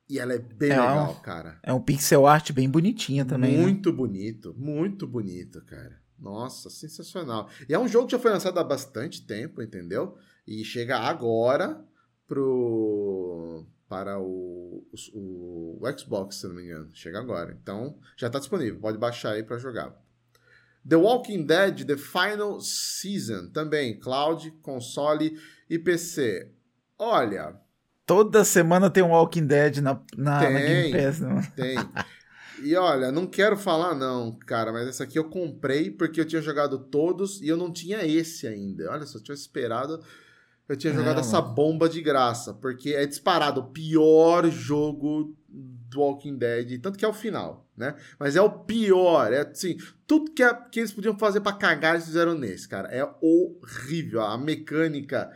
E 0.09 0.17
ela 0.19 0.33
é 0.33 0.39
bem 0.39 0.71
É, 0.71 0.79
legal, 0.79 1.15
ó. 1.17 1.21
cara. 1.21 1.59
É 1.61 1.71
um 1.71 1.79
pixel 1.81 2.25
art 2.25 2.51
bem 2.51 2.67
bonitinha 2.69 3.23
também. 3.25 3.55
né? 3.57 3.61
Muito 3.61 3.93
bonito, 3.93 4.55
muito 4.57 5.05
bonito, 5.07 5.61
cara. 5.65 5.99
Nossa, 6.17 6.69
sensacional. 6.69 7.47
E 7.69 7.73
é 7.73 7.79
um 7.79 7.87
jogo 7.87 8.07
que 8.07 8.11
já 8.13 8.19
foi 8.19 8.31
lançado 8.31 8.57
há 8.59 8.63
bastante 8.63 9.25
tempo, 9.25 9.61
entendeu? 9.61 10.17
E 10.47 10.63
chega 10.65 10.97
agora 10.97 11.79
pro 12.27 13.65
para 13.87 14.19
o, 14.19 14.85
o, 15.13 15.79
o 15.81 15.97
Xbox, 15.99 16.35
se 16.37 16.47
não 16.47 16.53
me 16.55 16.63
engano. 16.63 16.89
Chega 16.93 17.19
agora. 17.19 17.57
Então, 17.59 17.97
já 18.15 18.29
tá 18.29 18.37
disponível. 18.37 18.79
Pode 18.79 18.99
baixar 18.99 19.31
aí 19.31 19.41
pra 19.43 19.57
jogar. 19.57 19.95
The 20.87 20.95
Walking 20.95 21.43
Dead 21.45 21.85
The 21.85 21.97
Final 21.97 22.61
Season, 22.61 23.49
também 23.49 23.99
cloud, 23.99 24.51
console 24.61 25.39
e 25.69 25.79
PC. 25.79 26.51
Olha, 26.99 27.55
Toda 28.09 28.43
semana 28.43 28.89
tem 28.89 29.03
um 29.03 29.09
Walking 29.11 29.45
Dead 29.45 29.77
na, 29.77 30.01
na, 30.17 30.39
Tem, 30.39 30.53
na 30.53 30.59
Game 30.59 30.89
Pass, 30.89 31.19
não? 31.19 31.39
tem. 31.55 31.77
E 32.61 32.75
olha, 32.75 33.11
não 33.11 33.27
quero 33.27 33.55
falar 33.55 33.95
não, 33.95 34.37
cara, 34.45 34.71
mas 34.73 34.87
essa 34.87 35.03
aqui 35.03 35.17
eu 35.19 35.29
comprei 35.29 35.91
porque 35.91 36.19
eu 36.19 36.25
tinha 36.25 36.41
jogado 36.41 36.77
todos 36.79 37.41
e 37.41 37.47
eu 37.47 37.55
não 37.55 37.71
tinha 37.71 38.05
esse 38.05 38.47
ainda. 38.47 38.91
Olha, 38.91 39.05
se 39.05 39.15
eu 39.15 39.21
tivesse 39.23 39.43
esperado, 39.43 39.99
eu 40.67 40.75
tinha 40.75 40.93
jogado 40.93 41.17
É, 41.17 41.21
essa 41.21 41.41
bomba 41.41 41.87
de 41.87 42.01
graça, 42.01 42.53
porque 42.53 42.91
é 42.91 43.05
disparado 43.05 43.61
o 43.61 43.71
pior 43.71 44.49
jogo 44.49 45.35
do 45.47 46.01
Walking 46.01 46.37
Dead, 46.37 46.81
tanto 46.81 46.97
que 46.99 47.05
é 47.05 47.07
o 47.07 47.13
final, 47.13 47.67
né? 47.77 47.95
Mas 48.19 48.35
é 48.35 48.41
o 48.41 48.49
pior, 48.51 49.33
é 49.33 49.41
assim, 49.49 49.77
tudo 50.07 50.31
que, 50.33 50.43
a- 50.43 50.53
que 50.53 50.79
eles 50.79 50.91
podiam 50.93 51.17
fazer 51.17 51.41
pra 51.41 51.53
cagar 51.53 51.95
eles 51.95 52.05
fizeram 52.07 52.35
nesse, 52.35 52.67
cara. 52.67 52.89
É 52.89 53.03
horrível, 53.21 54.21
a 54.21 54.37
mecânica 54.37 55.31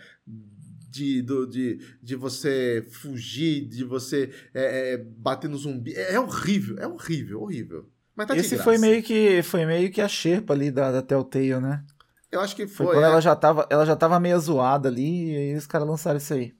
de, 0.94 1.22
do- 1.24 1.48
de, 1.48 1.80
de 2.02 2.16
você 2.16 2.86
fugir, 2.91 3.66
de 3.68 3.84
você 3.84 4.32
é, 4.54 4.94
é, 4.94 4.98
bater 4.98 5.50
no 5.50 5.58
zumbi, 5.58 5.94
é, 5.96 6.14
é 6.14 6.20
horrível, 6.20 6.78
é 6.78 6.88
horrível, 6.88 7.41
horrível. 7.41 7.89
Mas 8.16 8.28
tá 8.28 8.38
Esse 8.38 8.58
foi 8.60 8.78
meio 8.78 9.02
que 9.02 9.41
foi 9.41 9.66
meio 9.66 9.91
que 9.91 10.00
a 10.00 10.08
Sherpa 10.08 10.54
ali 10.54 10.70
da, 10.70 10.91
da 10.91 11.02
Telltale, 11.02 11.60
né? 11.60 11.84
Eu 12.32 12.41
acho 12.41 12.56
que 12.56 12.68
Foi, 12.68 12.86
foi, 12.86 12.96
quando 12.96 13.06
é. 13.06 13.08
ela 13.08 13.20
já 13.22 13.36
tava, 13.36 13.68
ela 13.72 13.86
já 13.86 13.96
tava 13.96 14.20
meio 14.20 14.39
zoada 14.39 14.88
ali 14.88 15.32
e 15.32 15.36
aí 15.38 15.56
os 15.56 15.66
caras 15.68 15.88
lançaram 15.88 16.18
isso 16.18 16.34
aí. 16.34 16.54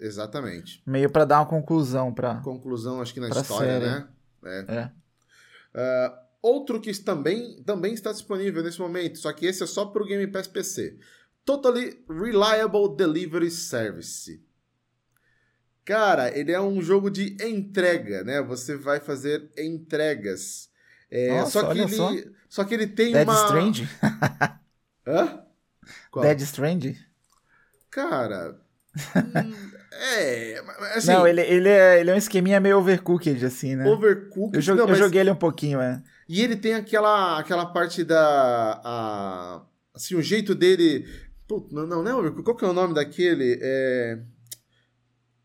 exatamente. 0.00 0.82
Meio 0.86 1.10
pra 1.10 1.24
dar 1.24 1.38
uma 1.40 1.46
conclusão 1.46 2.12
pra. 2.14 2.36
Conclusão, 2.36 3.00
acho 3.00 3.12
que 3.14 3.20
na 3.20 3.28
história, 3.28 3.80
série. 3.80 3.84
né? 3.84 4.08
É. 4.68 4.90
Ah, 5.74 6.22
outro 6.42 6.80
que 6.80 6.92
também, 7.02 7.62
também 7.64 7.92
está 7.94 8.12
disponível 8.12 8.62
nesse 8.62 8.80
momento, 8.80 9.18
só 9.18 9.32
que 9.32 9.46
esse 9.46 9.62
é 9.62 9.66
só 9.66 9.86
pro 9.86 10.04
Game 10.06 10.26
Pass 10.28 10.46
PC. 10.46 10.96
Totally 11.44 12.04
Reliable 12.08 12.96
Delivery 12.96 13.50
Service. 13.50 14.42
Cara, 15.84 16.36
ele 16.38 16.52
é 16.52 16.60
um 16.60 16.80
jogo 16.80 17.10
de 17.10 17.36
entrega, 17.42 18.22
né? 18.22 18.40
Você 18.42 18.76
vai 18.76 19.00
fazer 19.00 19.50
entregas. 19.58 20.68
É, 21.10 21.28
Nossa, 21.40 21.60
só 21.60 21.72
que 21.72 21.78
ele, 21.80 21.88
só. 21.96 22.12
só 22.48 22.64
que 22.64 22.74
ele 22.74 22.86
tem 22.86 23.12
Dead 23.12 23.26
uma 23.26 23.34
Strand? 23.34 23.88
Hã? 25.06 25.42
Qual? 26.10 26.24
Dead 26.24 26.40
Strand? 26.42 26.94
Cara, 27.90 28.56
hum, 29.16 29.70
é, 29.92 30.62
assim, 30.94 31.08
não, 31.08 31.26
ele, 31.26 31.40
ele, 31.40 31.68
é, 31.68 32.00
ele 32.00 32.10
é 32.10 32.14
um 32.14 32.18
esqueminha 32.18 32.60
meio 32.60 32.78
overcooked, 32.78 33.44
assim, 33.44 33.74
né? 33.74 33.84
Overcooked, 33.88 34.54
Eu, 34.54 34.60
jo- 34.62 34.74
não, 34.76 34.84
eu 34.84 34.88
mas- 34.90 34.98
joguei 34.98 35.20
ele 35.22 35.30
um 35.32 35.36
pouquinho, 35.36 35.80
é. 35.80 36.00
E 36.28 36.40
ele 36.40 36.54
tem 36.54 36.74
aquela, 36.74 37.40
aquela 37.40 37.66
parte 37.66 38.04
da. 38.04 38.80
A, 38.84 39.62
assim, 39.92 40.14
o 40.14 40.22
jeito 40.22 40.54
dele. 40.54 41.04
Putz, 41.50 41.72
não, 41.72 41.86
não, 41.86 42.02
não 42.02 42.10
é 42.10 42.14
Overcooked. 42.14 42.44
Qual 42.44 42.56
que 42.56 42.64
é 42.64 42.68
o 42.68 42.72
nome 42.72 42.94
daquele? 42.94 43.58
É, 43.60 44.22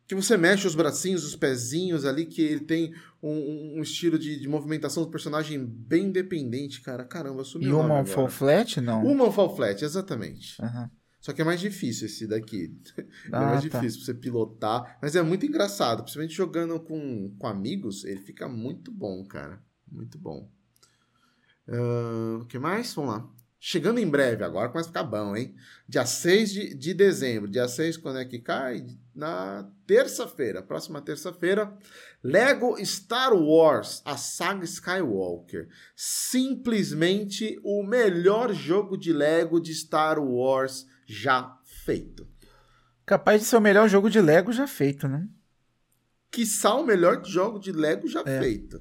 que 0.08 0.14
você 0.14 0.38
mexe 0.38 0.68
os 0.68 0.76
bracinhos, 0.76 1.24
os 1.26 1.36
pezinhos 1.36 2.06
ali, 2.06 2.26
que 2.26 2.42
ele 2.42 2.60
tem 2.60 2.94
um, 3.22 3.80
um 3.80 3.82
estilo 3.82 4.20
de, 4.20 4.40
de 4.40 4.48
movimentação 4.48 5.04
do 5.04 5.10
personagem 5.10 5.66
bem 5.66 6.06
independente, 6.06 6.82
cara. 6.82 7.04
Caramba, 7.04 7.44
sumiu 7.44 7.70
E 7.70 7.74
Human. 7.74 8.06
Fall 8.06 8.30
Flat, 8.30 8.80
não? 8.82 9.02
Human 9.04 9.32
Fall 9.32 9.56
Flat, 9.56 9.84
exatamente. 9.84 10.62
Aham. 10.62 10.92
Só 11.20 11.34
que 11.34 11.42
é 11.42 11.46
mais 11.46 11.60
difícil 11.60 12.06
esse 12.06 12.28
daqui. 12.28 12.72
É 13.28 13.32
Ah, 13.34 13.46
mais 13.48 13.62
tá. 13.62 13.64
difícil 13.64 13.98
pra 14.00 14.06
você 14.06 14.14
pilotar. 14.14 15.00
Mas 15.02 15.16
é 15.16 15.24
muito 15.24 15.44
engraçado. 15.46 16.04
Principalmente 16.04 16.36
jogando 16.36 16.80
com, 16.80 17.36
com 17.40 17.48
amigos, 17.48 18.06
ele 18.06 18.22
fica 18.22 18.48
muito 18.48 18.92
bom, 18.92 19.26
cara. 19.26 19.60
Muito 19.92 20.20
bom. 20.20 20.48
Ahn, 21.68 22.42
O 22.42 22.46
que 22.46 22.60
mais? 22.60 22.94
Vamos 22.94 23.12
lá. 23.16 23.30
Chegando 23.68 23.98
em 24.00 24.08
breve, 24.08 24.44
agora 24.44 24.70
começa 24.70 24.90
a 24.90 24.92
ficar 24.92 25.04
bom, 25.04 25.36
hein? 25.36 25.56
Dia 25.90 26.06
6 26.06 26.54
de, 26.54 26.76
de 26.76 26.94
dezembro. 26.94 27.50
Dia 27.50 27.68
6, 27.68 27.98
quando 27.98 28.20
é 28.20 28.24
que 28.24 28.38
cai? 28.38 28.86
Na 29.16 29.68
terça-feira. 29.88 30.62
Próxima 30.62 31.02
terça-feira. 31.02 31.76
Lego 32.24 32.78
Star 32.86 33.34
Wars, 33.34 34.04
a 34.06 34.18
saga 34.18 34.64
Skywalker. 34.66 35.68
Simplesmente 35.96 37.60
o 37.64 37.82
melhor 37.82 38.54
jogo 38.54 38.96
de 38.96 39.12
Lego 39.12 39.60
de 39.60 39.74
Star 39.74 40.20
Wars 40.20 40.86
já 41.08 41.58
feito. 41.64 42.28
Capaz 43.04 43.42
de 43.42 43.48
ser 43.48 43.56
o 43.58 43.62
melhor 43.62 43.90
jogo 43.90 44.12
de 44.12 44.22
Lego 44.22 44.54
já 44.54 44.68
feito, 44.68 45.08
né? 45.08 45.28
Quiçá 46.30 46.76
o 46.76 46.86
melhor 46.86 47.26
jogo 47.26 47.58
de 47.58 47.72
Lego 47.72 48.08
já 48.08 48.22
É. 48.28 48.40
feito. 48.40 48.80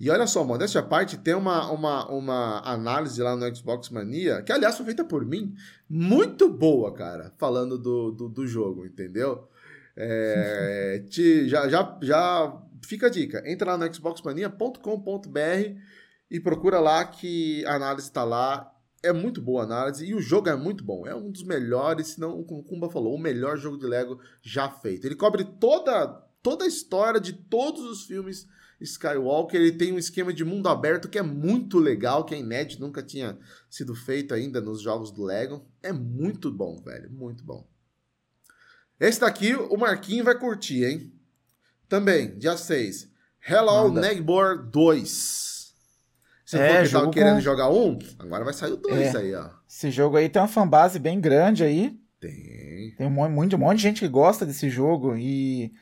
E 0.00 0.08
olha 0.10 0.26
só, 0.28 0.44
modéstia 0.44 0.80
à 0.80 0.84
parte, 0.84 1.16
tem 1.18 1.34
uma, 1.34 1.70
uma, 1.72 2.08
uma 2.08 2.60
análise 2.60 3.20
lá 3.20 3.34
no 3.34 3.54
Xbox 3.56 3.90
Mania, 3.90 4.42
que 4.42 4.52
aliás 4.52 4.76
foi 4.76 4.86
feita 4.86 5.04
por 5.04 5.24
mim, 5.24 5.54
muito 5.90 6.48
boa, 6.48 6.94
cara, 6.94 7.32
falando 7.36 7.76
do, 7.76 8.12
do, 8.12 8.28
do 8.28 8.46
jogo, 8.46 8.86
entendeu? 8.86 9.48
É, 9.96 11.04
te- 11.10 11.48
já, 11.48 11.68
já, 11.68 11.98
já 12.00 12.62
fica 12.84 13.08
a 13.08 13.10
dica, 13.10 13.42
entra 13.44 13.72
lá 13.72 13.78
no 13.78 13.92
xboxmania.com.br 13.92 15.80
e 16.30 16.38
procura 16.40 16.78
lá 16.78 17.04
que 17.04 17.64
a 17.66 17.74
análise 17.74 18.10
tá 18.12 18.24
lá. 18.24 18.72
É 19.00 19.12
muito 19.12 19.40
boa 19.40 19.62
a 19.62 19.64
análise 19.64 20.04
e 20.04 20.12
o 20.14 20.20
jogo 20.20 20.48
é 20.48 20.56
muito 20.56 20.82
bom. 20.82 21.06
É 21.06 21.14
um 21.14 21.30
dos 21.30 21.44
melhores, 21.44 22.08
se 22.08 22.20
não, 22.20 22.42
como 22.42 22.60
o 22.60 22.64
Kumba 22.64 22.90
falou, 22.90 23.14
o 23.14 23.18
melhor 23.18 23.56
jogo 23.56 23.78
de 23.78 23.86
Lego 23.86 24.18
já 24.42 24.68
feito. 24.68 25.06
Ele 25.06 25.14
cobre 25.14 25.44
toda, 25.44 26.08
toda 26.42 26.64
a 26.64 26.68
história 26.68 27.20
de 27.20 27.32
todos 27.32 27.80
os 27.82 28.06
filmes 28.06 28.48
Skywalker. 28.80 29.60
Ele 29.60 29.72
tem 29.72 29.92
um 29.92 29.98
esquema 29.98 30.32
de 30.32 30.44
mundo 30.44 30.68
aberto 30.68 31.08
que 31.08 31.18
é 31.18 31.22
muito 31.22 31.78
legal, 31.78 32.24
que 32.24 32.34
é 32.34 32.38
inédito, 32.38 32.80
nunca 32.82 33.02
tinha 33.02 33.38
sido 33.68 33.94
feito 33.94 34.32
ainda 34.34 34.60
nos 34.60 34.80
jogos 34.80 35.10
do 35.10 35.24
Lego. 35.24 35.64
É 35.82 35.92
muito 35.92 36.50
bom, 36.50 36.80
velho, 36.82 37.10
muito 37.10 37.42
bom. 37.44 37.66
Esse 39.00 39.20
daqui 39.20 39.54
o 39.54 39.76
Marquinho 39.76 40.24
vai 40.24 40.36
curtir, 40.38 40.84
hein? 40.84 41.12
Também, 41.88 42.36
dia 42.38 42.56
6. 42.56 43.08
Hello 43.48 43.88
Manda. 43.88 44.00
Neighbor 44.00 44.62
2. 44.70 45.72
Você 46.44 46.58
É, 46.58 46.68
falou 46.68 46.82
que 46.84 46.90
tava 46.92 47.10
querendo 47.10 47.34
com- 47.36 47.40
jogar 47.40 47.70
um? 47.70 47.98
Agora 48.18 48.44
vai 48.44 48.54
sair 48.54 48.72
o 48.72 48.76
2 48.76 49.14
É. 49.14 49.18
aí, 49.18 49.34
ó. 49.34 49.50
Esse 49.68 49.90
jogo 49.90 50.16
aí 50.16 50.28
tem 50.28 50.40
uma 50.42 50.48
fanbase 50.48 50.98
bem 50.98 51.20
grande 51.20 51.62
aí. 51.62 51.96
Tem. 52.20 52.94
Tem 52.96 53.06
um 53.06 53.10
monte, 53.10 53.54
um 53.54 53.58
monte 53.58 53.76
de 53.76 53.82
gente 53.82 54.00
que 54.00 54.08
gosta 54.08 54.44
desse 54.44 54.68
jogo 54.68 55.14
e. 55.16 55.72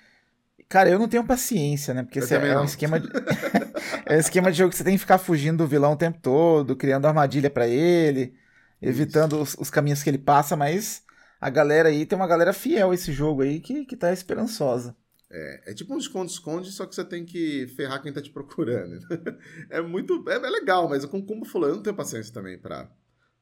Cara, 0.68 0.90
eu 0.90 0.98
não 0.98 1.08
tenho 1.08 1.24
paciência, 1.24 1.94
né? 1.94 2.02
Porque 2.02 2.18
é, 2.18 2.48
é 2.48 2.58
um 2.58 2.64
esquema 2.64 2.98
de. 2.98 3.08
é 4.04 4.16
um 4.16 4.20
esquema 4.20 4.50
de 4.50 4.58
jogo 4.58 4.70
que 4.70 4.76
você 4.76 4.84
tem 4.84 4.94
que 4.94 5.00
ficar 5.00 5.18
fugindo 5.18 5.58
do 5.58 5.66
vilão 5.66 5.92
o 5.92 5.96
tempo 5.96 6.18
todo, 6.20 6.74
criando 6.74 7.06
armadilha 7.06 7.48
pra 7.48 7.68
ele, 7.68 8.34
evitando 8.82 9.40
os, 9.40 9.54
os 9.58 9.70
caminhos 9.70 10.02
que 10.02 10.10
ele 10.10 10.18
passa, 10.18 10.56
mas 10.56 11.02
a 11.40 11.48
galera 11.50 11.88
aí 11.88 12.04
tem 12.04 12.16
uma 12.16 12.26
galera 12.26 12.52
fiel 12.52 12.90
a 12.90 12.94
esse 12.94 13.12
jogo 13.12 13.42
aí 13.42 13.60
que, 13.60 13.84
que 13.84 13.96
tá 13.96 14.12
esperançosa. 14.12 14.96
É, 15.30 15.70
é 15.70 15.74
tipo 15.74 15.94
um 15.94 15.98
esconde-esconde, 15.98 16.70
só 16.72 16.86
que 16.86 16.94
você 16.94 17.04
tem 17.04 17.24
que 17.24 17.66
ferrar 17.76 18.02
quem 18.02 18.12
tá 18.12 18.20
te 18.22 18.30
procurando. 18.30 18.98
é 19.70 19.80
muito. 19.80 20.24
É, 20.28 20.34
é 20.34 20.50
legal, 20.50 20.88
mas 20.88 21.04
como, 21.04 21.24
como 21.24 21.44
falou, 21.44 21.68
eu 21.68 21.76
não 21.76 21.82
tenho 21.82 21.96
paciência 21.96 22.32
também 22.32 22.58
pra, 22.58 22.88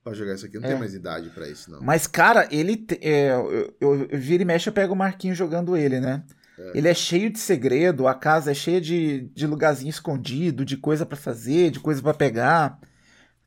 pra 0.03 0.13
jogar 0.15 0.35
isso 0.35 0.45
aqui. 0.45 0.57
Eu 0.57 0.61
não 0.61 0.67
É. 0.67 0.71
tenho 0.71 0.81
mais 0.81 0.95
idade 0.95 1.31
pra 1.31 1.49
isso, 1.49 1.71
não. 1.71 1.81
Mas, 1.81 2.07
cara, 2.07 2.49
ele. 2.51 2.77
te- 2.77 2.99
é, 3.03 3.31
eu, 3.33 3.75
eu, 3.81 4.09
eu 4.11 4.19
vira 4.19 4.43
e 4.43 4.47
mexe, 4.47 4.69
eu 4.69 4.73
pego 4.75 4.93
o 4.93 4.97
Marquinho 4.97 5.35
jogando 5.35 5.75
ele, 5.77 6.01
né? 6.01 6.23
Ele 6.75 6.89
é 6.89 6.95
cheio 6.95 7.31
de 7.31 7.39
segredo, 7.39 8.07
a 8.07 8.15
casa 8.15 8.51
é 8.51 8.55
cheia 8.55 8.81
de, 8.81 9.29
de 9.35 9.47
lugarzinho 9.47 9.91
escondido, 9.91 10.65
de 10.65 10.77
coisa 10.77 11.05
pra 11.05 11.17
fazer, 11.17 11.71
de 11.71 11.81
coisa 11.81 12.01
pra 12.03 12.15
pegar. 12.15 12.79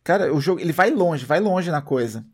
Cara, 0.04 0.34
o 0.34 0.40
jogo, 0.42 0.60
ele 0.62 0.74
vai 0.74 0.90
longe, 0.92 1.26
vai 1.26 1.40
longe 1.40 1.70
na 1.72 1.82
coisa. 1.82 2.26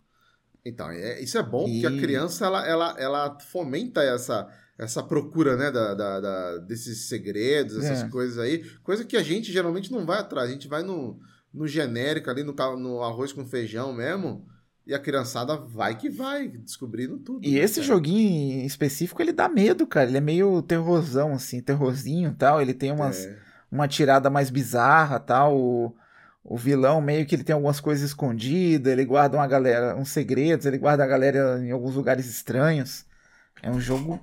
Então, 0.66 0.90
é- 0.90 1.22
isso 1.22 1.38
é 1.38 1.44
bom, 1.44 1.64
porque 1.66 1.80
E- 1.80 1.86
a 1.86 1.92
criança 2.00 2.46
ela, 2.46 2.66
ela, 2.66 2.96
ela 2.98 3.40
fomenta 3.40 4.02
essa, 4.02 4.48
essa 4.78 5.04
procura, 5.04 5.58
né, 5.58 5.70
da, 5.72 5.94
da- 5.94 6.20
da- 6.20 6.58
desses 6.60 7.08
segredos, 7.08 7.78
essas 7.78 8.04
É. 8.04 8.10
coisas 8.10 8.38
aí. 8.40 8.64
Coisa 8.82 9.04
que 9.04 9.18
a 9.18 9.24
gente 9.24 9.52
geralmente 9.52 9.92
não 9.92 10.06
vai 10.06 10.20
atrás. 10.20 10.50
A 10.50 10.54
gente 10.54 10.68
vai 10.68 10.82
no, 10.84 11.20
no 11.54 11.68
genérico 11.68 12.30
ali, 12.30 12.44
no, 12.44 12.54
no 12.78 13.02
arroz 13.04 13.34
com 13.34 13.46
feijão 13.46 13.94
mesmo. 13.94 14.46
E 14.86 14.94
a 14.94 15.00
criançada 15.00 15.56
vai 15.56 15.96
que 15.98 16.10
vai, 16.10 16.48
descobrindo 16.50 17.18
tudo. 17.18 17.46
E 17.46 17.54
né, 17.54 17.60
esse 17.60 17.76
cara? 17.76 17.88
joguinho 17.88 18.62
em 18.62 18.66
específico, 18.66 19.22
ele 19.22 19.32
dá 19.32 19.48
medo, 19.48 19.88
cara. 19.88 20.10
Ele 20.10 20.18
é 20.18 20.22
meio 20.22 20.62
terrorzão, 20.62 21.34
assim, 21.34 21.62
terrorzinho 21.62 22.32
e 22.32 22.36
tal. 22.36 22.62
Ele 22.62 22.74
tem 22.74 22.92
umas, 22.92 23.26
É. 23.26 23.40
uma 23.72 23.88
tirada 23.88 24.30
mais 24.30 24.50
bizarra 24.50 25.20
tal. 25.22 25.58
O, 25.58 25.96
o 26.44 26.58
vilão 26.58 27.00
meio 27.00 27.26
que 27.26 27.34
ele 27.34 27.46
tem 27.46 27.54
algumas 27.54 27.80
coisas 27.80 28.04
escondidas, 28.10 28.92
ele 28.92 29.06
guarda 29.06 29.38
uma 29.38 29.48
galera, 29.48 29.96
uns 29.96 30.10
segredos, 30.10 30.66
ele 30.66 30.78
guarda 30.78 31.04
a 31.04 31.08
galera 31.08 31.60
em 31.64 31.72
alguns 31.72 31.96
lugares 31.96 32.26
estranhos. 32.26 33.06
É 33.62 33.72
um 33.72 33.80
jogo 33.80 34.20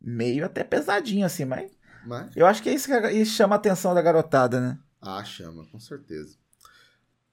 meio 0.00 0.44
até 0.44 0.62
pesadinho, 0.62 1.26
assim, 1.26 1.44
mas 1.44 1.68
Mas, 2.06 2.30
eu 2.36 2.46
acho 2.46 2.62
que 2.62 2.68
é 2.68 2.74
isso 2.74 2.86
que 2.88 3.24
chama 3.24 3.56
a 3.56 3.58
atenção 3.58 3.92
da 3.92 4.00
garotada, 4.02 4.60
né? 4.60 4.78
ah, 5.02 5.24
chama, 5.24 5.64
com 5.72 5.80
certeza. 5.80 6.36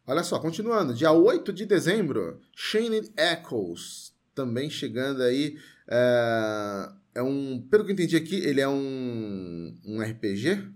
Olha 0.05 0.23
só, 0.23 0.39
continuando. 0.39 0.93
Dia 0.93 1.11
8 1.11 1.53
de 1.53 1.65
dezembro, 1.65 2.39
Shane 2.55 3.09
Echoes. 3.17 4.13
Também 4.35 4.69
chegando 4.69 5.21
aí. 5.21 5.57
É, 5.87 6.89
é 7.15 7.21
um. 7.23 7.61
Pelo 7.69 7.85
que 7.85 7.91
eu 7.91 7.93
entendi 7.93 8.15
aqui, 8.17 8.35
ele 8.35 8.59
é 8.59 8.67
um, 8.67 9.79
um 9.85 10.01
RPG. 10.01 10.69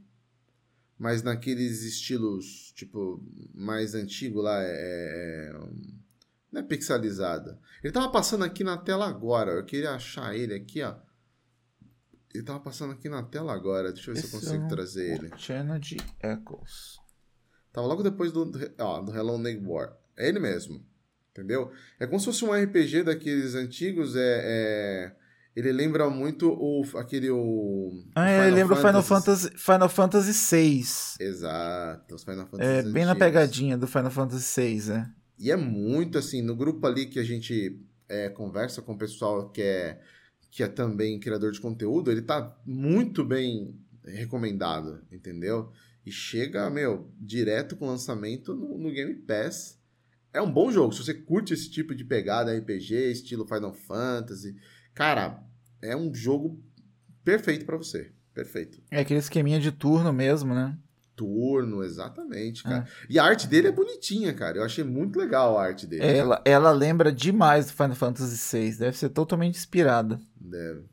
mas 0.98 1.22
naqueles 1.24 1.84
estilos, 1.84 2.72
tipo, 2.76 3.22
mais 3.54 3.94
antigo 3.94 4.42
lá, 4.42 4.64
é, 4.64 4.68
é, 4.70 5.54
não 6.52 6.62
é 6.62 6.64
pixelizada. 6.64 7.60
Ele 7.84 7.94
tava 7.94 8.10
passando 8.10 8.44
aqui 8.44 8.64
na 8.64 8.78
tela 8.78 9.08
agora, 9.08 9.52
eu 9.52 9.66
queria 9.66 9.92
achar 9.92 10.36
ele 10.36 10.54
aqui, 10.54 10.82
ó. 10.82 10.96
Ele 12.34 12.44
tava 12.44 12.60
passando 12.60 12.94
aqui 12.94 13.10
na 13.10 13.24
tela 13.24 13.54
agora, 13.54 13.92
deixa 13.92 14.10
eu 14.10 14.14
ver 14.14 14.20
Esse 14.20 14.30
se 14.30 14.36
eu 14.36 14.40
consigo 14.40 14.64
é 14.64 14.66
um 14.66 14.68
trazer 14.68 15.16
ele. 15.16 15.28
Eternity 15.28 15.98
Echoes. 16.22 16.98
Tava 17.78 17.86
logo 17.90 18.02
depois 18.02 18.32
do, 18.32 18.52
ó, 18.80 19.02
do 19.02 19.16
Hello 19.16 19.38
Neighbor. 19.38 19.72
War. 19.72 19.98
É 20.18 20.28
ele 20.28 20.40
mesmo. 20.40 20.84
Entendeu? 21.30 21.72
É 22.00 22.08
como 22.08 22.20
se 22.20 22.26
fosse 22.26 22.44
um 22.44 22.52
RPG 22.52 23.04
daqueles 23.04 23.54
antigos. 23.54 24.16
É, 24.16 24.42
é... 24.44 25.16
Ele 25.56 25.72
lembra 25.72 26.10
muito 26.10 26.50
o, 26.50 26.84
aquele. 26.98 27.30
O, 27.30 28.04
ah, 28.16 28.32
ele 28.32 28.56
lembra 28.56 28.74
o 28.74 28.78
Final 28.78 29.04
Fantasy, 29.04 29.52
Final 29.56 29.90
Fantasy 29.90 30.56
VI. 30.56 30.84
Exato, 31.20 32.16
os 32.16 32.24
Final 32.24 32.48
Fantasy 32.48 32.68
É, 32.68 32.78
antigos. 32.78 32.94
bem 32.94 33.06
na 33.06 33.16
pegadinha 33.16 33.78
do 33.78 33.86
Final 33.86 34.10
Fantasy 34.10 34.60
VI, 34.60 34.92
é. 34.94 35.08
E 35.38 35.52
é 35.52 35.56
muito 35.56 36.18
assim, 36.18 36.42
no 36.42 36.56
grupo 36.56 36.88
ali 36.88 37.06
que 37.06 37.20
a 37.20 37.24
gente 37.24 37.80
é, 38.10 38.28
conversa 38.30 38.82
com 38.82 38.94
o 38.94 38.98
pessoal 38.98 39.52
que 39.52 39.62
é, 39.62 40.02
que 40.50 40.64
é 40.64 40.68
também 40.68 41.20
criador 41.20 41.52
de 41.52 41.62
conteúdo, 41.62 42.12
ele 42.12 42.24
tá 42.24 42.58
muito 42.66 43.24
bem 43.24 43.80
recomendado, 44.14 45.02
entendeu? 45.12 45.72
E 46.06 46.12
chega, 46.12 46.70
meu, 46.70 47.12
direto 47.20 47.76
com 47.76 47.86
o 47.86 47.90
lançamento 47.90 48.56
no, 48.56 48.78
no 48.78 48.92
Game 48.92 49.14
Pass. 49.14 49.78
É 50.34 50.42
um 50.42 50.52
bom 50.52 50.72
jogo. 50.72 50.94
Se 50.94 51.04
você 51.04 51.14
curte 51.14 51.54
esse 51.54 51.70
tipo 51.70 51.94
de 51.94 52.06
pegada 52.06 52.58
RPG, 52.58 53.12
estilo 53.12 53.48
Final 53.48 53.74
Fantasy, 53.74 54.56
cara, 54.94 55.44
é 55.82 55.96
um 55.96 56.14
jogo 56.14 56.64
perfeito 57.24 57.66
para 57.66 57.78
você. 57.78 58.12
Perfeito. 58.34 58.82
É 58.92 59.00
aquele 59.00 59.20
esqueminha 59.20 59.60
de 59.60 59.72
turno 59.72 60.14
mesmo, 60.14 60.54
né? 60.54 60.78
Turno, 61.16 61.84
exatamente, 61.84 62.62
cara. 62.62 62.88
É. 63.02 63.06
E 63.10 63.18
a 63.18 63.24
arte 63.24 63.48
dele 63.48 63.70
é 63.70 63.72
bonitinha, 63.72 64.32
cara. 64.34 64.60
Eu 64.60 64.64
achei 64.64 64.84
muito 64.84 65.18
legal 65.18 65.58
a 65.58 65.64
arte 65.64 65.88
dele. 65.88 66.06
Ela, 66.06 66.42
ela 66.46 66.72
lembra 66.72 67.12
demais 67.12 67.66
do 67.66 67.74
Final 67.74 67.96
Fantasy 67.96 68.58
VI. 68.58 68.78
Deve 68.78 68.96
ser 68.96 69.10
totalmente 69.10 69.58
inspirada. 69.58 70.20
Deve. 70.40 70.86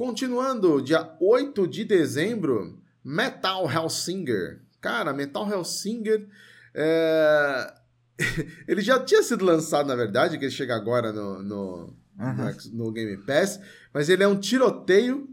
Continuando, 0.00 0.80
dia 0.80 1.14
8 1.20 1.68
de 1.68 1.84
dezembro, 1.84 2.80
Metal 3.04 3.70
Hellsinger. 3.70 4.62
Cara, 4.80 5.12
Metal 5.12 5.46
Hellsinger. 5.46 6.26
É... 6.74 7.74
ele 8.66 8.80
já 8.80 8.98
tinha 8.98 9.22
sido 9.22 9.44
lançado, 9.44 9.88
na 9.88 9.94
verdade, 9.94 10.38
que 10.38 10.46
ele 10.46 10.50
chega 10.50 10.74
agora 10.74 11.12
no, 11.12 11.42
no, 11.42 11.94
uhum. 12.18 12.56
no, 12.72 12.92
Game 12.92 13.14
Pass, 13.18 13.60
mas 13.92 14.08
ele 14.08 14.22
é 14.22 14.26
um 14.26 14.40
tiroteio 14.40 15.28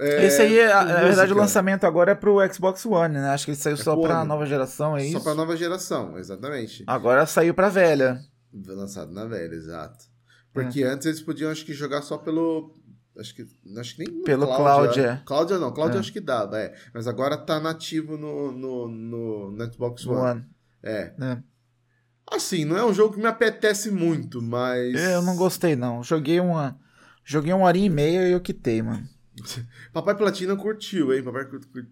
é, 0.00 0.26
Esse 0.26 0.42
aí, 0.42 0.66
na 0.66 1.02
verdade, 1.02 1.32
o 1.32 1.36
lançamento 1.36 1.84
agora 1.84 2.10
é 2.10 2.16
pro 2.16 2.38
Xbox 2.52 2.84
One, 2.84 3.14
né? 3.14 3.28
Acho 3.28 3.44
que 3.44 3.52
ele 3.52 3.56
saiu 3.56 3.74
é 3.74 3.76
só 3.76 3.96
pra 3.96 4.18
One. 4.18 4.28
nova 4.28 4.46
geração, 4.46 4.96
é 4.96 5.00
só 5.00 5.06
isso? 5.06 5.18
Só 5.18 5.20
pra 5.20 5.34
nova 5.36 5.56
geração, 5.56 6.18
exatamente. 6.18 6.82
Agora 6.88 7.24
saiu 7.24 7.54
pra 7.54 7.68
velha. 7.68 8.20
Lançado 8.52 9.12
na 9.12 9.26
velha, 9.26 9.54
exato. 9.54 10.06
Porque 10.52 10.82
é. 10.82 10.86
antes 10.86 11.06
eles 11.06 11.20
podiam, 11.20 11.52
acho 11.52 11.64
que, 11.64 11.72
jogar 11.72 12.02
só 12.02 12.18
pelo. 12.18 12.74
Acho 13.18 13.34
que, 13.34 13.46
acho 13.78 13.96
que 13.96 14.04
nem. 14.04 14.22
Pelo 14.22 14.46
Cláudia. 14.46 15.22
Cláudia 15.24 15.58
não, 15.58 15.72
Cláudia 15.72 15.96
é. 15.96 16.00
acho 16.00 16.12
que 16.12 16.20
dava, 16.20 16.58
é. 16.58 16.74
Mas 16.92 17.06
agora 17.06 17.36
tá 17.36 17.58
nativo 17.58 18.16
no, 18.18 18.52
no, 18.52 18.88
no, 18.88 19.50
no 19.50 19.72
Xbox 19.72 20.06
One. 20.06 20.20
One. 20.20 20.44
É. 20.82 21.14
é. 21.18 21.42
Assim, 22.30 22.64
não 22.64 22.76
é 22.76 22.84
um 22.84 22.92
jogo 22.92 23.14
que 23.14 23.20
me 23.20 23.26
apetece 23.26 23.90
muito, 23.90 24.42
mas. 24.42 24.94
Eu 24.94 25.22
não 25.22 25.36
gostei, 25.36 25.76
não. 25.76 26.02
Joguei 26.02 26.40
uma. 26.40 26.78
Joguei 27.24 27.52
uma 27.52 27.66
hora 27.66 27.78
e 27.78 27.88
meia 27.88 28.28
e 28.28 28.32
eu 28.32 28.40
quitei, 28.40 28.82
mano. 28.82 29.08
Papai 29.92 30.16
Platina 30.16 30.56
curtiu, 30.56 31.14
hein? 31.14 31.22
Papai 31.22 31.46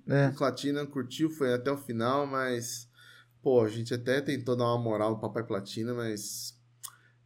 é. 0.09 0.31
Platina 0.31 0.85
curtiu, 0.87 1.31
foi 1.31 1.55
até 1.55 1.71
o 1.71 1.77
final, 1.77 2.27
mas. 2.27 2.89
Pô, 3.43 3.63
a 3.63 3.69
gente 3.69 3.93
até 3.93 4.21
tentou 4.21 4.57
dar 4.57 4.65
uma 4.65 4.83
moral 4.83 5.13
no 5.13 5.21
Papai 5.21 5.45
Platina, 5.45 5.93
mas 5.95 6.55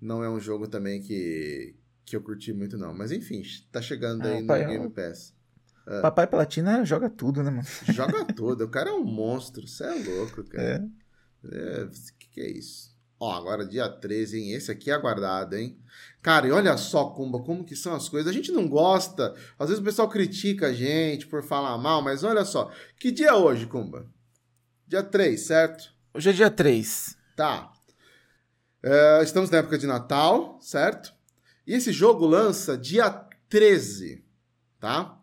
não 0.00 0.22
é 0.22 0.28
um 0.28 0.40
jogo 0.40 0.68
também 0.68 1.00
que, 1.00 1.76
que 2.10 2.16
eu 2.16 2.22
curti 2.22 2.52
muito, 2.52 2.76
não. 2.76 2.94
Mas 2.94 3.12
enfim, 3.12 3.42
tá 3.70 3.80
chegando 3.80 4.26
ah, 4.26 4.30
aí 4.30 4.40
no 4.40 4.46
pai, 4.46 4.66
Game 4.66 4.86
é 4.86 4.88
Pass. 4.88 5.34
Uh, 5.86 6.02
Papai 6.02 6.26
Platina 6.26 6.84
joga 6.84 7.08
tudo, 7.08 7.42
né, 7.42 7.50
mano? 7.50 7.66
Joga 7.92 8.24
tudo. 8.26 8.64
O 8.64 8.68
cara 8.68 8.90
é 8.90 8.92
um 8.92 9.04
monstro. 9.04 9.66
Você 9.66 9.84
é 9.84 9.94
louco, 9.94 10.44
cara. 10.44 10.90
É. 11.44 11.82
é. 11.82 11.88
que, 12.18 12.28
que 12.28 12.40
é 12.40 12.50
isso? 12.50 12.94
Ó, 13.20 13.32
agora 13.32 13.66
dia 13.66 13.88
13, 13.88 14.38
hein? 14.38 14.52
Esse 14.52 14.70
aqui 14.70 14.90
é 14.90 14.94
aguardado, 14.94 15.56
hein? 15.56 15.76
Cara, 16.22 16.46
e 16.46 16.52
olha 16.52 16.76
só, 16.76 17.06
Kumba, 17.06 17.40
como 17.40 17.64
que 17.64 17.74
são 17.74 17.94
as 17.94 18.08
coisas. 18.08 18.28
A 18.30 18.32
gente 18.32 18.52
não 18.52 18.68
gosta. 18.68 19.34
Às 19.58 19.68
vezes 19.68 19.80
o 19.80 19.84
pessoal 19.84 20.08
critica 20.08 20.66
a 20.66 20.72
gente 20.72 21.26
por 21.26 21.42
falar 21.42 21.76
mal, 21.78 22.02
mas 22.02 22.22
olha 22.22 22.44
só. 22.44 22.70
Que 22.98 23.10
dia 23.10 23.28
é 23.28 23.34
hoje, 23.34 23.66
Kumba? 23.66 24.06
Dia 24.86 25.02
3, 25.02 25.40
certo? 25.40 25.92
Hoje 26.14 26.30
é 26.30 26.32
dia 26.32 26.50
3. 26.50 27.16
Tá. 27.34 27.72
É, 28.82 29.22
estamos 29.22 29.50
na 29.50 29.58
época 29.58 29.78
de 29.78 29.86
Natal, 29.86 30.58
certo? 30.60 31.12
E 31.68 31.74
esse 31.74 31.92
jogo 31.92 32.24
lança 32.24 32.78
dia 32.78 33.10
13, 33.50 34.24
tá? 34.80 35.20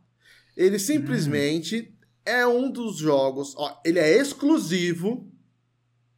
Ele 0.56 0.78
simplesmente 0.78 1.92
hum. 1.92 2.06
é 2.24 2.46
um 2.46 2.70
dos 2.70 2.98
jogos. 2.98 3.56
Ó, 3.58 3.82
ele 3.84 3.98
é 3.98 4.16
exclusivo, 4.16 5.28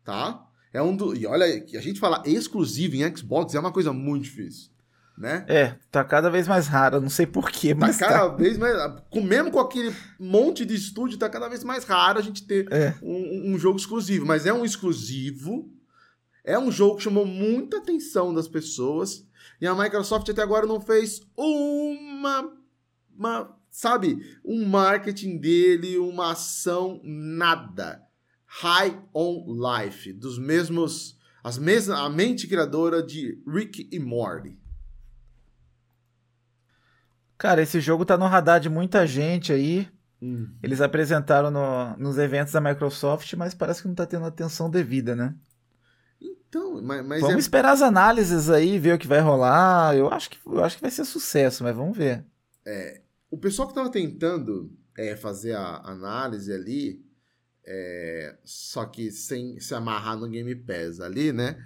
tá? 0.04 0.46
É 0.74 0.82
um 0.82 0.94
do. 0.94 1.16
E 1.16 1.26
olha, 1.26 1.46
a 1.46 1.82
gente 1.82 1.98
falar 1.98 2.24
exclusivo 2.26 2.98
em 2.98 3.16
Xbox 3.16 3.56
é 3.56 3.60
uma 3.60 3.72
coisa 3.72 3.94
muito 3.94 4.26
difícil. 4.26 4.70
Né? 5.18 5.46
É, 5.48 5.76
tá 5.90 6.04
cada 6.04 6.30
vez 6.30 6.46
mais 6.46 6.68
raro, 6.68 7.02
não 7.02 7.10
sei 7.10 7.26
porquê, 7.26 7.74
tá 7.74 7.80
mas. 7.80 7.98
Tá 7.98 8.08
cada 8.08 8.30
tá... 8.30 8.36
vez 8.36 8.58
mais. 8.58 8.76
Mesmo 9.16 9.50
com 9.50 9.62
aquele 9.62 9.96
monte 10.20 10.66
de 10.66 10.76
estúdio, 10.76 11.18
tá 11.18 11.30
cada 11.30 11.48
vez 11.48 11.64
mais 11.64 11.86
raro 11.86 12.20
a 12.20 12.22
gente 12.22 12.46
ter 12.46 12.68
é. 12.70 12.94
um, 13.02 13.54
um, 13.54 13.58
jogo 13.58 13.80
exclusivo. 13.80 14.26
Mas 14.26 14.46
é 14.46 14.52
um 14.52 14.66
exclusivo. 14.66 15.72
É 16.44 16.60
um 16.60 16.70
jogo 16.70 16.98
que 16.98 17.04
chamou 17.04 17.26
muita 17.26 17.78
atenção 17.78 18.34
das 18.34 18.48
pessoas. 18.48 19.26
E 19.60 19.68
a 19.68 19.76
Microsoft 19.76 20.30
até 20.30 20.42
agora 20.42 20.66
não 20.66 20.80
fez 20.80 21.22
uma. 21.36 22.52
uma 23.18 23.58
sabe? 23.70 24.40
Um 24.44 24.66
marketing 24.66 25.38
dele, 25.38 25.98
uma 25.98 26.32
ação, 26.32 27.02
nada. 27.04 28.04
High 28.46 29.02
on 29.14 29.46
Life, 29.48 30.14
dos 30.14 30.40
mesmos 30.40 31.18
as 31.48 31.58
mesmas 31.58 31.98
a 31.98 32.10
mente 32.10 32.46
criadora 32.46 33.02
de 33.02 33.42
Rick 33.48 33.88
e 33.90 34.00
Morty. 34.00 34.60
Cara, 37.38 37.62
esse 37.62 37.80
jogo 37.80 38.04
tá 38.04 38.18
no 38.18 38.26
radar 38.26 38.60
de 38.60 38.68
muita 38.68 39.08
gente 39.08 39.54
aí. 39.54 39.88
Hum. 40.22 40.50
Eles 40.62 40.82
apresentaram 40.82 41.50
no, 41.50 41.96
nos 41.96 42.18
eventos 42.18 42.52
da 42.52 42.60
Microsoft, 42.60 43.32
mas 43.36 43.54
parece 43.54 43.82
que 43.82 43.88
não 43.88 43.96
tá 43.96 44.06
tendo 44.06 44.26
atenção 44.26 44.70
devida, 44.70 45.16
né? 45.16 45.36
Então, 46.50 46.82
mas, 46.82 47.06
mas 47.06 47.22
vamos 47.22 47.36
é... 47.36 47.40
esperar 47.40 47.72
as 47.72 47.82
análises 47.82 48.50
aí, 48.50 48.80
ver 48.80 48.96
o 48.96 48.98
que 48.98 49.08
vai 49.08 49.20
rolar. 49.20 49.96
Eu 49.96 50.10
acho 50.10 50.30
que 50.30 50.38
eu 50.46 50.64
acho 50.64 50.78
que 50.78 50.82
vai 50.82 50.92
ser 50.92 51.06
sucesso, 51.06 51.64
mas 51.64 51.76
vamos 51.76 51.98
ver. 51.98 52.24
É, 52.66 53.02
o 53.30 53.38
pessoal 53.38 53.68
que 53.68 53.74
tava 53.74 53.90
tentando 53.90 54.72
é, 54.98 55.16
fazer 55.16 55.54
a 55.54 55.82
análise 55.84 56.52
ali, 56.52 57.06
é, 57.66 58.36
só 58.44 58.86
que 58.86 59.12
sem 59.12 59.60
se 59.60 59.76
amarrar 59.76 60.18
no 60.18 60.28
Game 60.28 60.56
Pass 60.56 61.00
ali, 61.02 61.32
né? 61.34 61.58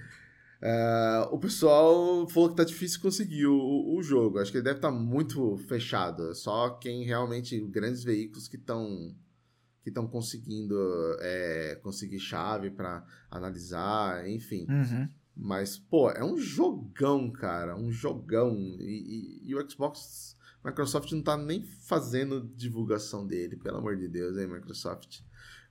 Uh, 0.62 1.34
o 1.34 1.40
pessoal 1.40 2.28
falou 2.30 2.50
que 2.50 2.56
tá 2.56 2.64
difícil 2.64 3.02
conseguir 3.02 3.48
o, 3.48 3.96
o 3.96 4.04
jogo. 4.04 4.38
Acho 4.38 4.52
que 4.52 4.58
ele 4.58 4.64
deve 4.64 4.78
estar 4.78 4.92
tá 4.92 4.96
muito 4.96 5.58
fechado. 5.68 6.36
Só 6.36 6.70
quem 6.72 7.04
realmente. 7.04 7.60
Grandes 7.62 8.04
veículos 8.04 8.48
que 8.48 8.58
estão 8.58 9.16
que 9.84 9.90
estão 9.90 10.08
conseguindo 10.08 10.76
é, 11.20 11.80
conseguir 11.82 12.20
chave 12.20 12.70
para 12.70 13.06
analisar, 13.30 14.28
enfim. 14.30 14.66
Uhum. 14.70 15.10
Mas, 15.36 15.78
pô, 15.78 16.12
é 16.12 16.24
um 16.24 16.38
jogão, 16.38 17.32
cara. 17.32 17.76
Um 17.76 17.92
jogão. 17.92 18.56
E, 18.80 19.42
e, 19.44 19.50
e, 19.50 19.56
o 19.56 19.70
Xbox. 19.70 20.38
Microsoft 20.64 21.12
não 21.14 21.24
tá 21.24 21.36
nem 21.36 21.64
fazendo 21.64 22.48
divulgação 22.56 23.26
dele, 23.26 23.56
pelo 23.56 23.78
amor 23.78 23.98
de 23.98 24.08
Deus, 24.08 24.38
hein, 24.38 24.48
Microsoft. 24.48 25.22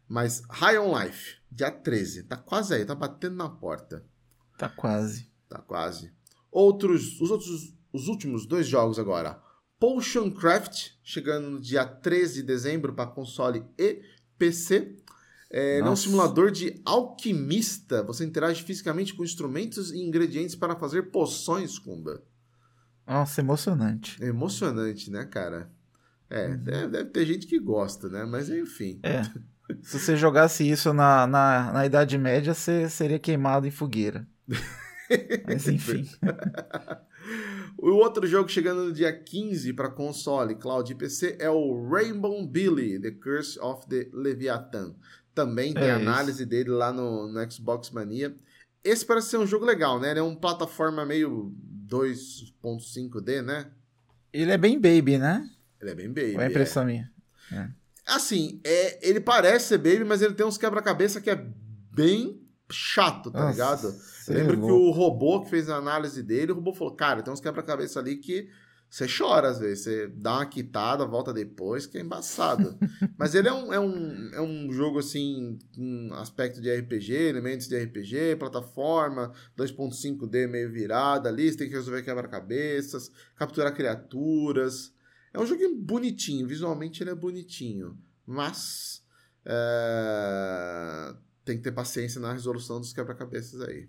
Mas 0.08 0.42
High 0.50 0.78
on 0.78 0.98
Life, 0.98 1.36
dia 1.48 1.70
13. 1.70 2.24
Tá 2.24 2.36
quase 2.36 2.74
aí, 2.74 2.84
tá 2.84 2.96
batendo 2.96 3.36
na 3.36 3.48
porta. 3.48 4.04
Tá 4.58 4.68
quase. 4.68 5.30
Tá 5.48 5.60
quase. 5.60 6.12
Outros, 6.50 7.20
os 7.20 7.30
outros, 7.30 7.72
os 7.92 8.08
últimos 8.08 8.46
dois 8.46 8.66
jogos 8.66 8.98
agora. 8.98 9.40
Potion 9.80 10.30
Craft, 10.30 10.90
chegando 11.02 11.48
no 11.50 11.58
dia 11.58 11.86
13 11.86 12.34
de 12.34 12.42
dezembro 12.42 12.92
para 12.92 13.06
console 13.06 13.64
e 13.78 14.02
PC. 14.38 14.94
É, 15.50 15.78
é 15.78 15.84
um 15.84 15.96
simulador 15.96 16.50
de 16.50 16.80
alquimista. 16.84 18.02
Você 18.02 18.24
interage 18.26 18.62
fisicamente 18.62 19.14
com 19.14 19.24
instrumentos 19.24 19.90
e 19.90 19.98
ingredientes 19.98 20.54
para 20.54 20.76
fazer 20.76 21.10
poções, 21.10 21.78
Kumba. 21.78 22.22
Nossa, 23.06 23.40
emocionante. 23.40 24.22
É 24.22 24.26
emocionante, 24.26 25.10
né, 25.10 25.24
cara? 25.24 25.70
É, 26.28 26.48
uhum. 26.48 26.56
deve, 26.58 26.88
deve, 26.88 27.10
ter 27.10 27.26
gente 27.26 27.46
que 27.46 27.58
gosta, 27.58 28.08
né? 28.08 28.24
Mas 28.24 28.50
enfim. 28.50 29.00
É. 29.02 29.22
Se 29.82 29.98
você 29.98 30.14
jogasse 30.14 30.68
isso 30.68 30.92
na, 30.92 31.26
na, 31.26 31.72
na 31.72 31.86
Idade 31.86 32.18
Média, 32.18 32.52
você 32.52 32.88
seria 32.88 33.18
queimado 33.18 33.66
em 33.66 33.70
fogueira. 33.70 34.28
Mas 35.48 35.66
enfim. 35.66 36.06
O 37.82 37.92
outro 37.92 38.26
jogo 38.26 38.46
chegando 38.46 38.84
no 38.84 38.92
dia 38.92 39.10
15 39.10 39.72
para 39.72 39.88
console, 39.88 40.54
cloud 40.54 40.92
e 40.92 40.94
PC 40.94 41.38
é 41.40 41.48
o 41.48 41.88
Rainbow 41.88 42.46
Billy, 42.46 43.00
The 43.00 43.12
Curse 43.12 43.58
of 43.58 43.88
the 43.88 44.06
Leviathan. 44.12 44.94
Também 45.34 45.72
tem 45.72 45.84
é 45.84 45.92
análise 45.92 46.44
dele 46.44 46.68
lá 46.68 46.92
no, 46.92 47.32
no 47.32 47.50
Xbox 47.50 47.88
Mania. 47.90 48.36
Esse 48.84 49.06
parece 49.06 49.30
ser 49.30 49.38
um 49.38 49.46
jogo 49.46 49.64
legal, 49.64 49.98
né? 49.98 50.10
Ele 50.10 50.20
é 50.20 50.22
uma 50.22 50.36
plataforma 50.36 51.06
meio 51.06 51.54
2.5D, 51.88 53.40
né? 53.40 53.70
Ele 54.30 54.52
é 54.52 54.58
bem 54.58 54.78
baby, 54.78 55.16
né? 55.16 55.48
Ele 55.80 55.90
é 55.90 55.94
bem 55.94 56.08
baby. 56.08 56.32
Qual 56.32 56.42
é 56.42 56.46
a 56.48 56.50
impressão 56.50 56.82
é. 56.82 56.86
minha? 56.86 57.12
É. 57.50 57.68
Assim, 58.06 58.60
é, 58.62 59.08
ele 59.08 59.20
parece 59.20 59.68
ser 59.68 59.78
baby, 59.78 60.04
mas 60.04 60.20
ele 60.20 60.34
tem 60.34 60.44
uns 60.44 60.58
quebra-cabeça 60.58 61.18
que 61.18 61.30
é 61.30 61.46
bem 61.92 62.42
chato, 62.70 63.30
tá 63.30 63.40
Nossa, 63.40 63.52
ligado? 63.52 63.94
Eu 64.28 64.34
lembro 64.34 64.52
é 64.54 64.66
que 64.66 64.72
o 64.72 64.90
robô 64.90 65.42
que 65.42 65.50
fez 65.50 65.68
a 65.68 65.76
análise 65.76 66.22
dele, 66.22 66.52
o 66.52 66.54
robô 66.54 66.72
falou, 66.72 66.94
cara, 66.94 67.22
tem 67.22 67.32
uns 67.32 67.40
quebra-cabeça 67.40 68.00
ali 68.00 68.16
que 68.16 68.48
você 68.90 69.06
chora 69.06 69.48
às 69.48 69.60
vezes, 69.60 69.84
você 69.84 70.08
dá 70.08 70.38
uma 70.38 70.46
quitada, 70.46 71.06
volta 71.06 71.32
depois, 71.32 71.86
que 71.86 71.96
é 71.96 72.00
embaçado. 72.00 72.76
Mas 73.16 73.36
ele 73.36 73.48
é 73.48 73.52
um, 73.52 73.72
é, 73.72 73.78
um, 73.78 74.30
é 74.34 74.40
um 74.40 74.72
jogo, 74.72 74.98
assim, 74.98 75.56
com 75.72 76.10
aspecto 76.14 76.60
de 76.60 76.74
RPG, 76.74 77.12
elementos 77.12 77.68
de 77.68 77.78
RPG, 77.78 78.34
plataforma, 78.36 79.32
2.5D 79.56 80.48
meio 80.48 80.72
virada 80.72 81.28
ali, 81.28 81.48
você 81.48 81.58
tem 81.58 81.68
que 81.68 81.74
resolver 81.74 82.02
quebra-cabeças, 82.02 83.12
capturar 83.36 83.72
criaturas. 83.72 84.92
É 85.32 85.38
um 85.38 85.46
jogo 85.46 85.62
bonitinho, 85.76 86.48
visualmente 86.48 87.00
ele 87.00 87.10
é 87.10 87.14
bonitinho, 87.14 87.96
mas 88.26 89.04
é, 89.46 91.14
tem 91.50 91.58
que 91.58 91.64
ter 91.64 91.72
paciência 91.72 92.20
na 92.20 92.32
resolução 92.32 92.80
dos 92.80 92.92
quebra-cabeças 92.92 93.60
aí. 93.60 93.88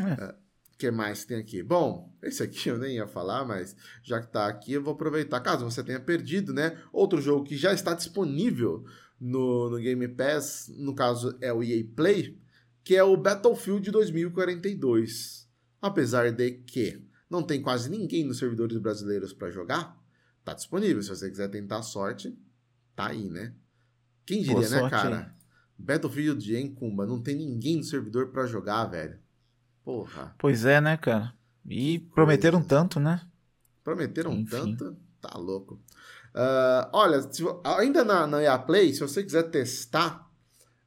É. 0.00 0.24
é 0.24 0.34
que 0.78 0.90
mais 0.90 1.24
tem 1.24 1.38
aqui? 1.38 1.62
Bom, 1.62 2.14
esse 2.22 2.42
aqui 2.42 2.68
eu 2.68 2.78
nem 2.78 2.96
ia 2.96 3.06
falar, 3.06 3.44
mas 3.44 3.74
já 4.02 4.20
que 4.20 4.30
tá 4.30 4.46
aqui, 4.46 4.72
eu 4.74 4.82
vou 4.82 4.94
aproveitar. 4.94 5.40
Caso 5.40 5.64
você 5.64 5.82
tenha 5.82 6.00
perdido, 6.00 6.52
né? 6.52 6.78
Outro 6.92 7.20
jogo 7.20 7.44
que 7.44 7.56
já 7.56 7.72
está 7.72 7.94
disponível 7.94 8.84
no, 9.18 9.70
no 9.70 9.78
Game 9.78 10.06
Pass, 10.08 10.70
no 10.76 10.94
caso 10.94 11.36
é 11.40 11.52
o 11.52 11.62
EA 11.62 11.82
Play, 11.94 12.38
que 12.84 12.94
é 12.94 13.02
o 13.02 13.16
Battlefield 13.16 13.90
2042. 13.90 15.48
Apesar 15.80 16.30
de 16.30 16.52
que 16.52 17.02
não 17.28 17.42
tem 17.42 17.62
quase 17.62 17.90
ninguém 17.90 18.24
nos 18.24 18.38
servidores 18.38 18.76
brasileiros 18.76 19.32
para 19.32 19.50
jogar, 19.50 19.98
tá 20.44 20.52
disponível. 20.52 21.02
Se 21.02 21.08
você 21.08 21.30
quiser 21.30 21.48
tentar 21.48 21.78
a 21.78 21.82
sorte, 21.82 22.38
tá 22.94 23.08
aí, 23.08 23.30
né? 23.30 23.54
Quem 24.26 24.40
diria, 24.40 24.54
Boa 24.56 24.68
né, 24.68 24.78
sorte, 24.78 24.90
cara? 24.90 25.16
Hein? 25.20 25.35
Battlefield 25.78 26.42
de 26.42 26.56
Encumba, 26.56 27.06
não 27.06 27.20
tem 27.20 27.36
ninguém 27.36 27.76
no 27.76 27.84
servidor 27.84 28.28
para 28.28 28.46
jogar, 28.46 28.86
velho. 28.86 29.18
Porra. 29.84 30.34
Pois 30.38 30.64
é, 30.64 30.80
né, 30.80 30.96
cara? 30.96 31.32
E 31.68 31.98
prometeram 32.14 32.62
tanto, 32.62 32.98
né? 32.98 33.20
Prometeram 33.84 34.32
Enfim. 34.32 34.50
tanto? 34.50 34.96
Tá 35.20 35.36
louco. 35.38 35.80
Uh, 36.34 36.88
olha, 36.92 37.22
se, 37.22 37.42
ainda 37.64 38.04
na, 38.04 38.26
na 38.26 38.42
EA 38.42 38.58
Play, 38.58 38.92
se 38.92 39.00
você 39.00 39.22
quiser 39.22 39.44
testar, 39.44 40.30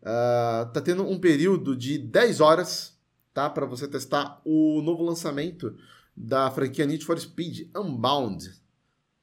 uh, 0.02 0.72
tá 0.72 0.82
tendo 0.82 1.04
um 1.04 1.20
período 1.20 1.76
de 1.76 1.98
10 1.98 2.40
horas, 2.40 2.98
tá? 3.34 3.50
Para 3.50 3.66
você 3.66 3.88
testar 3.88 4.42
o 4.46 4.82
novo 4.82 5.04
lançamento 5.04 5.76
da 6.16 6.52
franquia 6.52 6.86
Need 6.86 7.06
for 7.06 7.20
Speed 7.20 7.70
Unbound. 7.76 8.54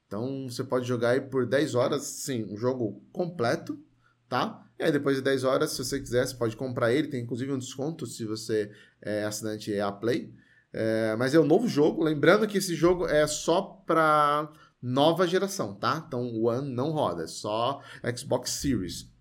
Então 0.07 0.49
você 0.49 0.63
pode 0.63 0.87
jogar 0.87 1.11
aí 1.11 1.21
por 1.21 1.45
10 1.45 1.75
horas, 1.75 2.03
sim, 2.03 2.45
um 2.51 2.57
jogo 2.57 3.01
completo, 3.11 3.79
tá? 4.27 4.66
E 4.79 4.83
aí 4.83 4.91
depois 4.91 5.15
de 5.17 5.23
10 5.23 5.43
horas, 5.43 5.71
se 5.71 5.83
você 5.83 5.99
quiser, 5.99 6.27
você 6.27 6.35
pode 6.35 6.55
comprar 6.55 6.93
ele, 6.93 7.07
tem 7.07 7.23
inclusive 7.23 7.51
um 7.51 7.57
desconto 7.57 8.05
se 8.05 8.25
você 8.25 8.71
é 9.01 9.23
assinante 9.23 9.71
EA 9.71 9.91
Play. 9.91 10.33
É, 10.71 11.15
mas 11.15 11.33
é 11.33 11.39
um 11.39 11.45
novo 11.45 11.67
jogo, 11.67 12.03
lembrando 12.03 12.47
que 12.47 12.57
esse 12.57 12.75
jogo 12.75 13.07
é 13.07 13.25
só 13.25 13.61
para 13.61 14.51
nova 14.81 15.25
geração, 15.25 15.73
tá? 15.73 16.03
Então 16.05 16.21
o 16.21 16.47
One 16.47 16.69
não 16.69 16.91
roda, 16.91 17.23
é 17.23 17.27
só 17.27 17.81
Xbox 18.15 18.51
Series. 18.51 19.11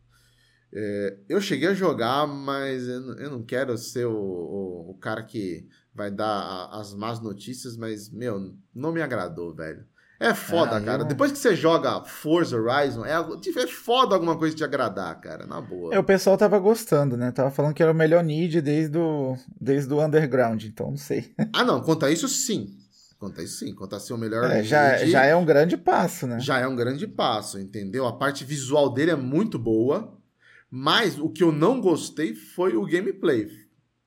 É, 0.72 1.18
eu 1.28 1.40
cheguei 1.40 1.68
a 1.68 1.74
jogar, 1.74 2.26
mas 2.26 2.86
eu 2.86 3.00
não, 3.00 3.18
eu 3.18 3.30
não 3.30 3.42
quero 3.42 3.78
ser 3.78 4.06
o, 4.06 4.12
o, 4.12 4.90
o, 4.90 4.94
cara 4.98 5.22
que 5.22 5.66
vai 5.94 6.10
dar 6.10 6.68
as 6.72 6.92
más 6.92 7.20
notícias, 7.20 7.76
mas, 7.76 8.10
meu, 8.10 8.54
não 8.74 8.92
me 8.92 9.00
agradou, 9.00 9.54
velho. 9.54 9.86
É 10.18 10.32
foda, 10.34 10.76
ah, 10.76 10.80
cara. 10.80 11.02
Eu... 11.02 11.06
Depois 11.06 11.30
que 11.30 11.38
você 11.38 11.54
joga 11.54 12.02
Forza 12.04 12.56
Horizon, 12.56 13.04
é, 13.04 13.12
é 13.12 13.66
foda 13.66 14.14
alguma 14.14 14.36
coisa 14.36 14.56
te 14.56 14.64
agradar, 14.64 15.20
cara, 15.20 15.46
na 15.46 15.60
boa. 15.60 15.94
É, 15.94 15.98
o 15.98 16.04
pessoal 16.04 16.38
tava 16.38 16.58
gostando, 16.58 17.16
né? 17.16 17.30
Tava 17.30 17.50
falando 17.50 17.74
que 17.74 17.82
era 17.82 17.92
o 17.92 17.94
melhor 17.94 18.24
Need 18.24 18.62
desde 18.62 18.96
o, 18.96 19.36
desde 19.60 19.92
o 19.92 20.02
Underground, 20.02 20.64
então 20.64 20.90
não 20.90 20.96
sei. 20.96 21.34
Ah, 21.52 21.64
não, 21.64 21.80
quanto 21.80 22.04
a 22.04 22.10
isso, 22.10 22.28
sim. 22.28 22.76
Quanto 23.18 23.40
a 23.40 23.44
isso, 23.44 23.58
sim. 23.58 23.74
Quanto 23.74 23.94
a 23.94 24.00
ser 24.00 24.12
o 24.12 24.18
melhor 24.18 24.50
é, 24.50 24.62
já, 24.62 25.04
já 25.06 25.24
é 25.24 25.34
um 25.34 25.44
grande 25.44 25.76
passo, 25.76 26.26
né? 26.26 26.38
Já 26.40 26.58
é 26.58 26.66
um 26.66 26.76
grande 26.76 27.06
passo, 27.06 27.58
entendeu? 27.58 28.06
A 28.06 28.12
parte 28.12 28.44
visual 28.44 28.92
dele 28.92 29.10
é 29.10 29.16
muito 29.16 29.58
boa, 29.58 30.18
mas 30.70 31.18
o 31.18 31.28
que 31.30 31.42
eu 31.42 31.52
não 31.52 31.80
gostei 31.80 32.34
foi 32.34 32.76
o 32.76 32.84
gameplay. 32.84 33.48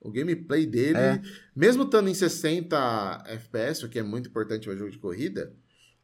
O 0.02 0.12
gameplay 0.12 0.66
dele, 0.66 0.98
é. 0.98 1.22
mesmo 1.56 1.84
estando 1.84 2.10
em 2.10 2.14
60 2.14 3.24
FPS, 3.28 3.86
o 3.86 3.90
que 3.90 4.00
é 4.00 4.04
muito 4.04 4.30
importante 4.30 4.66
para 4.66 4.78
jogo 4.78 4.92
de 4.92 4.98
corrida, 4.98 5.54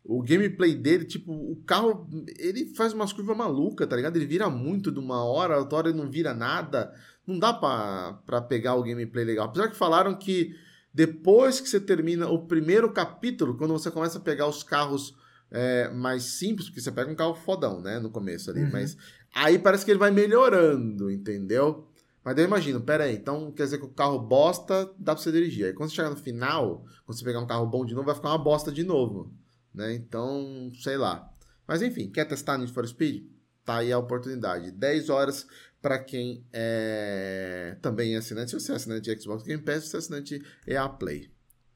o 0.07 0.21
gameplay 0.21 0.75
dele, 0.75 1.03
tipo, 1.03 1.33
o 1.33 1.55
carro, 1.65 2.07
ele 2.37 2.73
faz 2.75 2.93
umas 2.93 3.11
curvas 3.11 3.35
malucas, 3.35 3.87
tá 3.87 3.95
ligado? 3.95 4.15
Ele 4.15 4.27
vira 4.27 4.49
muito 4.49 4.91
de 4.91 4.99
uma 4.99 5.25
hora, 5.25 5.57
outra 5.57 5.79
hora 5.79 5.89
ele 5.89 5.97
não 5.97 6.09
vira 6.09 6.33
nada. 6.33 6.93
Não 7.25 7.39
dá 7.39 7.51
pra, 7.51 8.19
pra 8.23 8.39
pegar 8.39 8.75
o 8.75 8.83
gameplay 8.83 9.25
legal. 9.25 9.47
Apesar 9.47 9.67
que 9.67 9.75
falaram 9.75 10.15
que 10.15 10.55
depois 10.93 11.59
que 11.59 11.67
você 11.67 11.79
termina 11.79 12.29
o 12.29 12.45
primeiro 12.45 12.91
capítulo, 12.93 13.57
quando 13.57 13.73
você 13.73 13.89
começa 13.89 14.19
a 14.19 14.21
pegar 14.21 14.47
os 14.47 14.61
carros 14.61 15.15
é, 15.49 15.89
mais 15.89 16.23
simples, 16.23 16.67
porque 16.67 16.81
você 16.81 16.91
pega 16.91 17.11
um 17.11 17.15
carro 17.15 17.33
fodão, 17.33 17.81
né, 17.81 17.99
no 17.99 18.11
começo 18.11 18.51
ali, 18.51 18.61
uhum. 18.61 18.69
mas 18.71 18.95
aí 19.33 19.57
parece 19.57 19.83
que 19.83 19.91
ele 19.91 19.99
vai 19.99 20.11
melhorando, 20.11 21.09
entendeu? 21.09 21.87
Mas 22.23 22.37
eu 22.37 22.45
imagino, 22.45 22.79
pera 22.79 23.05
aí, 23.05 23.15
então 23.15 23.51
quer 23.51 23.63
dizer 23.63 23.79
que 23.79 23.85
o 23.85 23.89
carro 23.89 24.19
bosta 24.19 24.85
dá 24.99 25.15
pra 25.15 25.23
você 25.23 25.31
dirigir. 25.31 25.65
Aí 25.65 25.73
quando 25.73 25.89
você 25.89 25.95
chegar 25.95 26.11
no 26.11 26.15
final, 26.15 26.85
quando 27.05 27.17
você 27.17 27.25
pegar 27.25 27.39
um 27.39 27.47
carro 27.47 27.65
bom 27.65 27.83
de 27.85 27.93
novo, 27.95 28.05
vai 28.05 28.15
ficar 28.15 28.29
uma 28.29 28.37
bosta 28.37 28.71
de 28.71 28.83
novo 28.83 29.33
né? 29.75 29.93
Então, 29.93 30.71
sei 30.81 30.97
lá. 30.97 31.31
Mas 31.67 31.81
enfim, 31.81 32.09
quer 32.09 32.25
testar 32.25 32.57
Need 32.57 32.71
for 32.71 32.87
Speed? 32.87 33.25
Tá 33.63 33.77
aí 33.77 33.91
a 33.91 33.97
oportunidade. 33.97 34.71
10 34.71 35.09
horas 35.09 35.47
para 35.81 35.99
quem 35.99 36.45
é 36.53 37.77
também 37.81 38.15
é 38.15 38.17
assinante. 38.17 38.51
Se 38.51 38.59
você 38.59 38.71
é 38.71 38.75
assinante 38.75 39.13
de 39.13 39.21
Xbox 39.21 39.43
Game 39.43 39.61
Pass, 39.61 39.85
você 39.85 39.97
é 39.97 39.99
assinante 39.99 40.41
EA 40.65 40.87
Play, 40.89 41.31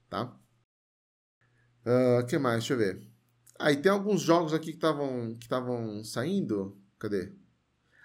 tá? 0.10 0.36
O 1.86 2.20
uh, 2.20 2.26
que 2.26 2.38
mais? 2.38 2.60
Deixa 2.60 2.74
eu 2.74 2.78
ver. 2.78 3.10
Aí 3.58 3.76
ah, 3.76 3.82
tem 3.82 3.92
alguns 3.92 4.22
jogos 4.22 4.54
aqui 4.54 4.72
que 4.72 4.78
estavam 4.78 5.38
que 5.38 6.04
saindo. 6.06 6.78
Cadê? 6.98 7.34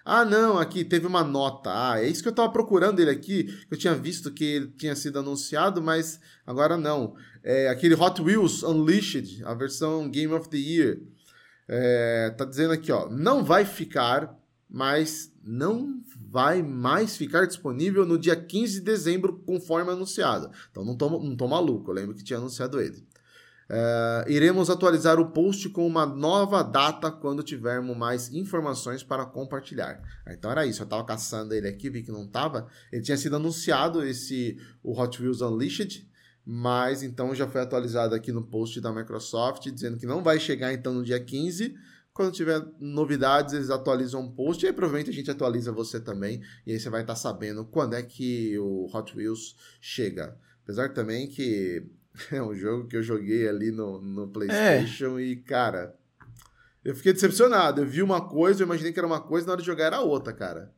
Ah, 0.07 0.23
não, 0.23 0.59
aqui 0.59 0.85
teve 0.85 1.07
uma 1.07 1.23
nota. 1.23 1.71
Ah, 1.73 1.99
é 1.99 2.07
isso 2.07 2.21
que 2.21 2.27
eu 2.27 2.31
estava 2.31 2.51
procurando 2.51 2.99
ele 2.99 3.09
aqui. 3.09 3.47
Eu 3.71 3.75
tinha 3.75 3.95
visto 3.95 4.31
que 4.31 4.43
ele 4.43 4.67
tinha 4.77 4.95
sido 4.95 5.17
anunciado, 5.17 5.81
mas 5.81 6.19
agora 6.45 6.77
não. 6.77 7.15
É 7.43 7.69
aquele 7.69 7.95
Hot 7.95 8.21
Wheels 8.21 8.61
Unleashed, 8.61 9.43
a 9.43 9.55
versão 9.55 10.07
Game 10.07 10.31
of 10.31 10.47
the 10.47 10.57
Year. 10.57 10.99
É, 11.67 12.29
tá 12.37 12.45
dizendo 12.45 12.73
aqui, 12.73 12.91
ó, 12.91 13.09
não 13.09 13.43
vai 13.43 13.65
ficar, 13.65 14.37
mas 14.69 15.33
não 15.43 16.03
vai 16.29 16.61
mais 16.61 17.17
ficar 17.17 17.47
disponível 17.47 18.05
no 18.05 18.19
dia 18.19 18.35
15 18.35 18.75
de 18.75 18.81
dezembro, 18.81 19.41
conforme 19.43 19.89
anunciado. 19.89 20.51
Então 20.69 20.85
não 20.85 20.95
tô, 20.95 21.09
não 21.09 21.35
tô 21.35 21.47
maluco, 21.47 21.89
eu 21.89 21.95
lembro 21.95 22.13
que 22.13 22.23
tinha 22.23 22.37
anunciado 22.37 22.79
ele. 22.79 23.03
Uh, 23.67 24.29
iremos 24.29 24.69
atualizar 24.69 25.19
o 25.19 25.31
post 25.31 25.69
com 25.69 25.87
uma 25.87 26.05
nova 26.05 26.61
data 26.61 27.11
quando 27.11 27.41
tivermos 27.41 27.97
mais 27.97 28.31
informações 28.31 29.03
para 29.03 29.25
compartilhar. 29.25 30.01
Então 30.27 30.51
era 30.51 30.67
isso, 30.67 30.81
eu 30.81 30.85
estava 30.85 31.03
caçando 31.03 31.53
ele 31.53 31.67
aqui, 31.67 31.89
vi 31.89 32.03
que 32.03 32.11
não 32.11 32.25
estava. 32.25 32.67
Ele 32.91 33.01
tinha 33.01 33.17
sido 33.17 33.35
anunciado 33.37 34.05
esse 34.05 34.57
o 34.83 34.99
Hot 34.99 35.19
Wheels 35.19 35.41
Unleashed, 35.41 36.07
mas 36.45 37.01
então 37.01 37.33
já 37.33 37.47
foi 37.47 37.61
atualizado 37.61 38.13
aqui 38.13 38.31
no 38.31 38.43
post 38.43 38.79
da 38.79 38.93
Microsoft 38.93 39.67
dizendo 39.71 39.97
que 39.97 40.05
não 40.05 40.21
vai 40.21 40.39
chegar 40.39 40.71
então 40.71 40.93
no 40.93 41.03
dia 41.03 41.19
15. 41.19 41.73
Quando 42.13 42.31
tiver 42.31 42.63
novidades, 42.79 43.55
eles 43.55 43.71
atualizam 43.71 44.23
o 44.23 44.31
post 44.31 44.63
e 44.63 44.67
aí 44.67 44.73
provavelmente 44.73 45.09
a 45.09 45.13
gente 45.13 45.29
atualiza 45.29 45.71
você 45.71 45.99
também 45.99 46.39
e 46.67 46.71
aí 46.71 46.79
você 46.79 46.89
vai 46.89 47.01
estar 47.01 47.15
tá 47.15 47.19
sabendo 47.19 47.65
quando 47.65 47.95
é 47.95 48.03
que 48.03 48.57
o 48.59 48.85
Hot 48.93 49.17
Wheels 49.17 49.55
chega. 49.81 50.37
Apesar 50.63 50.93
também 50.93 51.27
que 51.27 51.83
É 52.31 52.41
um 52.41 52.55
jogo 52.55 52.87
que 52.87 52.95
eu 52.97 53.03
joguei 53.03 53.47
ali 53.47 53.71
no, 53.71 54.01
no 54.01 54.27
PlayStation 54.27 55.17
é. 55.17 55.23
e, 55.23 55.35
cara, 55.35 55.95
eu 56.83 56.95
fiquei 56.95 57.13
decepcionado. 57.13 57.81
Eu 57.81 57.85
vi 57.85 58.01
uma 58.01 58.27
coisa, 58.27 58.61
eu 58.61 58.65
imaginei 58.65 58.93
que 58.93 58.99
era 58.99 59.07
uma 59.07 59.21
coisa, 59.21 59.47
na 59.47 59.53
hora 59.53 59.61
de 59.61 59.67
jogar 59.67 59.85
era 59.85 60.01
outra, 60.01 60.33
cara. 60.33 60.71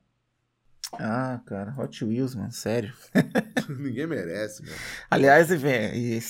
Ah, 0.93 1.41
cara, 1.45 1.75
Hot 1.77 2.05
Wheels, 2.05 2.33
mano, 2.33 2.51
sério. 2.51 2.93
Ninguém 3.67 4.07
merece, 4.07 4.63
mano. 4.63 4.75
Aliás, 5.11 5.49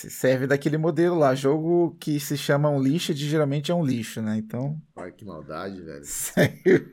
serve 0.09 0.47
daquele 0.47 0.77
modelo 0.77 1.15
lá, 1.15 1.35
jogo 1.35 1.95
que 1.99 2.19
se 2.19 2.35
chama 2.35 2.67
um 2.67 2.81
lixo, 2.81 3.13
de 3.13 3.29
geralmente 3.29 3.71
é 3.71 3.75
um 3.75 3.85
lixo, 3.85 4.19
né? 4.19 4.37
Então. 4.37 4.81
Ai, 4.95 5.11
que 5.11 5.23
maldade, 5.23 5.79
velho. 5.81 6.01
Sério? 6.05 6.89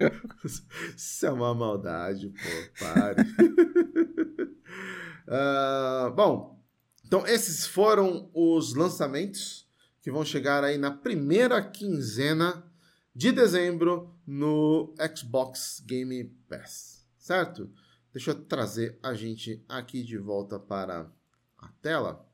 Isso 0.94 1.24
é 1.24 1.32
uma 1.32 1.54
maldade, 1.54 2.28
pô, 2.28 2.84
pare. 2.84 3.22
uh, 5.26 6.12
bom, 6.14 6.53
Então, 7.14 7.28
esses 7.28 7.64
foram 7.64 8.28
os 8.34 8.74
lançamentos 8.74 9.68
que 10.02 10.10
vão 10.10 10.24
chegar 10.24 10.64
aí 10.64 10.76
na 10.76 10.90
primeira 10.90 11.62
quinzena 11.62 12.68
de 13.14 13.30
dezembro 13.30 14.12
no 14.26 14.92
Xbox 15.16 15.80
Game 15.86 16.24
Pass, 16.48 17.06
certo? 17.16 17.70
Deixa 18.12 18.32
eu 18.32 18.44
trazer 18.46 18.98
a 19.00 19.14
gente 19.14 19.64
aqui 19.68 20.02
de 20.02 20.18
volta 20.18 20.58
para 20.58 21.08
a 21.56 21.68
tela. 21.80 22.28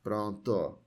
Pronto. 0.00 0.78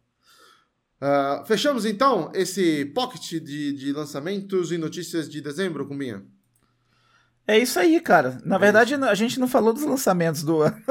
Uh, 1.02 1.46
fechamos 1.46 1.84
então 1.84 2.32
esse 2.34 2.86
pocket 2.86 3.44
de, 3.44 3.74
de 3.74 3.92
lançamentos 3.92 4.72
e 4.72 4.78
notícias 4.78 5.28
de 5.28 5.42
dezembro, 5.42 5.86
Cumbinha? 5.86 6.26
É 7.48 7.60
isso 7.60 7.80
aí, 7.80 8.00
cara. 8.00 8.40
Na 8.44 8.56
é 8.56 8.60
verdade, 8.60 8.96
isso. 8.96 9.04
a 9.04 9.16
gente 9.16 9.40
não 9.40 9.48
falou 9.48 9.74
dos 9.74 9.84
lançamentos 9.84 10.44
do 10.44 10.62
ano. 10.62 10.82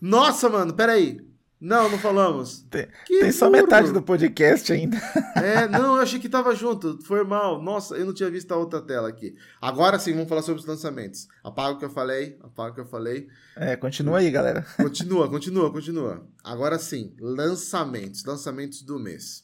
Nossa, 0.00 0.48
mano, 0.48 0.74
peraí. 0.74 1.26
Não, 1.58 1.88
não 1.88 1.98
falamos. 1.98 2.66
Tem, 2.68 2.86
tem 3.08 3.32
só 3.32 3.48
metade 3.48 3.90
do 3.90 4.02
podcast 4.02 4.70
ainda. 4.70 4.98
É, 5.36 5.66
não, 5.66 5.96
eu 5.96 6.02
achei 6.02 6.20
que 6.20 6.28
tava 6.28 6.54
junto. 6.54 7.02
Foi 7.02 7.24
mal. 7.24 7.62
Nossa, 7.62 7.96
eu 7.96 8.04
não 8.04 8.12
tinha 8.12 8.30
visto 8.30 8.52
a 8.52 8.56
outra 8.58 8.80
tela 8.82 9.08
aqui. 9.08 9.34
Agora 9.58 9.98
sim, 9.98 10.12
vamos 10.12 10.28
falar 10.28 10.42
sobre 10.42 10.60
os 10.60 10.66
lançamentos. 10.66 11.26
Apaga 11.42 11.74
o 11.74 11.78
que 11.78 11.84
eu 11.86 11.90
falei, 11.90 12.38
apaga 12.42 12.72
o 12.72 12.74
que 12.74 12.80
eu 12.82 12.86
falei. 12.86 13.26
É, 13.56 13.74
continua 13.74 14.18
aí, 14.18 14.30
galera. 14.30 14.66
Continua, 14.76 15.30
continua, 15.30 15.72
continua. 15.72 16.28
Agora 16.44 16.78
sim, 16.78 17.16
lançamentos. 17.18 18.22
Lançamentos 18.24 18.82
do 18.82 18.98
mês. 18.98 19.42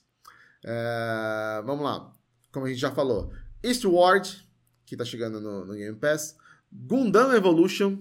É, 0.65 1.63
vamos 1.65 1.83
lá. 1.83 2.13
Como 2.53 2.67
a 2.67 2.69
gente 2.69 2.81
já 2.81 2.91
falou. 2.91 3.33
Eastward, 3.63 4.47
que 4.85 4.99
tá 4.99 5.05
chegando 5.05 5.41
no, 5.41 5.65
no 5.65 5.73
Game 5.73 5.97
Pass. 5.97 6.37
Gundam 6.73 7.35
Evolution. 7.35 7.99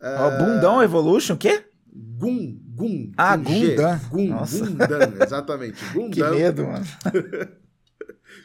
Oh, 0.00 0.44
Gundam 0.44 0.82
Evolution, 0.82 1.34
o 1.34 1.38
quê? 1.38 1.64
Gun, 1.94 2.58
Gun. 2.74 3.12
Ah, 3.16 3.36
Gundam. 3.36 4.00
Gun, 4.10 4.28
Gundam, 4.28 5.22
exatamente. 5.22 5.84
Gundam. 5.92 6.10
Que 6.10 6.22
medo, 6.22 6.66
mano. 6.66 6.84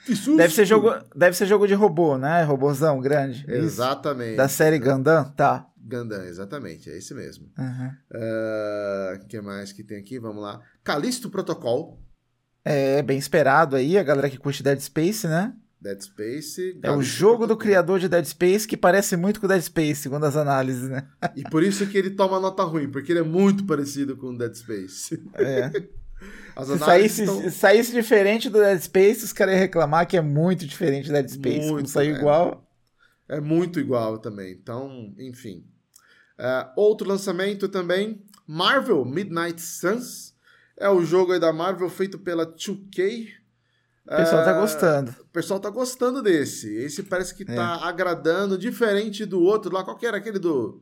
que 0.06 0.16
susto. 0.16 0.38
Deve 0.38 0.54
ser, 0.54 0.66
jogo, 0.66 0.94
deve 1.16 1.36
ser 1.36 1.46
jogo 1.46 1.68
de 1.68 1.74
robô, 1.74 2.18
né? 2.18 2.44
Robôzão 2.44 3.00
grande. 3.00 3.46
Exatamente. 3.48 4.30
Isso. 4.30 4.38
Da 4.38 4.48
série 4.48 4.80
Gundam? 4.80 5.24
Tá. 5.32 5.68
Gundam, 5.78 6.24
exatamente. 6.26 6.90
É 6.90 6.98
esse 6.98 7.14
mesmo. 7.14 7.50
O 7.58 7.62
uhum. 7.62 7.92
uh, 8.16 9.28
que 9.28 9.40
mais 9.40 9.72
que 9.72 9.84
tem 9.84 10.00
aqui? 10.00 10.20
Vamos 10.20 10.44
lá. 10.44 10.60
Calisto 10.84 11.30
Protocol. 11.30 12.00
É, 12.66 13.02
bem 13.02 13.18
esperado 13.18 13.78
aí. 13.78 13.98
A 13.98 14.04
galera 14.04 14.30
que 14.30 14.38
curte 14.38 14.62
Dead 14.62 14.80
Space, 14.80 15.26
né? 15.26 15.54
Dead 15.80 16.02
Space. 16.02 16.80
É 16.82 16.92
o 16.92 17.02
jogo 17.02 17.46
do 17.46 17.56
criador 17.56 18.00
de 18.00 18.10
Dead 18.10 18.26
Space 18.26 18.68
que 18.68 18.76
parece 18.76 19.16
muito 19.16 19.40
com 19.40 19.48
Dead 19.48 19.62
Space, 19.62 20.02
segundo 20.02 20.26
as 20.26 20.36
análises, 20.36 20.90
né? 20.90 21.08
E 21.36 21.44
por 21.44 21.64
isso 21.64 21.86
que 21.88 21.98
ele 21.98 22.10
toma 22.10 22.40
nota 22.40 22.64
ruim, 22.64 22.90
porque 22.90 23.12
ele 23.12 23.20
é 23.20 23.24
muito 23.24 23.66
parecido 23.66 24.18
com 24.18 24.36
Dead 24.36 24.54
Space. 24.56 25.22
É. 25.36 25.72
As 26.56 26.68
se 26.68 26.80
saísse, 26.80 27.22
estão... 27.22 27.52
saísse 27.52 27.92
diferente 27.92 28.50
do 28.50 28.58
Dead 28.58 28.80
Space, 28.80 29.24
os 29.24 29.32
caras 29.32 29.54
iam 29.54 29.62
reclamar 29.62 30.08
que 30.08 30.18
é 30.18 30.22
muito 30.22 30.66
diferente 30.66 31.08
do 31.08 31.14
Dead 31.14 31.30
Space. 31.30 31.70
Muito, 31.70 31.90
saiu 31.90 32.16
é, 32.16 32.18
igual. 32.18 32.68
É 33.30 33.40
muito 33.40 33.80
igual 33.80 34.18
também. 34.18 34.54
Então, 34.54 35.14
enfim. 35.20 35.64
Uh, 36.40 36.72
outro 36.76 37.08
lançamento 37.08 37.70
também: 37.70 38.26
Marvel 38.48 39.06
Midnight 39.06 39.62
Suns. 39.62 40.36
É 40.80 40.88
o 40.90 41.04
jogo 41.04 41.38
da 41.40 41.52
Marvel 41.52 41.90
feito 41.90 42.20
pela 42.20 42.46
2K. 42.46 43.28
O 44.08 44.16
pessoal 44.16 44.46
tá 44.46 44.54
gostando. 44.54 45.12
O 45.20 45.26
pessoal 45.26 45.60
tá 45.60 45.70
gostando 45.70 46.22
desse. 46.24 46.74
Esse 46.74 47.04
parece 47.04 47.36
que 47.36 47.44
tá 47.44 47.82
é. 47.84 47.88
agradando, 47.88 48.58
diferente 48.58 49.26
do 49.26 49.42
outro 49.42 49.74
lá. 49.74 49.84
Qual 49.84 49.98
que 49.98 50.06
era 50.06 50.18
aquele 50.18 50.40
do. 50.40 50.82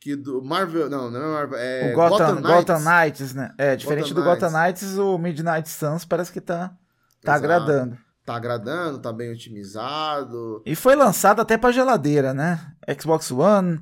Que 0.00 0.16
do 0.16 0.42
Marvel. 0.42 0.90
Não, 0.90 1.08
não 1.08 1.20
é 1.20 1.32
Marvel. 1.32 1.58
É 1.58 1.92
o 1.92 1.94
Gotham, 1.94 2.18
Gotham, 2.18 2.34
Knights. 2.34 2.50
Gotham 2.50 2.80
Knights, 2.80 3.34
né? 3.34 3.54
É, 3.56 3.76
diferente 3.76 4.12
Gotham 4.12 4.22
do 4.22 4.28
Knights. 4.28 4.42
Gotham 4.42 4.60
Knights, 4.60 4.98
o 4.98 5.18
Midnight 5.18 5.68
Suns 5.68 6.04
parece 6.04 6.32
que 6.32 6.40
tá, 6.40 6.76
tá 7.22 7.34
agradando. 7.34 7.96
Tá 8.24 8.34
agradando, 8.34 8.98
tá 8.98 9.12
bem 9.12 9.30
otimizado. 9.30 10.62
E 10.66 10.74
foi 10.74 10.96
lançado 10.96 11.40
até 11.40 11.56
pra 11.56 11.70
geladeira, 11.70 12.34
né? 12.34 12.72
Xbox 12.98 13.30
One, 13.30 13.80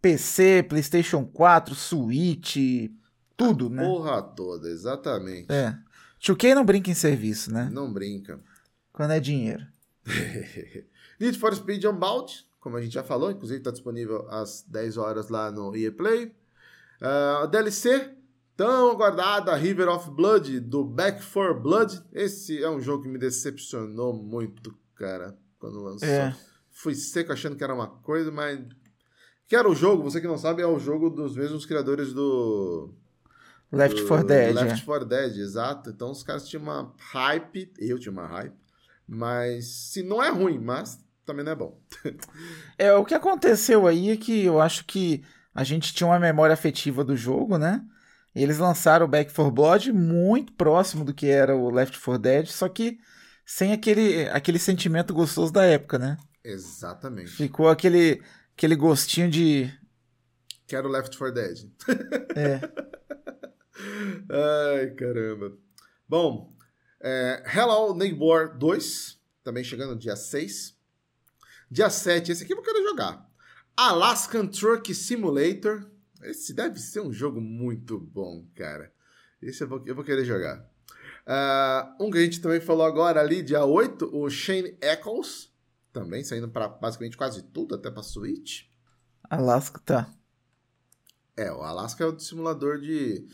PC, 0.00 0.64
PlayStation 0.68 1.24
4, 1.24 1.74
Switch, 1.74 2.56
tudo, 3.36 3.66
A 3.66 3.70
né? 3.70 3.84
Porra 3.84 4.22
toda, 4.22 4.68
exatamente. 4.68 5.52
É. 5.52 5.76
2K 6.22 6.54
não 6.54 6.64
brinca 6.64 6.88
em 6.88 6.94
serviço, 6.94 7.52
né? 7.52 7.68
Não 7.72 7.92
brinca. 7.92 8.40
Quando 8.92 9.10
é 9.10 9.18
dinheiro. 9.18 9.66
Need 11.18 11.36
for 11.38 11.54
Speed 11.54 11.84
Unbound, 11.84 12.46
como 12.60 12.76
a 12.76 12.80
gente 12.80 12.94
já 12.94 13.02
falou, 13.02 13.30
inclusive 13.30 13.58
está 13.58 13.72
disponível 13.72 14.28
às 14.30 14.62
10 14.62 14.96
horas 14.98 15.28
lá 15.28 15.50
no 15.50 15.74
EA 15.76 15.90
Play. 15.90 16.26
Uh, 17.00 17.42
a 17.42 17.46
DLC 17.46 18.14
tão 18.56 18.92
aguardada, 18.92 19.54
River 19.56 19.88
of 19.88 20.10
Blood, 20.12 20.60
do 20.60 20.84
Back 20.84 21.24
4 21.26 21.60
Blood. 21.60 22.02
Esse 22.12 22.62
é 22.62 22.70
um 22.70 22.80
jogo 22.80 23.02
que 23.02 23.08
me 23.08 23.18
decepcionou 23.18 24.12
muito, 24.12 24.72
cara, 24.94 25.36
quando 25.58 25.82
lançou. 25.82 26.08
É. 26.08 26.36
Fui 26.70 26.94
seco 26.94 27.32
achando 27.32 27.56
que 27.56 27.64
era 27.64 27.74
uma 27.74 27.88
coisa, 27.88 28.30
mas... 28.30 28.60
Que 29.48 29.56
era 29.56 29.68
o 29.68 29.74
jogo, 29.74 30.04
você 30.04 30.20
que 30.20 30.28
não 30.28 30.38
sabe, 30.38 30.62
é 30.62 30.66
o 30.66 30.78
jogo 30.78 31.10
dos 31.10 31.36
mesmos 31.36 31.66
criadores 31.66 32.12
do 32.12 32.94
Left 33.72 34.02
4 34.06 34.26
Dead. 34.26 34.54
Left 34.54 34.84
4 34.84 35.04
é. 35.04 35.08
Dead, 35.08 35.38
exato. 35.38 35.90
Então 35.90 36.10
os 36.10 36.22
caras 36.22 36.46
tinham 36.46 36.62
uma 36.62 36.94
hype, 36.98 37.72
eu 37.78 37.98
tinha 37.98 38.12
uma 38.12 38.26
hype, 38.26 38.54
mas 39.08 39.66
se 39.66 40.02
não 40.02 40.22
é 40.22 40.28
ruim, 40.28 40.58
mas 40.58 41.02
também 41.24 41.44
não 41.44 41.52
é 41.52 41.56
bom. 41.56 41.80
é, 42.76 42.92
o 42.92 43.04
que 43.04 43.14
aconteceu 43.14 43.86
aí 43.86 44.10
é 44.10 44.16
que 44.16 44.44
eu 44.44 44.60
acho 44.60 44.84
que 44.84 45.24
a 45.54 45.64
gente 45.64 45.94
tinha 45.94 46.06
uma 46.06 46.18
memória 46.18 46.52
afetiva 46.52 47.02
do 47.02 47.16
jogo, 47.16 47.56
né? 47.56 47.82
Eles 48.34 48.58
lançaram 48.58 49.06
o 49.06 49.08
Back 49.08 49.32
4 49.32 49.50
Blood 49.50 49.92
muito 49.92 50.52
próximo 50.52 51.04
do 51.04 51.14
que 51.14 51.26
era 51.26 51.56
o 51.56 51.70
Left 51.70 51.98
4 51.98 52.18
Dead, 52.18 52.46
só 52.46 52.68
que 52.68 52.98
sem 53.44 53.72
aquele, 53.72 54.28
aquele 54.28 54.58
sentimento 54.58 55.14
gostoso 55.14 55.52
da 55.52 55.64
época, 55.64 55.98
né? 55.98 56.16
Exatamente. 56.44 57.30
Ficou 57.30 57.68
aquele, 57.68 58.22
aquele 58.56 58.74
gostinho 58.74 59.30
de. 59.30 59.72
Quero 60.66 60.88
Left 60.88 61.16
4 61.16 61.34
Dead. 61.34 61.70
É. 62.36 62.60
Ai, 64.30 64.90
caramba. 64.90 65.56
Bom, 66.08 66.52
é, 67.00 67.42
Hello 67.46 67.94
Neighbor 67.94 68.56
2, 68.56 69.20
também 69.42 69.64
chegando 69.64 69.96
dia 69.96 70.16
6. 70.16 70.76
Dia 71.70 71.90
7, 71.90 72.32
esse 72.32 72.44
aqui 72.44 72.52
eu 72.52 72.62
quero 72.62 72.82
jogar. 72.82 73.28
Alaskan 73.76 74.46
Truck 74.46 74.94
Simulator. 74.94 75.90
Esse 76.22 76.52
deve 76.52 76.78
ser 76.78 77.00
um 77.00 77.12
jogo 77.12 77.40
muito 77.40 77.98
bom, 77.98 78.46
cara. 78.54 78.92
Esse 79.40 79.64
eu 79.64 79.68
vou, 79.68 79.82
eu 79.86 79.94
vou 79.94 80.04
querer 80.04 80.24
jogar. 80.24 80.70
Uh, 81.26 82.04
um 82.04 82.10
que 82.10 82.18
a 82.18 82.22
gente 82.22 82.40
também 82.40 82.60
falou 82.60 82.86
agora 82.86 83.20
ali, 83.20 83.42
dia 83.42 83.64
8, 83.64 84.14
o 84.14 84.28
Shane 84.28 84.76
Eccles. 84.80 85.52
Também 85.92 86.22
saindo 86.24 86.48
para 86.48 86.68
basicamente 86.68 87.16
quase 87.16 87.42
tudo, 87.42 87.74
até 87.74 87.90
para 87.90 88.02
Switch. 88.02 88.64
Alaska, 89.28 89.80
tá. 89.84 90.10
É, 91.36 91.50
o 91.50 91.62
Alaska 91.62 92.04
é 92.04 92.06
o 92.06 92.18
simulador 92.18 92.78
de 92.78 93.26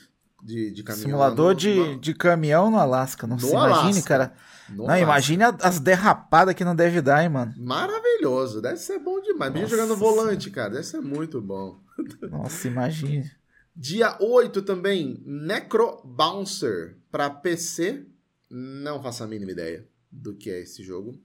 de, 0.43 0.71
de 0.71 0.83
caminhão. 0.83 1.07
Simulador 1.09 1.49
no, 1.49 1.55
de, 1.55 1.75
no... 1.75 2.01
de 2.01 2.15
caminhão 2.15 2.71
no 2.71 2.79
Alasca. 2.79 3.27
Não 3.27 3.39
se 3.39 3.51
imagine, 3.51 4.03
cara. 4.03 4.33
No 4.69 4.87
não, 4.87 4.97
imagine 4.97 5.45
as 5.63 5.81
derrapadas 5.81 6.55
que 6.55 6.65
não 6.65 6.77
deve 6.77 7.01
dar, 7.01 7.23
hein, 7.23 7.29
mano. 7.29 7.55
Maravilhoso. 7.57 8.61
Deve 8.61 8.77
ser 8.77 8.99
bom 8.99 9.21
demais. 9.21 9.53
Nossa, 9.53 9.67
jogando 9.69 9.97
volante, 9.97 10.51
cara. 10.51 10.71
Deve 10.71 10.85
ser 10.85 11.01
muito 11.01 11.41
bom. 11.41 11.81
Nossa, 12.31 12.69
imagine. 12.69 13.31
Dia 13.75 14.17
8 14.21 14.63
também, 14.63 15.23
Necro 15.25 16.03
Bouncer 16.05 16.99
para 17.11 17.31
PC. 17.31 18.07
Não 18.51 19.03
faço 19.03 19.25
a 19.25 19.27
mínima 19.27 19.53
ideia 19.53 19.87
do 20.11 20.35
que 20.35 20.51
é 20.51 20.61
esse 20.61 20.83
jogo. 20.83 21.21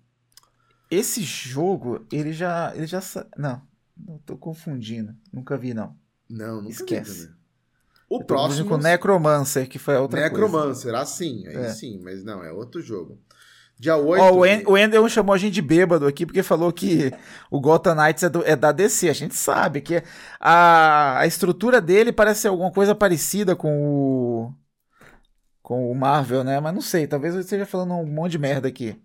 Esse 0.90 1.22
jogo, 1.22 2.06
ele 2.12 2.32
já. 2.34 2.74
Ele 2.76 2.86
já. 2.86 3.02
Não, 3.38 3.62
não 3.98 4.18
tô 4.20 4.38
confundindo. 4.38 5.16
Nunca 5.32 5.58
vi, 5.58 5.74
não. 5.74 5.98
Não, 6.30 6.58
nunca 6.58 6.70
Esquece. 6.70 7.28
vi 7.28 7.43
o 8.18 8.24
próximo. 8.24 8.70
com 8.70 8.78
Necromancer, 8.78 9.68
que 9.68 9.80
foi 9.80 9.96
a 9.96 10.02
outra 10.02 10.22
Necromancer, 10.22 10.92
coisa. 10.92 11.00
assim, 11.00 11.48
aí 11.48 11.56
é. 11.56 11.70
sim, 11.70 12.00
mas 12.04 12.24
não, 12.24 12.44
é 12.44 12.52
outro 12.52 12.82
jogo. 12.82 13.20
Dia 13.80 13.98
8. 13.98 14.24
Oh, 14.24 14.72
o 14.72 14.78
Ender 14.78 15.10
chamou 15.10 15.34
a 15.34 15.38
gente 15.38 15.54
de 15.54 15.62
bêbado 15.62 16.08
aqui 16.08 16.26
porque 16.26 16.44
falou 16.44 16.72
que 16.72 17.12
o 17.50 17.60
Gotham 17.60 17.96
Knights 17.96 18.24
é, 18.24 18.30
do, 18.30 18.44
é, 18.46 18.56
da 18.56 18.72
DC. 18.72 19.10
A 19.10 19.14
gente 19.14 19.36
sabe 19.36 19.82
que 19.82 20.02
a, 20.40 21.20
a 21.20 21.28
estrutura 21.28 21.82
dele 21.82 22.12
parece 22.12 22.42
ser 22.42 22.48
alguma 22.50 22.72
coisa 22.72 22.96
parecida 22.96 23.56
com 23.56 23.84
o. 23.84 24.54
com 25.62 25.92
o 25.92 25.96
Marvel, 25.96 26.44
né? 26.44 26.60
Mas 26.60 26.74
não 26.74 26.82
sei, 26.82 27.08
talvez 27.08 27.34
eu 27.34 27.42
esteja 27.42 27.66
falando 27.66 27.94
um 27.96 28.06
monte 28.06 28.34
de 28.34 28.40
merda 28.40 28.68
aqui. 28.68 28.96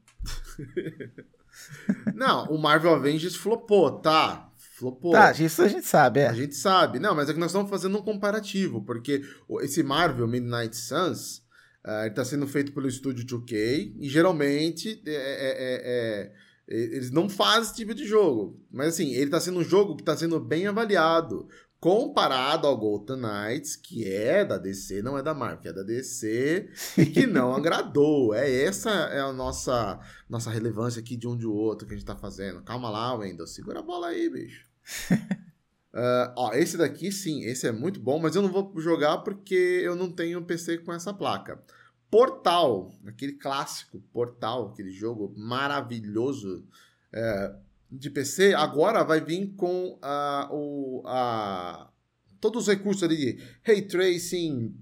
não, 2.15 2.45
o 2.45 2.59
Marvel 2.59 2.95
Avengers 2.95 3.35
flopou, 3.35 3.91
tá? 3.91 4.48
Flopou. 4.79 5.11
Tá, 5.11 5.33
isso 5.33 5.61
a 5.61 5.67
gente 5.67 5.87
sabe, 5.87 6.21
é. 6.21 6.29
A 6.29 6.33
gente 6.33 6.55
sabe. 6.55 7.01
Não, 7.01 7.15
mas 7.15 7.29
é 7.29 7.33
que 7.33 7.41
nós 7.41 7.51
estamos 7.51 7.69
fazendo 7.69 7.99
um 7.99 8.03
comparativo, 8.03 8.81
porque 8.85 9.23
esse 9.61 9.83
Marvel 9.83 10.29
Midnight 10.29 10.77
Suns, 10.77 11.39
uh, 11.85 12.05
ele 12.05 12.15
tá 12.15 12.25
sendo 12.25 12.47
feito 12.47 12.73
pelo 12.73 12.87
estúdio 12.87 13.27
2K, 13.27 13.97
e 13.99 14.09
geralmente 14.09 15.03
é, 15.05 15.11
é, 15.11 15.57
é, 15.59 16.33
é, 16.69 16.95
eles 16.95 17.11
não 17.11 17.29
fazem 17.29 17.63
esse 17.63 17.75
tipo 17.75 17.93
de 17.93 18.07
jogo. 18.07 18.65
Mas 18.71 18.89
assim, 18.89 19.15
ele 19.15 19.25
está 19.25 19.41
sendo 19.41 19.59
um 19.59 19.65
jogo 19.65 19.97
que 19.97 20.03
está 20.03 20.17
sendo 20.17 20.39
bem 20.39 20.69
avaliado 20.69 21.49
comparado 21.81 22.67
ao 22.67 22.77
Gotham 22.77 23.17
Knights, 23.17 23.77
que 23.77 24.05
é 24.05 24.45
da 24.45 24.59
DC, 24.59 25.01
não 25.01 25.17
é 25.17 25.23
da 25.23 25.33
Marvel, 25.33 25.71
é 25.71 25.75
da 25.75 25.83
DC 25.83 26.69
e 26.99 27.07
que 27.07 27.27
não 27.27 27.55
agradou. 27.55 28.35
É 28.35 28.65
essa 28.65 28.91
é 28.91 29.21
a 29.21 29.33
nossa 29.33 29.99
nossa 30.29 30.51
relevância 30.51 31.01
aqui 31.01 31.17
de 31.17 31.27
um 31.27 31.37
de 31.37 31.47
outro 31.47 31.87
que 31.87 31.95
a 31.95 31.97
gente 31.97 32.07
tá 32.07 32.17
fazendo. 32.17 32.63
Calma 32.63 32.91
lá, 32.91 33.15
Wendel, 33.15 33.47
segura 33.47 33.81
a 33.81 33.83
bola 33.83 34.09
aí, 34.09 34.29
bicho. 34.29 34.68
Uh, 35.95 36.33
ó, 36.37 36.53
esse 36.55 36.77
daqui 36.77 37.11
sim, 37.13 37.43
esse 37.45 37.67
é 37.67 37.73
muito 37.73 38.01
bom, 38.01 38.19
mas 38.19 38.37
eu 38.37 38.43
não 38.43 38.51
vou 38.51 38.73
jogar 38.81 39.19
porque 39.19 39.55
eu 39.55 39.95
não 39.95 40.11
tenho 40.11 40.45
PC 40.45 40.79
com 40.79 40.93
essa 40.93 41.13
placa. 41.13 41.63
Portal, 42.11 42.93
aquele 43.07 43.35
clássico 43.35 44.01
Portal, 44.13 44.69
aquele 44.69 44.91
jogo 44.91 45.35
maravilhoso. 45.37 46.67
É, 47.13 47.55
de 47.91 48.11
PC 48.11 48.55
agora 48.55 49.03
vai 49.03 49.21
vir 49.21 49.55
com 49.57 49.95
uh, 49.95 50.55
o, 50.55 51.03
uh, 51.07 51.89
todos 52.41 52.63
os 52.63 52.69
recursos 52.69 53.03
ali 53.03 53.17
de 53.17 53.43
Ray 53.63 53.83
Tracing, 53.83 54.75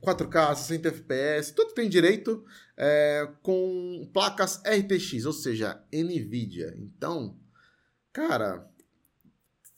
4K, 0.00 0.54
60 0.54 0.88
FPS, 0.88 1.52
tudo 1.52 1.74
tem 1.74 1.88
direito 1.88 2.44
é, 2.76 3.28
com 3.42 4.08
placas 4.12 4.62
RTX, 4.64 5.24
ou 5.26 5.32
seja, 5.32 5.82
NVIDIA. 5.92 6.74
Então, 6.78 7.36
cara, 8.12 8.68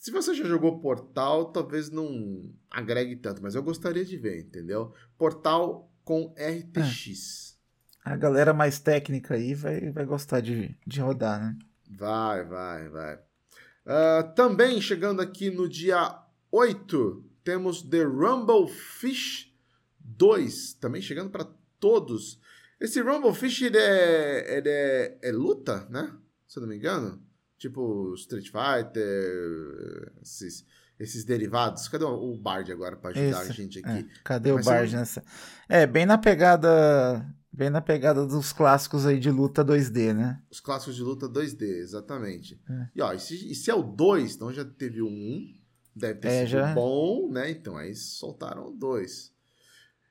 se 0.01 0.11
você 0.11 0.34
já 0.34 0.44
jogou 0.44 0.80
Portal, 0.80 1.53
talvez 1.53 1.90
não 1.90 2.51
agregue 2.70 3.16
tanto, 3.16 3.42
mas 3.42 3.55
eu 3.55 3.62
gostaria 3.62 4.03
de 4.03 4.16
ver, 4.16 4.40
entendeu? 4.40 4.94
Portal 5.18 5.92
com 6.03 6.34
RTX. 6.38 7.59
É. 8.07 8.11
A 8.11 8.16
galera 8.16 8.55
mais 8.55 8.80
técnica 8.80 9.34
aí 9.34 9.53
vai, 9.53 9.90
vai 9.90 10.07
gostar 10.07 10.40
de, 10.40 10.74
de 10.86 11.01
rodar, 11.03 11.38
né? 11.38 11.59
Vai, 11.90 12.42
vai, 12.46 12.88
vai. 12.88 13.16
Uh, 13.16 14.34
também 14.34 14.80
chegando 14.80 15.20
aqui 15.20 15.51
no 15.51 15.68
dia 15.68 16.18
8, 16.51 17.22
temos 17.44 17.82
The 17.82 18.03
Rumble 18.03 18.68
Fish 18.72 19.55
2. 19.98 20.74
Também 20.80 21.03
chegando 21.03 21.28
para 21.28 21.46
todos. 21.78 22.40
Esse 22.80 23.03
Rumble 23.03 23.34
Fish 23.34 23.61
ele 23.61 23.76
é, 23.76 24.57
ele 24.57 24.70
é, 24.70 25.18
é 25.24 25.30
luta, 25.30 25.86
né? 25.90 26.16
Se 26.48 26.59
eu 26.59 26.62
não 26.62 26.70
me 26.70 26.76
engano. 26.76 27.22
Tipo 27.61 28.14
Street 28.14 28.46
Fighter, 28.46 30.12
esses, 30.22 30.64
esses 30.98 31.24
derivados. 31.24 31.86
Cadê 31.88 32.06
o 32.06 32.34
Bard 32.34 32.72
agora 32.72 32.96
para 32.96 33.11
ajudar 33.11 33.42
Esse, 33.42 33.50
a 33.50 33.54
gente 33.54 33.78
aqui? 33.80 33.90
É, 33.90 34.06
cadê 34.24 34.50
o 34.50 34.62
Bard 34.62 34.96
nessa? 34.96 35.22
É, 35.68 35.86
bem 35.86 36.06
na 36.06 36.16
pegada 36.16 37.22
Bem 37.52 37.68
na 37.68 37.80
pegada 37.80 38.24
dos 38.24 38.52
clássicos 38.52 39.04
aí 39.04 39.18
de 39.18 39.30
luta 39.30 39.62
2D, 39.64 40.14
né? 40.14 40.40
Os 40.50 40.61
clássicos 40.61 40.94
de 40.94 41.02
luta 41.02 41.28
2D, 41.28 41.62
exatamente. 41.62 42.58
É. 42.70 42.88
E, 42.94 43.02
ó, 43.02 43.12
e 43.12 43.18
se, 43.18 43.50
e 43.50 43.54
se 43.54 43.70
é 43.70 43.74
o 43.74 43.82
2, 43.82 44.36
então 44.36 44.52
já 44.52 44.64
teve 44.64 45.02
o 45.02 45.08
1, 45.08 45.54
deve 45.94 46.20
ter 46.20 46.28
é, 46.28 46.40
sido 46.46 46.50
já... 46.50 46.72
bom, 46.72 47.30
né? 47.30 47.50
Então 47.50 47.76
aí 47.76 47.94
soltaram 47.94 48.68
o 48.68 48.70
2. 48.70 49.32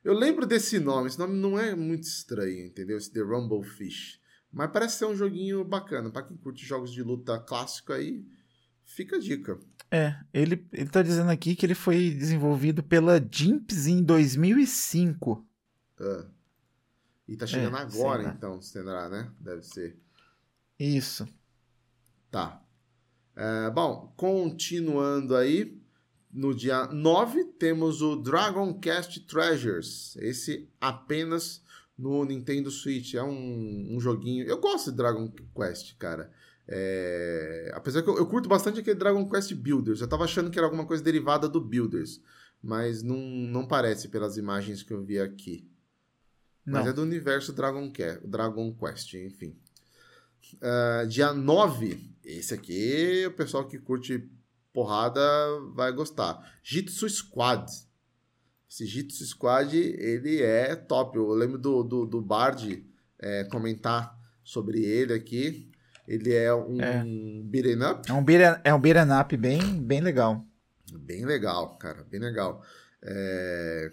Eu 0.04 0.12
lembro 0.12 0.46
desse 0.46 0.78
nome, 0.78 1.08
esse 1.08 1.18
nome 1.18 1.34
não 1.34 1.58
é 1.58 1.74
muito 1.74 2.04
estranho, 2.04 2.66
entendeu? 2.66 2.98
Esse 2.98 3.10
The 3.10 3.20
Rumble 3.20 3.64
Fish. 3.64 4.19
Mas 4.52 4.70
parece 4.70 4.98
ser 4.98 5.06
um 5.06 5.14
joguinho 5.14 5.64
bacana. 5.64 6.10
Pra 6.10 6.22
quem 6.22 6.36
curte 6.36 6.64
jogos 6.64 6.92
de 6.92 7.02
luta 7.02 7.38
clássico 7.38 7.92
aí, 7.92 8.24
fica 8.84 9.16
a 9.16 9.20
dica. 9.20 9.58
É, 9.90 10.16
ele, 10.32 10.66
ele 10.72 10.88
tá 10.88 11.02
dizendo 11.02 11.30
aqui 11.30 11.56
que 11.56 11.66
ele 11.66 11.74
foi 11.74 12.10
desenvolvido 12.10 12.82
pela 12.82 13.20
Jimps 13.20 13.86
em 13.86 14.02
2005. 14.02 15.46
Ah. 16.00 16.26
E 17.28 17.36
tá 17.36 17.46
chegando 17.46 17.76
é, 17.76 17.80
agora, 17.80 18.34
então, 18.36 18.60
será, 18.60 19.08
né? 19.08 19.30
Deve 19.38 19.62
ser. 19.62 19.96
Isso. 20.78 21.28
Tá. 22.30 22.60
É, 23.36 23.70
bom, 23.70 24.12
continuando 24.16 25.36
aí, 25.36 25.80
no 26.32 26.54
dia 26.54 26.86
9 26.86 27.44
temos 27.44 28.02
o 28.02 28.16
Dragon 28.16 28.74
Quest 28.74 29.26
Treasures. 29.26 30.16
Esse 30.16 30.68
apenas 30.80 31.62
no 32.00 32.24
Nintendo 32.24 32.70
Switch. 32.70 33.14
É 33.14 33.22
um, 33.22 33.88
um 33.90 34.00
joguinho. 34.00 34.46
Eu 34.46 34.58
gosto 34.58 34.90
de 34.90 34.96
Dragon 34.96 35.30
Quest, 35.54 35.96
cara. 35.98 36.30
É... 36.66 37.70
Apesar 37.74 38.02
que 38.02 38.08
eu, 38.08 38.16
eu, 38.16 38.26
curto 38.26 38.48
bastante 38.48 38.80
aquele 38.80 38.98
Dragon 38.98 39.28
Quest 39.28 39.52
Builders. 39.54 40.00
Eu 40.00 40.08
tava 40.08 40.24
achando 40.24 40.50
que 40.50 40.58
era 40.58 40.66
alguma 40.66 40.86
coisa 40.86 41.02
derivada 41.02 41.48
do 41.48 41.60
Builders. 41.60 42.20
Mas 42.62 43.02
não, 43.02 43.16
não 43.16 43.66
parece 43.66 44.08
pelas 44.08 44.36
imagens 44.36 44.82
que 44.82 44.92
eu 44.92 45.02
vi 45.02 45.18
aqui. 45.18 45.68
Mas 46.64 46.86
é 46.86 46.92
do 46.92 47.02
universo 47.02 47.52
Dragon, 47.52 47.90
Quest, 47.90 48.20
Dragon 48.24 48.72
Quest, 48.74 49.14
enfim. 49.14 49.56
Uh, 50.54 51.06
dia 51.08 51.32
9, 51.32 52.14
esse 52.24 52.54
aqui, 52.54 53.24
o 53.26 53.32
pessoal 53.32 53.66
que 53.66 53.78
curte 53.78 54.28
porrada 54.72 55.20
vai 55.74 55.92
gostar. 55.92 56.38
Jitsu 56.62 57.08
Squad. 57.08 57.66
Esse 58.70 58.86
Jitsu 58.86 59.26
Squad, 59.26 59.76
ele 59.76 60.40
é 60.40 60.76
top. 60.76 61.16
Eu 61.16 61.30
lembro 61.30 61.58
do, 61.58 61.82
do, 61.82 62.06
do 62.06 62.20
Bard 62.20 62.86
é, 63.18 63.42
comentar 63.44 64.16
sobre 64.44 64.84
ele 64.84 65.12
aqui. 65.12 65.68
Ele 66.06 66.32
é 66.32 66.54
um 66.54 66.80
é. 66.80 67.02
beat'em 67.44 67.82
up. 67.82 68.08
É 68.08 68.12
um 68.12 68.24
beat'em, 68.24 68.60
é 68.62 68.72
um 68.72 68.80
beat'em 68.80 69.20
up 69.20 69.36
bem, 69.36 69.82
bem 69.82 70.00
legal. 70.00 70.46
Bem 70.92 71.26
legal, 71.26 71.76
cara. 71.78 72.04
Bem 72.04 72.20
legal. 72.20 72.64
É... 73.02 73.90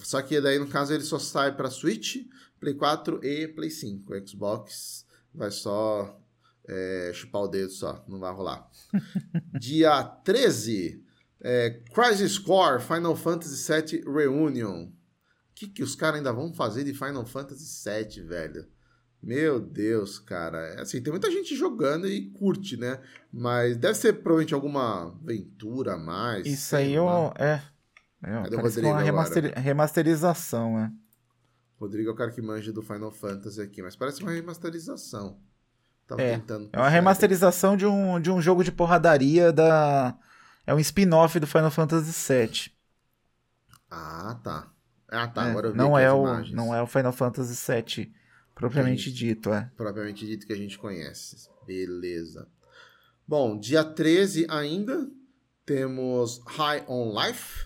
Só 0.00 0.20
que 0.20 0.40
daí, 0.40 0.58
no 0.58 0.66
caso, 0.66 0.92
ele 0.92 1.04
só 1.04 1.20
sai 1.20 1.56
para 1.56 1.70
Switch, 1.70 2.26
Play 2.58 2.74
4 2.74 3.24
e 3.24 3.46
Play 3.46 3.70
5. 3.70 4.12
O 4.12 4.28
Xbox 4.28 5.06
vai 5.32 5.52
só 5.52 6.20
é, 6.68 7.12
chupar 7.14 7.42
o 7.42 7.48
dedo 7.48 7.70
só, 7.70 8.04
não 8.08 8.18
vai 8.18 8.32
rolar. 8.32 8.68
Dia 9.58 10.02
13, 10.02 11.05
é, 11.40 11.80
Crisis 11.92 12.38
Core 12.38 12.82
Final 12.82 13.16
Fantasy 13.16 13.72
VII 13.72 14.04
Reunion. 14.06 14.84
O 14.84 14.92
que, 15.54 15.68
que 15.68 15.82
os 15.82 15.94
caras 15.94 16.18
ainda 16.18 16.32
vão 16.32 16.52
fazer 16.52 16.84
de 16.84 16.92
Final 16.92 17.24
Fantasy 17.24 17.88
VII, 17.88 18.26
velho? 18.26 18.66
Meu 19.22 19.58
Deus, 19.58 20.18
cara. 20.18 20.58
É 20.74 20.82
assim, 20.82 21.02
tem 21.02 21.10
muita 21.10 21.30
gente 21.30 21.56
jogando 21.56 22.06
e 22.06 22.30
curte, 22.30 22.76
né? 22.76 23.00
Mas 23.32 23.76
deve 23.76 23.94
ser 23.94 24.12
provavelmente 24.12 24.54
alguma 24.54 25.06
aventura 25.06 25.94
a 25.94 25.98
mais. 25.98 26.46
Isso 26.46 26.76
aí 26.76 26.92
eu, 26.92 27.08
é, 27.38 27.62
é, 28.22 28.42
Cadê 28.42 28.56
o 28.56 28.60
Rodrigo 28.60 28.88
uma 28.88 29.00
remaster... 29.00 29.52
remasterização, 29.56 30.78
é. 30.78 30.92
Rodrigo 31.78 32.10
é 32.10 32.12
o 32.12 32.16
cara 32.16 32.30
que 32.30 32.40
manja 32.40 32.72
do 32.72 32.82
Final 32.82 33.10
Fantasy 33.10 33.60
aqui, 33.60 33.82
mas 33.82 33.94
parece 33.94 34.22
uma 34.22 34.32
remasterização. 34.32 35.38
Tava 36.06 36.22
é, 36.22 36.38
tentando 36.38 36.70
é 36.72 36.78
uma 36.78 36.88
remasterização 36.88 37.76
de 37.76 37.84
um, 37.84 38.20
de 38.20 38.30
um 38.30 38.40
jogo 38.40 38.62
de 38.64 38.72
porradaria 38.72 39.52
da... 39.52 40.16
É 40.66 40.74
um 40.74 40.78
spin-off 40.80 41.38
do 41.38 41.46
Final 41.46 41.70
Fantasy 41.70 42.32
VII. 42.32 42.72
Ah, 43.90 44.38
tá. 44.42 44.72
Ah, 45.08 45.28
tá. 45.28 45.46
É, 45.46 45.50
Agora 45.50 45.68
eu 45.68 45.72
vi 45.72 45.78
não 45.78 45.98
é 45.98 46.12
o 46.12 46.22
imagens. 46.22 46.54
Não 46.54 46.74
é 46.74 46.82
o 46.82 46.86
Final 46.86 47.12
Fantasy 47.12 47.72
VII 47.72 48.12
propriamente 48.54 49.10
gente, 49.10 49.14
dito, 49.14 49.52
é. 49.52 49.70
Propriamente 49.76 50.26
dito 50.26 50.46
que 50.46 50.52
a 50.52 50.56
gente 50.56 50.78
conhece. 50.78 51.48
Beleza. 51.66 52.48
Bom, 53.28 53.58
dia 53.58 53.84
13 53.84 54.46
ainda 54.48 55.08
temos 55.64 56.40
High 56.46 56.84
on 56.88 57.12
Life 57.14 57.65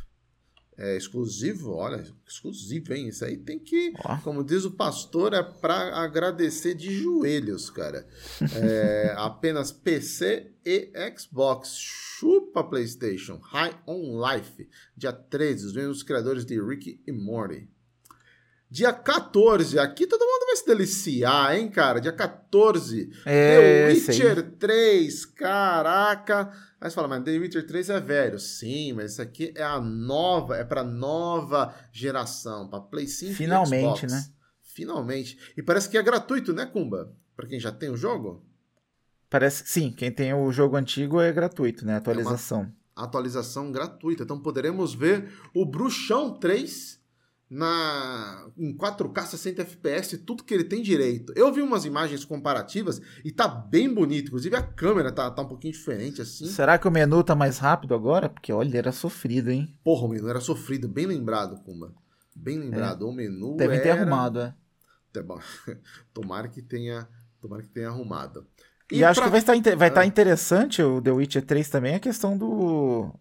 é, 0.81 0.97
exclusivo, 0.97 1.75
olha, 1.75 2.03
exclusivo, 2.27 2.95
hein? 2.95 3.09
Isso 3.09 3.23
aí 3.23 3.37
tem 3.37 3.59
que, 3.59 3.93
oh. 4.03 4.17
como 4.25 4.43
diz 4.43 4.65
o 4.65 4.71
pastor, 4.71 5.35
é 5.35 5.43
para 5.43 6.03
agradecer 6.03 6.75
de 6.75 6.91
joelhos, 6.91 7.69
cara. 7.69 8.09
É, 8.57 9.13
apenas 9.19 9.71
PC 9.71 10.53
e 10.65 10.91
Xbox. 11.19 11.77
Chupa 11.77 12.65
PlayStation. 12.65 13.37
High 13.43 13.79
on 13.87 14.19
Life. 14.27 14.67
Dia 14.97 15.13
13, 15.13 15.67
os 15.67 15.75
mesmos 15.75 16.03
criadores 16.03 16.47
de 16.47 16.59
Rick 16.59 17.03
e 17.07 17.13
Morty. 17.13 17.69
Dia 18.71 18.93
14, 18.93 19.79
aqui 19.79 20.07
todo 20.07 20.25
mundo 20.25 20.40
vai 20.51 20.57
se 20.57 20.67
deliciar, 20.67 21.57
hein, 21.57 21.69
cara? 21.69 22.01
Dia 22.01 22.13
14, 22.13 23.11
é, 23.25 23.89
The 23.89 23.93
Witcher 23.93 24.51
3, 24.59 25.27
caraca. 25.27 26.53
Aí 26.81 26.91
você 26.91 26.95
fala, 26.95 27.09
mas 27.09 27.23
The 27.23 27.39
Witcher 27.39 27.67
3 27.67 27.91
é 27.91 28.01
velho. 28.01 28.39
Sim, 28.39 28.95
mas 28.95 29.13
isso 29.13 29.23
aqui 29.23 29.53
é 29.55 29.63
a 29.63 29.81
nova, 29.81 30.57
é 30.57 30.65
pra 30.65 30.83
nova 30.83 31.75
geração, 31.93 32.69
pra 32.69 32.81
Play 32.81 33.07
5 33.07 33.35
Finalmente, 33.35 34.07
né? 34.07 34.25
Finalmente. 34.63 35.39
E 35.57 35.63
parece 35.63 35.89
que 35.89 35.99
é 35.99 36.03
gratuito, 36.03 36.53
né, 36.53 36.67
Kumba? 36.67 37.15
Pra 37.37 37.47
quem 37.47 37.61
já 37.61 37.73
tem 37.73 37.91
o 37.91 37.97
jogo? 37.97 38.47
Parece 39.29 39.63
que 39.63 39.71
sim. 39.71 39.93
Quem 39.93 40.11
tem 40.11 40.35
o 40.35 40.51
jogo 40.51 40.77
antigo 40.77 41.21
é 41.21 41.33
gratuito, 41.33 41.87
né? 41.87 41.97
Atualização. 41.97 42.63
É 42.63 42.81
atualização 43.03 43.73
gratuita. 43.73 44.25
Então 44.25 44.39
poderemos 44.41 44.95
ver 44.95 45.33
o 45.55 45.65
Bruxão 45.65 46.35
3 46.35 47.00
na 47.51 48.49
em 48.57 48.73
4K 48.77 49.27
60 49.27 49.63
FPS, 49.63 50.19
tudo 50.19 50.45
que 50.45 50.55
ele 50.55 50.63
tem 50.63 50.81
direito. 50.81 51.33
Eu 51.35 51.53
vi 51.53 51.61
umas 51.61 51.85
imagens 51.85 52.25
comparativas 52.25 53.03
e 53.25 53.33
tá 53.33 53.49
bem 53.49 53.93
bonito, 53.93 54.29
inclusive 54.29 54.55
a 54.55 54.63
câmera 54.63 55.11
tá, 55.11 55.29
tá 55.29 55.43
um 55.43 55.49
pouquinho 55.49 55.73
diferente 55.73 56.23
assim. 56.23 56.47
Será 56.47 56.79
que 56.79 56.87
o 56.87 56.91
menu 56.91 57.25
tá 57.25 57.35
mais 57.35 57.59
rápido 57.59 57.93
agora? 57.93 58.29
Porque 58.29 58.53
olha, 58.53 58.79
era 58.79 58.93
sofrido, 58.93 59.51
hein? 59.51 59.77
Porra, 59.83 60.07
o 60.07 60.09
menu 60.09 60.29
era 60.29 60.41
sofrido, 60.41 60.87
bem 60.87 61.07
lembrado, 61.07 61.61
Kuma. 61.65 61.93
Bem 62.37 62.57
lembrado, 62.57 63.05
é. 63.05 63.09
o 63.09 63.13
menu 63.13 63.57
Devem 63.57 63.79
era... 63.79 63.83
ter 63.83 63.91
arrumado, 63.91 64.41
é. 64.41 64.55
Tá 65.13 65.21
bom. 65.21 65.41
tomara 66.15 66.47
que 66.47 66.63
tenha, 66.63 67.09
tomara 67.41 67.63
que 67.63 67.69
tenha 67.69 67.89
arrumado. 67.89 68.47
E, 68.93 68.99
e 68.99 69.05
acho 69.05 69.21
pra... 69.21 69.25
que 69.25 69.31
vai 69.31 69.41
estar 69.41 69.77
vai 69.77 69.89
estar 69.89 70.01
ah. 70.03 70.07
interessante 70.07 70.81
o 70.83 71.03
The 71.03 71.11
Witcher 71.11 71.45
3 71.45 71.69
também 71.69 71.97
a 71.97 72.01
questão 72.01 72.39
do 72.39 73.13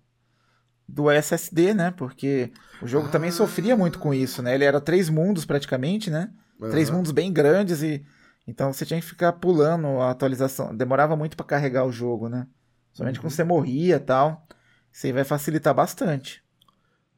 do 0.93 1.09
SSD, 1.09 1.73
né? 1.73 1.91
Porque 1.91 2.51
o 2.81 2.87
jogo 2.87 3.07
ah. 3.07 3.11
também 3.11 3.31
sofria 3.31 3.77
muito 3.77 3.99
com 3.99 4.13
isso, 4.13 4.41
né? 4.41 4.55
Ele 4.55 4.63
era 4.63 4.81
três 4.81 5.09
mundos 5.09 5.45
praticamente, 5.45 6.09
né? 6.09 6.31
Uhum. 6.59 6.69
Três 6.69 6.89
mundos 6.89 7.11
bem 7.11 7.31
grandes 7.31 7.81
e 7.81 8.03
então 8.47 8.73
você 8.73 8.85
tinha 8.85 8.99
que 8.99 9.05
ficar 9.05 9.33
pulando 9.33 9.87
a 9.99 10.09
atualização. 10.09 10.75
Demorava 10.75 11.15
muito 11.15 11.37
para 11.37 11.45
carregar 11.45 11.85
o 11.85 11.91
jogo, 11.91 12.27
né? 12.27 12.47
Somente 12.91 13.17
uhum. 13.17 13.23
quando 13.23 13.33
você 13.33 13.43
morria 13.43 13.97
e 13.97 13.99
tal. 13.99 14.47
Isso 14.91 15.05
aí 15.05 15.13
vai 15.13 15.23
facilitar 15.23 15.73
bastante. 15.73 16.43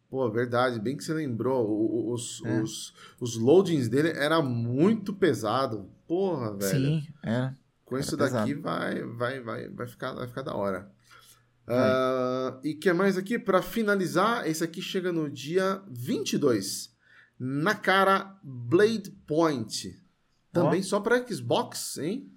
Pô, 0.10 0.30
verdade, 0.30 0.78
bem 0.78 0.98
que 0.98 1.04
você 1.06 1.14
lembrou. 1.14 2.12
Os, 2.12 2.44
é. 2.44 2.62
os, 2.62 2.94
os 3.20 3.38
loadings 3.38 3.88
dele 3.88 4.10
era 4.10 4.42
muito 4.42 5.14
pesado. 5.14 5.90
Porra, 6.06 6.58
velho. 6.58 6.70
Sim, 6.70 7.08
é. 7.24 7.54
Com 7.86 7.98
isso 7.98 8.18
daqui 8.18 8.54
vai, 8.54 9.02
vai, 9.04 9.40
vai, 9.40 9.70
vai, 9.70 9.88
ficar, 9.88 10.14
vai 10.14 10.28
ficar 10.28 10.42
da 10.42 10.54
hora. 10.54 10.92
Uh, 11.68 12.60
e 12.64 12.74
que 12.74 12.92
mais 12.92 13.18
aqui? 13.18 13.38
Para 13.40 13.62
finalizar, 13.62 14.48
esse 14.48 14.64
aqui 14.64 14.82
chega 14.82 15.12
no 15.12 15.30
dia 15.30 15.82
22. 15.90 16.94
Na 17.40 17.74
cara 17.76 18.38
Blade 18.44 19.12
Point. 19.26 20.00
Também 20.52 20.82
oh. 20.82 20.84
só 20.84 21.00
para 21.00 21.26
Xbox, 21.26 21.98
hein? 21.98 22.32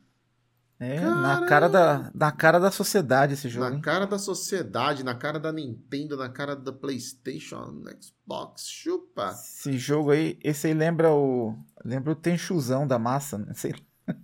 É, 0.79 1.01
na 1.01 1.47
cara, 1.47 1.69
da, 1.69 2.11
na 2.13 2.33
cara 2.33 2.59
da 2.59 2.71
sociedade 2.71 3.35
esse 3.35 3.49
jogo. 3.49 3.69
Na 3.69 3.77
hein? 3.77 3.81
cara 3.81 4.07
da 4.07 4.19
sociedade, 4.19 5.05
na 5.05 5.15
cara 5.15 5.39
da 5.39 5.53
Nintendo, 5.53 6.17
na 6.17 6.29
cara 6.29 6.57
da 6.57 6.73
PlayStation, 6.73 7.83
Xbox, 8.01 8.69
chupa. 8.69 9.31
Esse 9.31 9.79
jogo 9.79 10.11
aí, 10.11 10.39
esse 10.43 10.67
aí 10.67 10.75
lembra 10.75 11.13
o. 11.13 11.57
Lembra 11.85 12.13
o 12.13 12.17
Tenchuzão 12.17 12.87
da 12.87 12.99
massa, 12.99 13.39
né? 13.39 13.53
Sei 13.55 13.75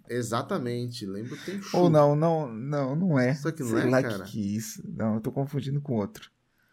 Exatamente, 0.09 1.07
lembra 1.07 1.35
o 1.35 1.39
Tenchu. 1.39 1.77
Ou 1.77 1.89
não, 1.89 2.15
não, 2.15 2.53
não, 2.53 2.97
não 2.97 3.19
é. 3.19 3.33
Isso 3.33 3.49
aqui 3.49 3.63
não 3.63 3.71
Sei 3.71 3.81
é, 3.81 3.91
lá 3.91 4.03
cara. 4.03 4.25
que 4.25 4.57
isso. 4.57 4.83
Não, 4.87 5.15
eu 5.15 5.21
tô 5.21 5.33
confundindo 5.33 5.81
com 5.81 5.95
outro. 5.95 6.31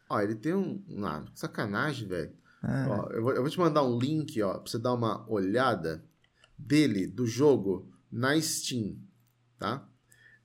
Ó, 0.10 0.20
ele 0.20 0.36
tem 0.36 0.54
um. 0.54 0.84
Ah, 1.06 1.24
sacanagem, 1.34 2.08
velho. 2.08 2.32
Ah. 2.64 2.88
Ó, 2.90 3.12
eu, 3.12 3.22
vou, 3.22 3.34
eu 3.34 3.42
vou 3.42 3.50
te 3.50 3.60
mandar 3.60 3.84
um 3.84 3.98
link, 3.98 4.42
ó, 4.42 4.60
pra 4.60 4.70
você 4.70 4.80
dar 4.80 4.94
uma 4.94 5.30
olhada 5.30 6.04
dele, 6.58 7.08
do 7.08 7.26
jogo, 7.26 7.90
na 8.12 8.40
Steam 8.42 8.98
tá? 9.60 9.84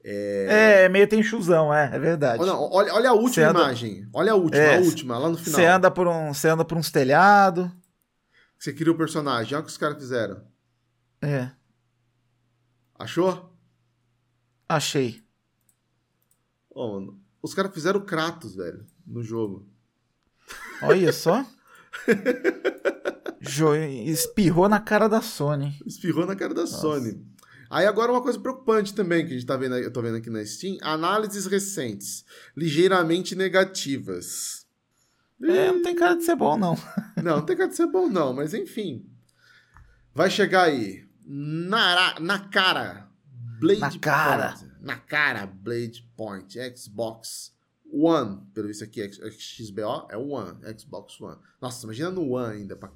É, 0.04 0.84
é 0.84 0.88
meio 0.88 1.06
tem 1.06 1.22
chuzão, 1.22 1.72
é, 1.72 1.94
é 1.94 1.98
verdade. 1.98 2.42
Olha, 2.42 2.54
olha, 2.54 2.94
olha 2.94 3.10
a 3.10 3.12
última 3.12 3.48
anda... 3.48 3.60
imagem. 3.60 4.08
Olha 4.12 4.32
a 4.32 4.34
última, 4.34 4.62
é, 4.62 4.76
a 4.76 4.80
última, 4.80 5.18
lá 5.18 5.28
no 5.28 5.38
final. 5.38 5.60
Você 5.60 5.64
anda 5.64 5.90
por 5.90 6.08
um, 6.08 6.34
você 6.34 6.48
anda 6.48 6.64
por 6.64 6.76
uns 6.76 6.90
telhados. 6.90 7.70
Você 8.58 8.72
cria 8.72 8.92
o 8.92 8.96
personagem, 8.96 9.54
olha 9.54 9.62
o 9.62 9.64
que 9.64 9.70
os 9.70 9.78
caras 9.78 9.98
fizeram. 9.98 10.42
É. 11.20 11.50
Achou? 13.02 13.52
Achei. 14.68 15.20
Oh, 16.70 17.12
os 17.42 17.52
caras 17.52 17.74
fizeram 17.74 18.00
Kratos, 18.04 18.54
velho, 18.54 18.86
no 19.04 19.24
jogo. 19.24 19.68
Olha 20.80 21.12
só. 21.12 21.44
jo... 23.42 23.74
Espirrou 23.74 24.68
na 24.68 24.78
cara 24.78 25.08
da 25.08 25.20
Sony. 25.20 25.76
Espirrou 25.84 26.24
na 26.24 26.36
cara 26.36 26.54
da 26.54 26.60
Nossa. 26.60 26.76
Sony. 26.76 27.26
Aí 27.68 27.86
agora 27.86 28.12
uma 28.12 28.22
coisa 28.22 28.38
preocupante 28.38 28.94
também 28.94 29.26
que 29.26 29.32
a 29.32 29.34
gente 29.34 29.46
tá 29.46 29.56
vendo, 29.56 29.76
eu 29.78 29.92
tô 29.92 30.00
vendo 30.00 30.18
aqui 30.18 30.30
na 30.30 30.44
Steam, 30.46 30.78
análises 30.80 31.46
recentes, 31.46 32.24
ligeiramente 32.56 33.34
negativas. 33.34 34.64
É, 35.42 35.72
não 35.72 35.82
tem 35.82 35.96
cara 35.96 36.14
de 36.14 36.22
ser 36.22 36.36
bom 36.36 36.56
não. 36.56 36.78
Não, 37.16 37.38
não 37.38 37.44
tem 37.44 37.56
cara 37.56 37.68
de 37.68 37.74
ser 37.74 37.88
bom 37.88 38.08
não, 38.08 38.32
mas 38.32 38.54
enfim. 38.54 39.04
Vai 40.14 40.30
chegar 40.30 40.64
aí 40.64 41.10
na, 41.24 42.18
na 42.20 42.38
cara 42.38 43.08
Blade 43.60 43.80
na 43.80 43.98
cara. 43.98 44.52
Point. 44.52 44.72
Na 44.80 44.96
cara 44.96 45.46
Blade 45.46 46.10
Point, 46.16 46.58
Xbox 46.76 47.52
One, 47.92 48.40
pelo 48.54 48.68
visto 48.68 48.84
aqui, 48.84 49.08
XBO 49.12 50.08
é 50.10 50.16
o 50.16 50.30
One, 50.30 50.58
Xbox 50.78 51.20
One. 51.20 51.38
Nossa, 51.60 51.84
imagina 51.84 52.10
no 52.10 52.30
One 52.30 52.56
ainda. 52.56 52.74
Pra... 52.74 52.90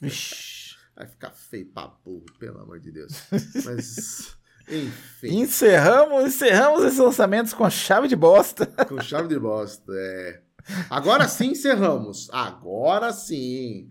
Vai 0.00 1.06
ficar 1.06 1.30
feio 1.30 1.66
pra 1.66 1.86
burro, 2.04 2.24
pelo 2.38 2.58
amor 2.60 2.80
de 2.80 2.90
Deus. 2.90 3.12
Mas, 3.64 4.36
enfim. 4.66 5.42
Encerramos, 5.42 6.24
encerramos 6.24 6.82
esses 6.82 6.98
lançamentos 6.98 7.52
com 7.52 7.68
chave 7.68 8.08
de 8.08 8.16
bosta. 8.16 8.66
Com 8.88 9.00
chave 9.00 9.28
de 9.28 9.38
bosta, 9.38 9.92
é. 9.94 10.42
Agora 10.90 11.28
sim 11.28 11.50
encerramos. 11.50 12.28
Agora 12.32 13.12
sim. 13.12 13.90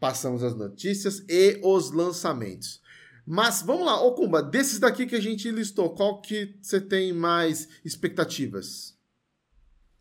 Passamos 0.00 0.42
as 0.42 0.54
notícias 0.54 1.22
e 1.28 1.60
os 1.62 1.92
lançamentos. 1.92 2.82
Mas 3.26 3.62
vamos 3.62 3.86
lá, 3.86 4.00
Okumba, 4.02 4.42
desses 4.42 4.78
daqui 4.78 5.06
que 5.06 5.16
a 5.16 5.20
gente 5.20 5.50
listou, 5.50 5.94
qual 5.94 6.20
que 6.20 6.56
você 6.60 6.80
tem 6.80 7.12
mais 7.12 7.68
expectativas? 7.84 8.94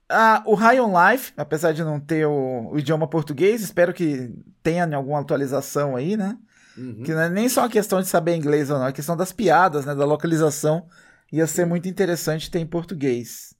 Ah, 0.09 0.43
o 0.45 0.53
High 0.53 0.81
on 0.81 0.93
Life, 0.93 1.31
apesar 1.37 1.71
de 1.71 1.83
não 1.83 1.99
ter 1.99 2.25
o, 2.25 2.71
o, 2.71 2.77
idioma 2.77 3.07
português, 3.07 3.61
espero 3.61 3.93
que 3.93 4.31
tenha 4.61 4.85
alguma 4.95 5.21
atualização 5.21 5.95
aí, 5.95 6.17
né? 6.17 6.37
Uhum. 6.77 7.03
Que 7.03 7.13
não 7.13 7.21
é 7.21 7.29
nem 7.29 7.47
só 7.47 7.65
a 7.65 7.69
questão 7.69 8.01
de 8.01 8.07
saber 8.07 8.35
inglês 8.35 8.69
ou 8.69 8.77
não, 8.77 8.85
é 8.85 8.89
a 8.89 8.93
questão 8.93 9.15
das 9.15 9.31
piadas, 9.31 9.85
né? 9.85 9.95
Da 9.95 10.05
localização. 10.05 10.87
Ia 11.31 11.47
ser 11.47 11.65
muito 11.65 11.87
interessante 11.87 12.51
ter 12.51 12.59
em 12.59 12.65
português. 12.65 13.55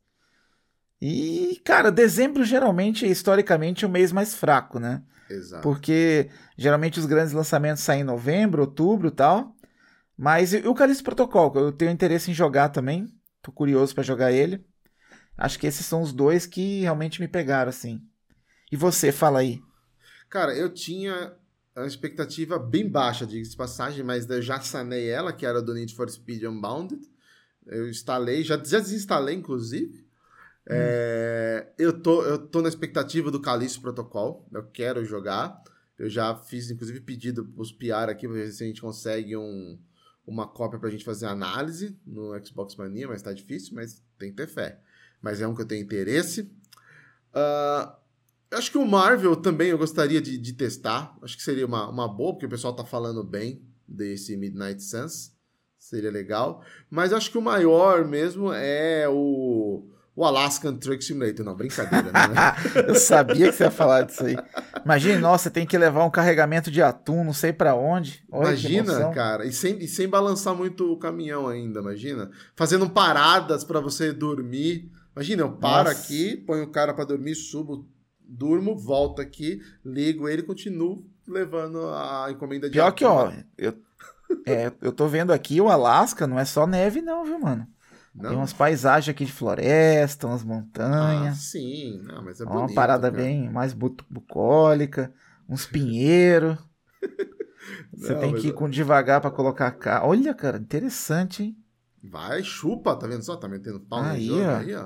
E, 1.02 1.60
cara, 1.66 1.92
dezembro 1.92 2.44
geralmente, 2.44 3.06
historicamente, 3.06 3.84
é 3.84 3.88
o 3.88 3.92
mês 3.92 4.12
mais 4.12 4.36
fraco, 4.36 4.80
né? 4.80 5.02
Exato. 5.30 5.64
Porque 5.64 6.30
geralmente 6.58 7.00
os 7.00 7.06
grandes 7.06 7.34
lançamentos 7.34 7.84
saem 7.84 8.02
em 8.02 8.06
novembro, 8.06 8.62
outubro 8.62 9.08
e 9.08 9.12
tal. 9.12 9.56
Mas 10.18 10.54
o 10.54 10.74
Calixto 10.74 11.04
Protocol, 11.04 11.52
eu 11.56 11.72
tenho 11.72 11.92
interesse 11.92 12.30
em 12.30 12.34
jogar 12.34 12.70
também. 12.70 13.08
Tô 13.42 13.52
curioso 13.52 13.94
para 13.94 14.04
jogar 14.04 14.32
ele. 14.32 14.64
Acho 15.38 15.58
que 15.58 15.68
esses 15.68 15.86
são 15.86 16.02
os 16.02 16.14
dois 16.14 16.46
que 16.46 16.82
realmente 16.82 17.20
me 17.20 17.28
pegaram, 17.28 17.70
assim. 17.70 18.02
E 18.72 18.78
você, 18.78 19.12
fala 19.12 19.40
aí. 19.40 19.60
Cara, 20.30 20.56
eu 20.56 20.70
tinha 20.70 21.36
uma 21.76 21.88
expectativa 21.88 22.60
bem 22.60 22.90
baixa, 22.90 23.26
de 23.26 23.44
passagem, 23.56 24.04
mas 24.04 24.30
eu 24.30 24.42
já 24.42 24.60
sanei 24.62 25.10
ela, 25.10 25.34
que 25.34 25.46
era 25.46 25.62
do 25.62 25.74
Need 25.74 25.96
for 25.96 26.10
Speed 26.10 26.44
Unbounded. 26.44 27.02
Eu 27.66 27.90
instalei, 27.90 28.44
já, 28.44 28.62
já 28.64 28.80
desinstalei, 28.80 29.36
inclusive. 29.36 30.03
É, 30.68 31.74
eu, 31.78 31.94
tô, 31.94 32.24
eu 32.24 32.38
tô 32.38 32.62
na 32.62 32.70
expectativa 32.70 33.30
do 33.30 33.42
Calixto 33.42 33.82
Protocol. 33.82 34.48
Eu 34.52 34.64
quero 34.64 35.04
jogar. 35.04 35.62
Eu 35.98 36.10
já 36.10 36.36
fiz, 36.36 36.72
inclusive, 36.72 37.02
pedido 37.02 37.46
pros 37.46 37.72
PR 37.72 38.10
aqui 38.10 38.28
pra 38.28 38.38
ver 38.38 38.52
se 38.52 38.64
a 38.64 38.68
gente 38.68 38.82
consegue 38.82 39.38
um, 39.38 39.80
uma 40.26 40.48
cópia 40.48 40.80
pra 40.80 40.90
gente 40.90 41.06
fazer 41.06 41.28
análise 41.28 41.98
no 42.06 42.34
Xbox 42.44 42.76
Mania, 42.76 43.08
mas 43.08 43.22
tá 43.22 43.32
difícil, 43.32 43.76
mas 43.76 44.02
tem 44.18 44.30
que 44.32 44.38
ter 44.38 44.48
fé 44.48 44.80
mas 45.24 45.40
é 45.40 45.48
um 45.48 45.56
que 45.56 45.62
eu 45.62 45.66
tenho 45.66 45.82
interesse. 45.82 46.42
Uh, 47.34 47.96
acho 48.52 48.70
que 48.70 48.78
o 48.78 48.86
Marvel 48.86 49.38
também 49.38 49.70
eu 49.70 49.78
gostaria 49.78 50.22
de, 50.22 50.38
de, 50.38 50.54
testar. 50.54 51.18
Acho 51.22 51.38
que 51.38 51.42
seria 51.42 51.66
uma, 51.66 51.90
uma 51.90 52.08
boa, 52.10 52.34
porque 52.34 52.46
o 52.46 52.50
pessoal 52.50 52.76
tá 52.76 52.84
falando 52.84 53.24
bem 53.24 53.66
desse 53.88 54.36
Midnight 54.36 54.84
Suns. 54.84 55.34
Seria 55.80 56.12
legal. 56.12 56.62
Mas 56.90 57.14
acho 57.14 57.32
que 57.32 57.38
o 57.38 57.42
maior 57.42 58.06
mesmo 58.06 58.52
é 58.52 59.08
o, 59.08 59.90
o 60.16 60.24
Alaskan 60.24 60.76
Truck 60.76 61.04
Simulator. 61.04 61.46
Não, 61.46 61.56
brincadeira, 61.56 62.12
né? 62.12 62.34
eu 62.88 62.96
sabia 62.96 63.50
que 63.50 63.54
você 63.54 63.64
ia 63.64 63.72
falar 63.72 64.04
disso 64.04 64.26
aí. 64.26 64.38
Imagina, 64.84 65.20
nossa, 65.20 65.50
tem 65.50 65.66
que 65.66 65.78
levar 65.78 66.06
um 66.06 66.10
carregamento 66.10 66.70
de 66.70 66.82
atum, 66.82 67.24
não 67.24 67.34
sei 67.34 67.52
para 67.52 67.76
onde. 67.76 68.24
Olha 68.32 68.50
imagina, 68.50 69.10
cara, 69.12 69.46
e 69.46 69.52
sem, 69.52 69.78
e 69.80 69.88
sem 69.88 70.08
balançar 70.08 70.56
muito 70.56 70.92
o 70.92 70.98
caminhão 70.98 71.48
ainda, 71.48 71.80
imagina. 71.80 72.30
Fazendo 72.56 72.90
paradas 72.90 73.64
para 73.64 73.80
você 73.80 74.14
dormir. 74.14 74.92
Imagina, 75.16 75.44
eu 75.44 75.52
paro 75.52 75.90
Nossa. 75.90 76.02
aqui, 76.02 76.38
ponho 76.38 76.64
o 76.64 76.72
cara 76.72 76.94
para 76.94 77.06
dormir, 77.06 77.36
subo, 77.36 77.88
durmo, 78.20 78.76
volto 78.76 79.22
aqui, 79.22 79.62
ligo 79.86 80.28
ele 80.28 80.42
e 80.42 80.46
continuo 80.46 81.06
levando 81.28 81.88
a 81.88 82.28
encomenda 82.30 82.68
de 82.68 82.74
Pior 82.74 82.92
que, 82.92 83.06
ó, 83.06 83.32
eu, 83.58 83.74
é, 84.46 84.72
eu 84.82 84.92
tô 84.92 85.08
vendo 85.08 85.32
aqui 85.32 85.62
o 85.62 85.70
Alasca, 85.70 86.28
não 86.28 86.40
é 86.40 86.46
só 86.46 86.68
neve 86.68 87.02
não, 87.02 87.24
viu, 87.24 87.40
mano? 87.40 87.68
Não? 88.14 88.30
Tem 88.30 88.38
umas 88.38 88.54
paisagens 88.54 89.10
aqui 89.10 89.26
de 89.26 89.32
floresta, 89.32 90.28
umas 90.28 90.44
montanhas. 90.44 91.36
Ah, 91.36 91.40
sim, 91.40 92.00
não, 92.04 92.24
mas 92.24 92.40
é 92.40 92.46
bonito, 92.46 92.60
Uma 92.60 92.74
parada 92.74 93.10
cara. 93.10 93.24
bem 93.24 93.50
mais 93.50 93.74
bucólica, 93.74 95.12
uns 95.50 95.66
pinheiros. 95.66 96.58
Você 97.94 98.14
não, 98.14 98.20
tem 98.20 98.36
que 98.36 98.50
ir 98.50 98.54
com 98.54 98.70
devagar 98.70 99.22
para 99.22 99.32
colocar 99.32 99.68
a 99.68 99.72
cara. 99.72 100.06
Olha, 100.06 100.34
cara, 100.34 100.58
interessante, 100.58 101.44
hein? 101.44 101.58
Vai, 102.04 102.44
chupa, 102.44 102.96
tá 102.96 103.08
vendo 103.08 103.24
só? 103.24 103.36
Tá 103.36 103.48
metendo 103.48 103.80
pau 103.80 104.02
aí, 104.02 104.28
no 104.28 104.38
jogo 104.38 104.50
ó. 104.50 104.56
aí, 104.58 104.76
ó. 104.76 104.86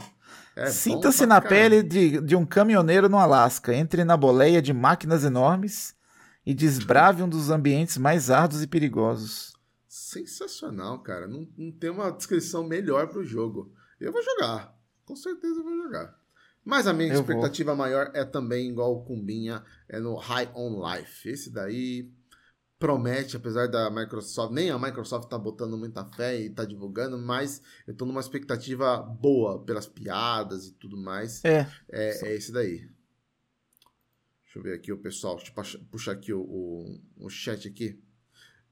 É 0.56 0.68
Sinta-se 0.68 1.26
na 1.26 1.42
pele 1.42 1.84
de, 1.84 2.22
de 2.22 2.36
um 2.36 2.46
caminhoneiro 2.46 3.10
no 3.10 3.18
Alasca. 3.18 3.74
Entre 3.74 4.04
na 4.04 4.16
boleia 4.16 4.62
de 4.62 4.74
máquinas 4.74 5.24
enormes 5.24 5.96
e 6.46 6.54
desbrave 6.54 7.24
um 7.24 7.30
dos 7.30 7.50
ambientes 7.50 7.98
mais 7.98 8.30
árduos 8.30 8.62
e 8.64 8.68
perigosos. 8.68 9.57
Sensacional, 9.98 11.00
cara. 11.00 11.28
Não, 11.28 11.48
não 11.58 11.72
tem 11.72 11.90
uma 11.90 12.12
descrição 12.12 12.64
melhor 12.64 13.08
pro 13.08 13.26
jogo. 13.26 13.74
Eu 14.00 14.12
vou 14.12 14.22
jogar. 14.22 14.78
Com 15.04 15.16
certeza 15.16 15.60
eu 15.60 15.64
vou 15.64 15.76
jogar. 15.76 16.16
Mas 16.64 16.86
a 16.86 16.94
minha 16.94 17.14
eu 17.14 17.22
expectativa 17.22 17.72
vou. 17.72 17.78
maior 17.78 18.12
é 18.14 18.24
também, 18.24 18.70
igual 18.70 18.94
o 18.94 19.04
Cumbinha, 19.04 19.64
é 19.90 20.00
no 20.00 20.16
High 20.16 20.52
on 20.54 20.86
Life. 20.86 21.28
Esse 21.28 21.50
daí, 21.50 22.12
promete, 22.78 23.38
apesar 23.38 23.68
da 23.68 23.90
Microsoft, 23.90 24.54
nem 24.54 24.70
a 24.70 24.78
Microsoft 24.78 25.30
tá 25.30 25.38
botando 25.38 25.78
muita 25.78 26.06
fé 26.06 26.40
e 26.40 26.50
tá 26.50 26.64
divulgando, 26.64 27.18
mas 27.18 27.62
eu 27.88 27.96
tô 27.96 28.06
numa 28.06 28.20
expectativa 28.20 28.98
boa 28.98 29.64
pelas 29.64 29.88
piadas 29.88 30.68
e 30.68 30.74
tudo 30.74 30.96
mais. 30.96 31.44
É. 31.44 31.68
É, 31.90 32.28
é 32.28 32.36
esse 32.36 32.52
daí. 32.52 32.88
Deixa 34.44 34.60
eu 34.60 34.64
ver 34.64 34.74
aqui 34.76 34.92
o 34.92 35.02
pessoal. 35.02 35.38
Deixa 35.38 35.78
eu 35.78 35.86
puxar 35.86 36.12
aqui 36.12 36.32
o, 36.34 36.42
o, 36.42 37.02
o 37.26 37.30
chat 37.30 37.68
aqui. 37.68 38.00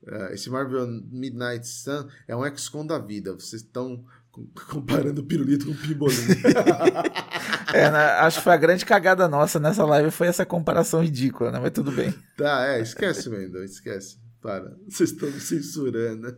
Uh, 0.08 0.34
esse 0.34 0.50
Marvel 0.50 0.88
Midnight 1.12 1.68
Sun 1.68 2.08
é 2.28 2.36
um 2.36 2.44
XCOM 2.56 2.86
da 2.86 3.00
vida. 3.00 3.34
Vocês 3.34 3.64
estão 3.64 4.06
comparando 4.70 5.24
pirulito 5.24 5.66
com 5.66 5.76
pimbolim. 5.76 6.16
é, 7.74 7.90
né, 7.90 8.06
acho 8.20 8.38
que 8.38 8.44
foi 8.44 8.54
a 8.54 8.58
grande 8.58 8.86
cagada 8.86 9.28
nossa 9.28 9.60
nessa 9.60 9.86
live 9.86 10.12
foi 10.12 10.28
essa 10.28 10.46
comparação 10.46 11.02
ridícula, 11.02 11.52
né? 11.52 11.60
Mas 11.60 11.72
tudo 11.72 11.92
bem. 11.92 12.14
Tá, 12.38 12.68
é, 12.68 12.82
esquece, 12.82 13.30
Wendel, 13.30 13.64
esquece. 13.64 14.20
Para, 14.42 14.76
vocês 14.88 15.12
estão 15.12 15.32
me 15.32 15.40
censurando. 15.40 16.30
Uh, 16.30 16.36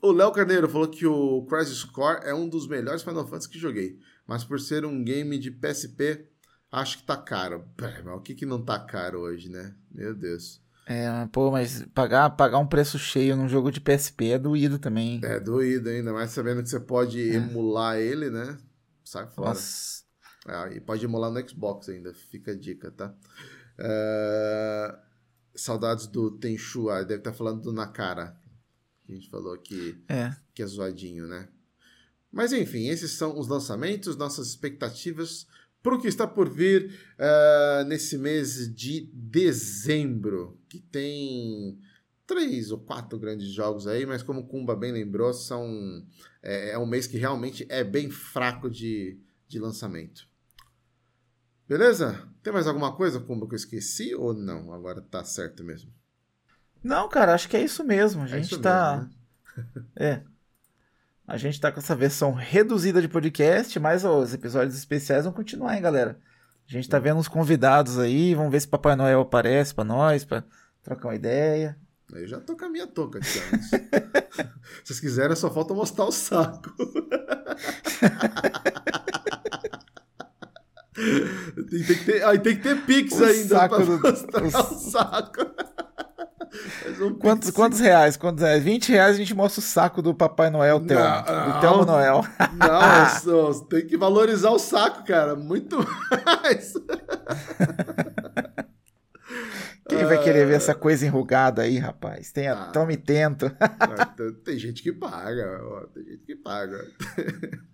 o 0.00 0.12
Léo 0.12 0.32
Carneiro 0.32 0.68
falou 0.68 0.88
que 0.88 1.06
o 1.06 1.44
Crisis 1.44 1.84
Core 1.84 2.20
é 2.24 2.34
um 2.34 2.48
dos 2.48 2.66
melhores 2.66 3.02
Final 3.02 3.26
Fantasy 3.26 3.50
que 3.50 3.58
joguei, 3.58 3.98
mas 4.26 4.42
por 4.42 4.58
ser 4.58 4.86
um 4.86 5.04
game 5.04 5.38
de 5.38 5.50
PSP, 5.50 6.26
acho 6.72 6.98
que 6.98 7.04
tá 7.04 7.16
caro. 7.16 7.64
Mas 7.78 8.14
o 8.14 8.20
que 8.20 8.34
que 8.34 8.46
não 8.46 8.64
tá 8.64 8.78
caro 8.78 9.20
hoje, 9.20 9.50
né? 9.50 9.74
Meu 9.92 10.14
Deus. 10.14 10.64
É, 10.88 11.26
pô, 11.32 11.50
mas 11.50 11.84
pagar, 11.92 12.30
pagar 12.30 12.58
um 12.58 12.66
preço 12.66 12.96
cheio 12.96 13.34
num 13.36 13.48
jogo 13.48 13.72
de 13.72 13.80
PSP 13.80 14.30
é 14.30 14.38
doído 14.38 14.78
também. 14.78 15.20
É 15.24 15.40
doído 15.40 15.88
ainda, 15.88 16.12
mais 16.12 16.30
sabendo 16.30 16.62
que 16.62 16.68
você 16.68 16.78
pode 16.78 17.20
é. 17.20 17.34
emular 17.34 17.98
ele, 17.98 18.30
né? 18.30 18.56
Sai 19.02 19.26
fora. 19.26 19.48
Nossa. 19.48 20.04
É, 20.46 20.76
e 20.76 20.80
pode 20.80 21.04
emular 21.04 21.32
no 21.32 21.48
Xbox 21.48 21.88
ainda, 21.88 22.14
fica 22.14 22.52
a 22.52 22.56
dica, 22.56 22.92
tá? 22.92 23.12
Uh, 23.78 24.96
saudades 25.56 26.06
do 26.06 26.30
Tenchu, 26.30 26.88
ah, 26.88 27.02
deve 27.02 27.16
estar 27.20 27.32
tá 27.32 27.36
falando 27.36 27.62
do 27.62 27.72
Nakara. 27.72 28.38
A 29.08 29.12
gente 29.12 29.28
falou 29.28 29.54
aqui 29.54 30.00
é. 30.08 30.34
que 30.54 30.62
é 30.62 30.66
zoadinho, 30.66 31.26
né? 31.26 31.48
Mas 32.30 32.52
enfim, 32.52 32.88
esses 32.88 33.10
são 33.12 33.36
os 33.38 33.48
lançamentos, 33.48 34.16
nossas 34.16 34.48
expectativas 34.48 35.48
para 35.86 35.94
o 35.94 36.00
que 36.00 36.08
está 36.08 36.26
por 36.26 36.50
vir 36.50 36.98
uh, 37.16 37.84
nesse 37.84 38.18
mês 38.18 38.74
de 38.74 39.08
dezembro, 39.14 40.60
que 40.68 40.80
tem 40.80 41.78
três 42.26 42.72
ou 42.72 42.78
quatro 42.80 43.16
grandes 43.20 43.46
jogos 43.46 43.86
aí, 43.86 44.04
mas 44.04 44.20
como 44.20 44.40
o 44.40 44.46
Kumba 44.48 44.74
bem 44.74 44.90
lembrou, 44.90 45.32
são, 45.32 46.04
é, 46.42 46.70
é 46.70 46.78
um 46.78 46.86
mês 46.86 47.06
que 47.06 47.16
realmente 47.16 47.64
é 47.68 47.84
bem 47.84 48.10
fraco 48.10 48.68
de, 48.68 49.16
de 49.46 49.60
lançamento. 49.60 50.28
Beleza? 51.68 52.28
Tem 52.42 52.52
mais 52.52 52.66
alguma 52.66 52.96
coisa, 52.96 53.20
Kumba, 53.20 53.46
que 53.46 53.54
eu 53.54 53.56
esqueci 53.56 54.12
ou 54.12 54.34
não? 54.34 54.72
Agora 54.72 55.00
tá 55.00 55.22
certo 55.22 55.62
mesmo. 55.62 55.92
Não, 56.82 57.08
cara, 57.08 57.32
acho 57.32 57.48
que 57.48 57.56
é 57.56 57.62
isso 57.62 57.84
mesmo. 57.84 58.22
A 58.22 58.24
é 58.24 58.42
gente 58.42 58.56
é 58.56 58.58
tá. 58.58 58.96
Mesmo, 58.96 59.72
né? 59.76 59.86
é. 59.94 60.35
A 61.26 61.36
gente 61.36 61.60
tá 61.60 61.72
com 61.72 61.80
essa 61.80 61.96
versão 61.96 62.32
reduzida 62.32 63.02
de 63.02 63.08
podcast, 63.08 63.80
mas 63.80 64.04
os 64.04 64.32
episódios 64.32 64.76
especiais 64.76 65.24
vão 65.24 65.32
continuar, 65.32 65.74
hein, 65.74 65.82
galera? 65.82 66.20
A 66.68 66.72
gente 66.72 66.88
tá 66.88 67.00
vendo 67.00 67.18
uns 67.18 67.26
convidados 67.26 67.98
aí, 67.98 68.32
vamos 68.32 68.52
ver 68.52 68.60
se 68.60 68.68
Papai 68.68 68.94
Noel 68.94 69.22
aparece 69.22 69.74
pra 69.74 69.82
nós, 69.82 70.24
pra 70.24 70.44
trocar 70.84 71.08
uma 71.08 71.16
ideia. 71.16 71.76
Eu 72.12 72.28
já 72.28 72.38
tô 72.38 72.56
com 72.56 72.64
a 72.64 72.68
minha 72.68 72.86
touca, 72.86 73.18
Thiago. 73.18 73.58
se 74.84 74.84
vocês 74.84 75.00
quiserem, 75.00 75.34
só 75.34 75.50
falta 75.50 75.74
mostrar 75.74 76.04
o 76.04 76.12
saco. 76.12 76.72
tem, 81.56 81.64
tem, 81.66 81.82
que 81.82 82.04
ter, 82.04 82.24
aí 82.24 82.38
tem 82.38 82.56
que 82.56 82.62
ter 82.62 82.80
Pix 82.82 83.18
o 83.18 83.24
ainda 83.24 83.56
saco 83.56 83.74
pra 83.74 83.84
do, 83.84 84.00
mostrar 84.00 84.42
o, 84.44 84.46
o 84.46 84.78
saco. 84.78 85.40
Um 87.00 87.14
quantos, 87.14 87.50
quantos 87.50 87.80
reais? 87.80 88.16
Quantos 88.16 88.42
reais? 88.42 88.62
20 88.62 88.92
reais 88.92 89.14
a 89.14 89.18
gente 89.18 89.34
mostra 89.34 89.60
o 89.60 89.62
saco 89.62 90.00
do 90.00 90.14
Papai 90.14 90.50
Noel, 90.50 90.80
Theo, 90.80 90.98
não, 90.98 91.78
do 91.80 91.86
Noel. 91.86 92.24
Não, 92.54 93.60
tem 93.68 93.86
que 93.86 93.96
valorizar 93.96 94.50
o 94.50 94.58
saco, 94.58 95.04
cara. 95.04 95.34
Muito 95.34 95.76
mais. 96.24 96.74
Quem 99.88 100.04
vai 100.04 100.22
querer 100.22 100.46
ver 100.46 100.54
essa 100.54 100.74
coisa 100.74 101.06
enrugada 101.06 101.62
aí, 101.62 101.78
rapaz? 101.78 102.32
Tem 102.32 102.48
a 102.48 102.64
ah, 102.64 102.72
Tome 102.72 102.96
Tento. 102.96 103.46
tem 104.44 104.58
gente 104.58 104.82
que 104.82 104.92
paga, 104.92 105.60
ó, 105.62 105.86
tem 105.86 106.04
gente 106.04 106.24
que 106.24 106.36
paga. 106.36 106.84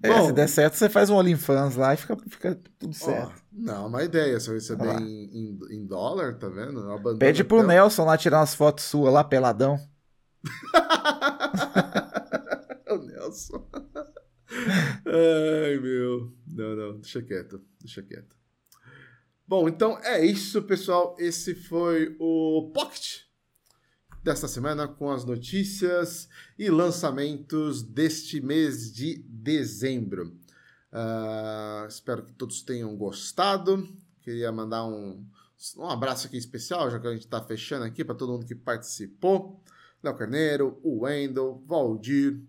É, 0.00 0.08
Bom, 0.08 0.28
se 0.28 0.32
der 0.32 0.48
certo, 0.48 0.74
você 0.74 0.88
faz 0.88 1.10
um 1.10 1.16
OnlyFans 1.16 1.74
lá 1.74 1.94
e 1.94 1.96
fica, 1.96 2.16
fica 2.28 2.56
tudo 2.78 2.94
certo. 2.94 3.28
Ó, 3.28 3.32
não, 3.52 3.88
uma 3.88 4.04
ideia. 4.04 4.38
Se 4.38 4.48
eu 4.48 4.54
receber 4.54 5.00
em, 5.00 5.24
em, 5.24 5.58
em, 5.70 5.84
dólar, 5.84 6.38
tá 6.38 6.48
vendo? 6.48 6.80
Pede 7.18 7.42
pro 7.42 7.64
Nelson 7.64 8.04
lá 8.04 8.16
tirar 8.16 8.38
umas 8.38 8.54
fotos 8.54 8.84
suas 8.84 9.12
lá, 9.12 9.24
peladão. 9.24 9.80
o 12.88 12.98
Nelson. 12.98 13.68
Ai, 15.06 15.76
meu. 15.80 16.32
Não, 16.46 16.76
não, 16.76 17.00
deixa 17.00 17.20
quieto, 17.20 17.60
deixa 17.80 18.00
quieto. 18.02 18.41
Bom, 19.46 19.68
então 19.68 19.98
é 19.98 20.24
isso, 20.24 20.62
pessoal. 20.62 21.16
Esse 21.18 21.54
foi 21.54 22.16
o 22.18 22.70
Pocket 22.72 23.22
desta 24.22 24.46
semana 24.46 24.86
com 24.86 25.10
as 25.10 25.24
notícias 25.24 26.28
e 26.58 26.70
lançamentos 26.70 27.82
deste 27.82 28.40
mês 28.40 28.92
de 28.92 29.18
dezembro. 29.28 30.36
Uh, 30.92 31.86
espero 31.88 32.22
que 32.22 32.32
todos 32.32 32.62
tenham 32.62 32.96
gostado. 32.96 33.88
Queria 34.20 34.52
mandar 34.52 34.86
um, 34.86 35.26
um 35.76 35.86
abraço 35.86 36.28
aqui 36.28 36.36
especial, 36.36 36.88
já 36.88 37.00
que 37.00 37.06
a 37.08 37.12
gente 37.12 37.24
está 37.24 37.42
fechando 37.42 37.84
aqui, 37.84 38.04
para 38.04 38.14
todo 38.14 38.32
mundo 38.32 38.46
que 38.46 38.54
participou. 38.54 39.60
Léo 40.02 40.16
Carneiro, 40.16 40.80
o 40.82 41.00
Wendel, 41.00 41.62
Valdir, 41.66 42.40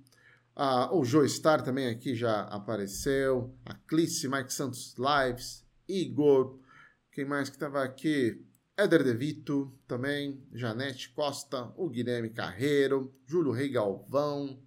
uh, 0.55 0.95
o 0.95 1.03
Joe 1.03 1.27
Star 1.27 1.63
também 1.63 1.87
aqui 1.87 2.15
já 2.15 2.41
apareceu, 2.43 3.53
a 3.65 3.73
Clice, 3.73 4.27
Mike 4.27 4.53
Santos 4.53 4.95
Lives, 4.97 5.63
Igor, 5.87 6.59
quem 7.13 7.25
mais 7.25 7.47
que 7.47 7.55
estava 7.55 7.83
aqui? 7.83 8.43
Éder 8.75 9.03
De 9.03 9.13
Vito 9.13 9.71
também, 9.87 10.43
Janete 10.51 11.09
Costa, 11.09 11.71
o 11.77 11.87
Guilherme 11.87 12.31
Carreiro, 12.31 13.13
Júlio 13.27 13.51
Rei 13.51 13.69
Galvão. 13.69 14.59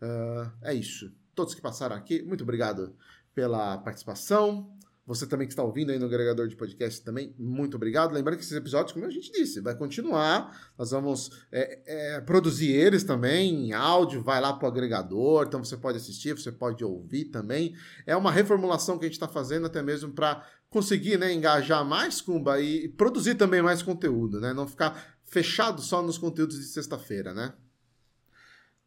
Uh, 0.00 0.52
é 0.62 0.72
isso. 0.72 1.12
Todos 1.34 1.54
que 1.54 1.60
passaram 1.60 1.96
aqui, 1.96 2.22
muito 2.22 2.44
obrigado 2.44 2.94
pela 3.34 3.78
participação. 3.78 4.76
Você 5.06 5.24
também 5.24 5.46
que 5.46 5.52
está 5.52 5.62
ouvindo 5.62 5.92
aí 5.92 6.00
no 6.00 6.06
agregador 6.06 6.48
de 6.48 6.56
podcast 6.56 7.00
também, 7.04 7.32
muito 7.38 7.76
obrigado. 7.76 8.12
Lembrando 8.12 8.38
que 8.38 8.42
esses 8.42 8.56
episódios, 8.56 8.92
como 8.92 9.04
a 9.04 9.10
gente 9.10 9.30
disse, 9.30 9.60
vai 9.60 9.76
continuar. 9.76 10.72
Nós 10.76 10.90
vamos 10.90 11.30
é, 11.52 12.16
é, 12.16 12.20
produzir 12.22 12.72
eles 12.72 13.04
também 13.04 13.68
em 13.68 13.72
áudio, 13.72 14.20
vai 14.20 14.40
lá 14.40 14.52
para 14.52 14.66
o 14.66 14.68
agregador, 14.68 15.46
então 15.46 15.62
você 15.62 15.76
pode 15.76 15.98
assistir, 15.98 16.32
você 16.32 16.50
pode 16.50 16.84
ouvir 16.84 17.26
também. 17.26 17.76
É 18.04 18.16
uma 18.16 18.32
reformulação 18.32 18.98
que 18.98 19.04
a 19.04 19.08
gente 19.08 19.14
está 19.14 19.28
fazendo 19.28 19.66
até 19.66 19.80
mesmo 19.80 20.12
para 20.12 20.44
conseguir 20.70 21.18
né, 21.18 21.32
engajar 21.32 21.84
mais 21.84 22.20
Kumba 22.20 22.60
e 22.60 22.88
produzir 22.88 23.34
também 23.34 23.62
mais 23.62 23.82
conteúdo, 23.82 24.40
né? 24.40 24.52
Não 24.52 24.66
ficar 24.66 25.16
fechado 25.24 25.80
só 25.80 26.02
nos 26.02 26.18
conteúdos 26.18 26.58
de 26.58 26.66
sexta-feira, 26.66 27.32
né? 27.32 27.52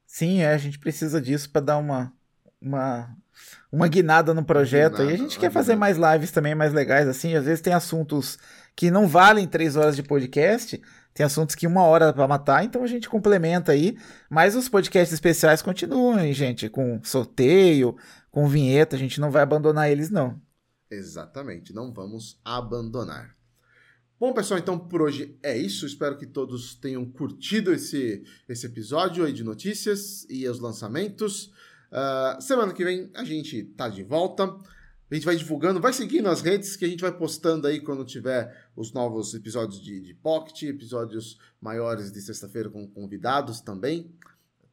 Sim, 0.05 0.41
é, 0.41 0.53
a 0.53 0.57
gente 0.57 0.79
precisa 0.79 1.21
disso 1.21 1.49
para 1.51 1.61
dar 1.61 1.77
uma, 1.77 2.11
uma 2.61 3.15
uma 3.71 3.87
guinada 3.87 4.33
no 4.33 4.43
projeto. 4.43 4.97
Guinada, 4.97 5.11
e 5.11 5.15
a 5.15 5.17
gente 5.17 5.39
quer 5.39 5.51
fazer 5.51 5.75
mais 5.75 5.97
lives 5.97 6.31
também 6.31 6.55
mais 6.55 6.73
legais, 6.73 7.07
assim. 7.07 7.35
Às 7.35 7.45
vezes 7.45 7.61
tem 7.61 7.73
assuntos 7.73 8.37
que 8.75 8.89
não 8.89 9.07
valem 9.07 9.47
três 9.47 9.75
horas 9.75 9.95
de 9.95 10.03
podcast, 10.03 10.81
tem 11.13 11.25
assuntos 11.25 11.55
que 11.55 11.67
uma 11.67 11.83
hora 11.83 12.13
para 12.13 12.27
matar, 12.27 12.63
então 12.63 12.83
a 12.83 12.87
gente 12.87 13.09
complementa 13.09 13.71
aí. 13.71 13.97
Mas 14.29 14.55
os 14.55 14.69
podcasts 14.69 15.13
especiais 15.13 15.61
continuam, 15.61 16.31
gente, 16.33 16.69
com 16.69 16.99
sorteio, 17.03 17.95
com 18.31 18.47
vinheta, 18.47 18.95
a 18.95 18.99
gente 18.99 19.19
não 19.19 19.31
vai 19.31 19.43
abandonar 19.43 19.89
eles, 19.89 20.09
não. 20.09 20.39
Exatamente, 20.89 21.73
não 21.73 21.93
vamos 21.93 22.39
abandonar. 22.43 23.37
Bom, 24.19 24.33
pessoal, 24.33 24.59
então 24.59 24.77
por 24.77 25.01
hoje 25.01 25.37
é 25.41 25.57
isso. 25.57 25.85
Espero 25.85 26.17
que 26.17 26.27
todos 26.27 26.75
tenham 26.75 27.05
curtido 27.05 27.71
esse, 27.71 28.21
esse 28.49 28.65
episódio 28.65 29.23
aí 29.23 29.31
de 29.31 29.45
notícias 29.45 30.25
e 30.29 30.45
os 30.45 30.59
lançamentos. 30.59 31.53
Uh, 31.89 32.41
semana 32.41 32.73
que 32.73 32.83
vem 32.83 33.09
a 33.15 33.23
gente 33.23 33.63
tá 33.77 33.87
de 33.87 34.03
volta. 34.03 34.43
A 35.09 35.15
gente 35.15 35.23
vai 35.23 35.37
divulgando, 35.37 35.79
vai 35.79 35.93
seguindo 35.93 36.27
as 36.27 36.41
redes 36.41 36.75
que 36.75 36.83
a 36.83 36.87
gente 36.87 36.99
vai 37.01 37.11
postando 37.11 37.65
aí 37.65 37.79
quando 37.79 38.03
tiver 38.03 38.69
os 38.75 38.91
novos 38.91 39.33
episódios 39.33 39.81
de, 39.81 40.01
de 40.01 40.13
Pocket, 40.13 40.63
episódios 40.63 41.39
maiores 41.61 42.11
de 42.11 42.21
sexta-feira 42.21 42.69
com 42.69 42.85
convidados 42.87 43.61
também. 43.61 44.13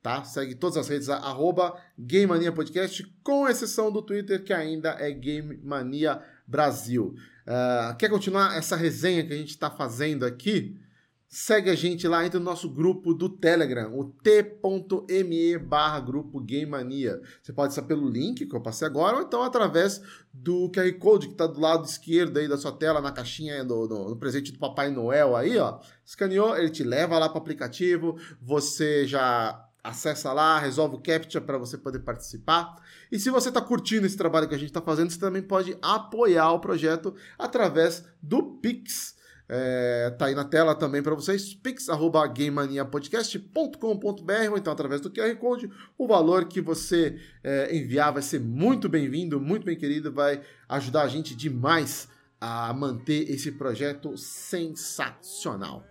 Tá? 0.06 0.22
Segue 0.22 0.54
todas 0.54 0.76
as 0.76 0.86
redes, 0.86 1.08
arroba 1.08 1.76
Game 1.98 2.28
Mania 2.28 2.52
Podcast, 2.52 3.02
com 3.24 3.48
exceção 3.48 3.90
do 3.90 4.00
Twitter, 4.00 4.44
que 4.44 4.52
ainda 4.52 4.90
é 5.00 5.10
Game 5.10 5.58
Mania 5.64 6.22
Brasil. 6.46 7.16
Uh, 7.44 7.96
quer 7.96 8.08
continuar 8.08 8.56
essa 8.56 8.76
resenha 8.76 9.26
que 9.26 9.32
a 9.32 9.36
gente 9.36 9.48
está 9.48 9.68
fazendo 9.68 10.24
aqui? 10.24 10.78
Segue 11.26 11.70
a 11.70 11.74
gente 11.74 12.06
lá, 12.06 12.24
entra 12.24 12.38
no 12.38 12.44
nosso 12.44 12.70
grupo 12.70 13.12
do 13.12 13.28
Telegram, 13.28 13.98
o 13.98 14.04
t.me 14.04 15.58
barra 15.58 15.98
grupo 15.98 16.40
Game 16.40 16.70
Mania. 16.70 17.20
Você 17.42 17.52
pode 17.52 17.74
ser 17.74 17.82
pelo 17.82 18.08
link 18.08 18.46
que 18.46 18.54
eu 18.54 18.62
passei 18.62 18.86
agora, 18.86 19.16
ou 19.16 19.22
então 19.24 19.42
através 19.42 20.00
do 20.32 20.70
QR 20.70 20.92
Code 21.00 21.26
que 21.26 21.32
está 21.32 21.48
do 21.48 21.58
lado 21.58 21.84
esquerdo 21.84 22.38
aí 22.38 22.46
da 22.46 22.56
sua 22.56 22.70
tela, 22.70 23.00
na 23.00 23.10
caixinha 23.10 23.64
do, 23.64 23.88
do, 23.88 24.04
do 24.10 24.16
presente 24.16 24.52
do 24.52 24.58
Papai 24.60 24.88
Noel 24.88 25.34
aí, 25.34 25.58
ó. 25.58 25.80
Escaneou, 26.04 26.56
ele 26.56 26.70
te 26.70 26.84
leva 26.84 27.18
lá 27.18 27.28
para 27.28 27.38
o 27.38 27.42
aplicativo, 27.42 28.16
você 28.40 29.04
já 29.04 29.66
acessa 29.88 30.32
lá, 30.32 30.58
resolve 30.58 30.96
o 30.96 31.00
CAPTCHA 31.00 31.40
para 31.40 31.58
você 31.58 31.78
poder 31.78 32.00
participar. 32.00 32.74
E 33.10 33.18
se 33.18 33.30
você 33.30 33.48
está 33.48 33.60
curtindo 33.60 34.06
esse 34.06 34.16
trabalho 34.16 34.48
que 34.48 34.54
a 34.54 34.58
gente 34.58 34.68
está 34.68 34.82
fazendo, 34.82 35.10
você 35.10 35.18
também 35.18 35.42
pode 35.42 35.76
apoiar 35.80 36.52
o 36.52 36.60
projeto 36.60 37.14
através 37.38 38.04
do 38.20 38.58
Pix. 38.60 39.16
É, 39.48 40.12
tá 40.18 40.26
aí 40.26 40.34
na 40.34 40.44
tela 40.44 40.74
também 40.74 41.00
para 41.00 41.14
vocês, 41.14 41.54
pix.gamemaniapodcast.com.br 41.54 44.50
ou 44.50 44.58
então 44.58 44.72
através 44.72 45.00
do 45.00 45.08
QR 45.08 45.36
Code. 45.36 45.70
O 45.96 46.08
valor 46.08 46.46
que 46.46 46.60
você 46.60 47.16
é, 47.44 47.76
enviar 47.76 48.12
vai 48.12 48.22
ser 48.22 48.40
muito 48.40 48.88
bem-vindo, 48.88 49.40
muito 49.40 49.64
bem 49.64 49.76
querido, 49.76 50.12
vai 50.12 50.42
ajudar 50.68 51.02
a 51.02 51.08
gente 51.08 51.36
demais 51.36 52.08
a 52.40 52.74
manter 52.74 53.30
esse 53.30 53.52
projeto 53.52 54.16
sensacional. 54.16 55.84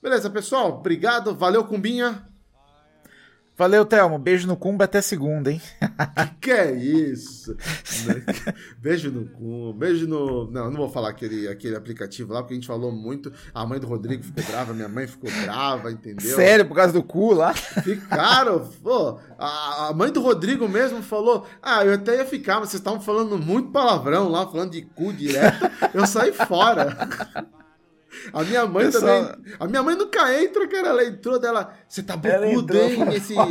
Beleza, 0.00 0.30
pessoal? 0.30 0.78
Obrigado, 0.78 1.34
valeu, 1.34 1.64
Cumbinha. 1.64 2.27
Valeu, 3.58 3.84
Thelmo. 3.84 4.20
Beijo 4.20 4.46
no 4.46 4.56
cumba 4.56 4.84
até 4.84 5.02
segunda, 5.02 5.50
hein? 5.50 5.60
que 6.40 6.52
é 6.52 6.70
isso? 6.70 7.56
beijo 8.78 9.10
no 9.10 9.26
cumba, 9.26 9.76
beijo 9.76 10.06
no. 10.06 10.48
Não, 10.48 10.70
não 10.70 10.76
vou 10.76 10.88
falar 10.88 11.08
aquele, 11.08 11.48
aquele 11.48 11.74
aplicativo 11.74 12.32
lá, 12.32 12.40
porque 12.40 12.54
a 12.54 12.56
gente 12.56 12.68
falou 12.68 12.92
muito. 12.92 13.32
A 13.52 13.66
mãe 13.66 13.80
do 13.80 13.88
Rodrigo 13.88 14.22
ficou 14.22 14.44
brava, 14.44 14.72
minha 14.72 14.88
mãe 14.88 15.08
ficou 15.08 15.28
brava, 15.42 15.90
entendeu? 15.90 16.36
Sério, 16.36 16.66
por 16.66 16.76
causa 16.76 16.92
do 16.92 17.02
cu 17.02 17.34
lá? 17.34 17.52
Ficaram, 17.52 18.60
pô. 18.80 19.18
A, 19.36 19.88
a 19.88 19.92
mãe 19.92 20.12
do 20.12 20.22
Rodrigo 20.22 20.68
mesmo 20.68 21.02
falou: 21.02 21.44
Ah, 21.60 21.84
eu 21.84 21.94
até 21.94 22.16
ia 22.16 22.24
ficar, 22.24 22.60
mas 22.60 22.68
vocês 22.68 22.80
estavam 22.80 23.00
falando 23.00 23.36
muito 23.36 23.72
palavrão 23.72 24.28
lá, 24.28 24.46
falando 24.46 24.70
de 24.70 24.82
cu 24.82 25.12
direto. 25.12 25.68
Eu 25.92 26.06
saí 26.06 26.32
fora. 26.32 26.96
A 28.32 28.42
minha 28.42 28.66
mãe 28.66 28.86
eu 28.86 28.92
também. 28.92 29.28
A 29.60 29.66
minha 29.66 29.82
mãe 29.82 29.96
nunca 29.96 30.42
entra, 30.42 30.66
cara. 30.68 30.88
Ela 30.88 31.04
entrou 31.04 31.38
dela. 31.38 31.74
Você 31.88 32.02
tá 32.02 32.16
bocudo, 32.16 32.76
hein? 32.76 32.98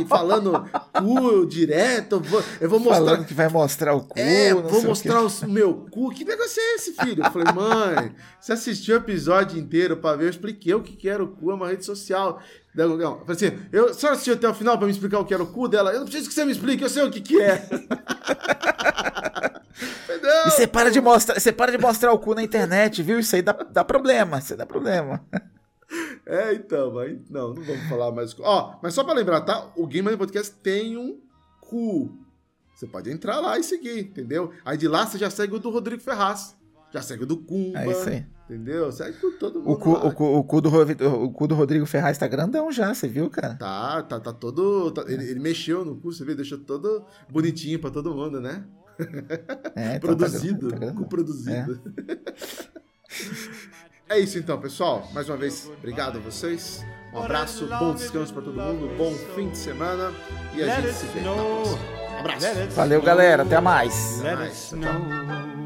Falando 0.08 0.68
cu 0.92 1.46
direto. 1.46 2.16
Eu 2.16 2.20
vou, 2.20 2.44
eu 2.60 2.70
vou 2.70 2.80
mostrar. 2.80 3.04
Falando 3.04 3.24
que 3.24 3.34
vai 3.34 3.48
mostrar 3.48 3.94
o 3.94 4.02
cu. 4.02 4.18
É, 4.18 4.52
vou 4.52 4.82
mostrar 4.82 5.22
o, 5.22 5.28
o 5.28 5.48
meu 5.48 5.86
cu. 5.90 6.10
Que 6.10 6.24
negócio 6.24 6.60
é 6.60 6.74
esse, 6.74 6.92
filho? 6.92 7.24
Eu 7.24 7.30
falei, 7.30 7.52
mãe, 7.52 8.14
você 8.40 8.52
assistiu 8.52 8.96
o 8.96 8.98
episódio 8.98 9.58
inteiro 9.58 9.96
pra 9.96 10.16
ver? 10.16 10.24
Eu 10.24 10.30
expliquei 10.30 10.74
o 10.74 10.82
que 10.82 11.08
era 11.08 11.22
o 11.22 11.28
cu, 11.28 11.50
é 11.50 11.54
uma 11.54 11.68
rede 11.68 11.84
social. 11.84 12.40
Não, 12.74 12.96
não. 12.96 13.20
Falei 13.20 13.36
assim, 13.36 13.58
eu 13.72 13.92
só 13.94 14.12
assistiu 14.12 14.34
até 14.34 14.48
o 14.48 14.54
final 14.54 14.76
pra 14.76 14.86
me 14.86 14.92
explicar 14.92 15.18
o 15.18 15.24
que 15.24 15.34
era 15.34 15.42
o 15.42 15.46
cu 15.46 15.68
dela. 15.68 15.92
Eu 15.92 16.00
não 16.00 16.06
preciso 16.06 16.28
que 16.28 16.34
você 16.34 16.44
me 16.44 16.52
explique, 16.52 16.82
eu 16.82 16.88
sei 16.88 17.02
o 17.02 17.10
que, 17.10 17.20
que 17.20 17.40
é. 17.40 17.68
E 20.46 20.50
você 20.50 20.66
para 20.66 20.90
de 20.90 21.00
mostrar, 21.00 21.38
você 21.38 21.52
para 21.52 21.72
de 21.72 21.78
mostrar 21.78 22.12
o 22.12 22.18
cu 22.18 22.34
na 22.34 22.42
internet, 22.42 23.02
viu? 23.02 23.18
Isso 23.18 23.34
aí 23.36 23.42
dá, 23.42 23.52
dá 23.52 23.84
problema, 23.84 24.38
isso 24.38 24.52
aí 24.52 24.58
dá 24.58 24.66
problema. 24.66 25.24
É, 26.26 26.52
então, 26.52 26.92
mas 26.92 27.18
não, 27.30 27.54
não 27.54 27.62
vamos 27.62 27.88
falar 27.88 28.12
mais. 28.12 28.36
Ó, 28.40 28.78
mas 28.82 28.92
só 28.92 29.02
pra 29.02 29.14
lembrar, 29.14 29.40
tá? 29.42 29.72
O 29.76 29.86
Game 29.86 30.14
Podcast 30.16 30.54
tem 30.56 30.96
um 30.96 31.18
cu. 31.60 32.18
Você 32.74 32.86
pode 32.86 33.10
entrar 33.10 33.40
lá 33.40 33.58
e 33.58 33.64
seguir, 33.64 34.00
entendeu? 34.00 34.52
Aí 34.64 34.76
de 34.76 34.86
lá 34.86 35.06
você 35.06 35.18
já 35.18 35.30
segue 35.30 35.56
o 35.56 35.58
do 35.58 35.70
Rodrigo 35.70 36.02
Ferraz. 36.02 36.56
Já 36.92 37.02
segue 37.02 37.24
o 37.24 37.26
do 37.26 37.38
Cumba. 37.38 37.80
É 37.80 37.90
isso 37.90 38.08
aí. 38.08 38.26
Entendeu? 38.44 38.90
Segue 38.90 39.18
todo 39.38 39.60
mundo. 39.60 39.72
O 39.72 39.76
cu, 39.76 39.92
o 39.92 40.12
cu, 40.12 40.24
o, 40.24 40.44
cu 40.44 40.60
do, 40.60 40.70
o 41.24 41.32
cu 41.32 41.46
do 41.46 41.54
Rodrigo 41.54 41.84
Ferraz 41.84 42.16
tá 42.16 42.26
grandão 42.26 42.72
já, 42.72 42.94
você 42.94 43.06
viu, 43.06 43.28
cara? 43.28 43.56
Tá, 43.56 44.02
tá, 44.02 44.18
tá 44.20 44.32
todo. 44.32 44.90
Tá, 44.90 45.04
ele, 45.06 45.28
ele, 45.28 45.38
mexeu 45.38 45.84
no 45.84 45.96
cu, 45.96 46.12
você 46.12 46.24
viu? 46.24 46.34
Deixou 46.34 46.58
todo 46.58 47.04
bonitinho 47.28 47.78
pra 47.78 47.90
todo 47.90 48.14
mundo, 48.14 48.40
né? 48.40 48.64
É, 49.74 49.98
produzido. 49.98 50.70
Tá, 50.70 50.92
produzido. 51.08 51.80
É. 54.08 54.16
é. 54.16 54.20
isso 54.20 54.38
então, 54.38 54.60
pessoal. 54.60 55.08
Mais 55.12 55.28
uma 55.28 55.36
vez, 55.36 55.70
obrigado 55.78 56.18
a 56.18 56.20
vocês. 56.20 56.84
Um 57.12 57.22
abraço, 57.22 57.66
bom 57.66 57.94
descanso 57.94 58.32
para 58.34 58.42
todo 58.42 58.60
mundo, 58.60 58.94
bom 58.96 59.14
fim 59.34 59.48
de 59.48 59.56
semana 59.56 60.12
e 60.54 60.62
a 60.62 60.80
gente 60.80 60.92
se 60.92 61.06
vê 61.06 61.20
na 61.20 61.32
próxima. 61.32 61.78
Um 61.78 62.18
abraço. 62.18 62.70
Valeu, 62.70 63.02
galera. 63.02 63.42
Até 63.44 63.60
mais. 63.60 64.20
Até 64.20 64.36
mais. 64.36 64.68
Tchau. 64.68 65.57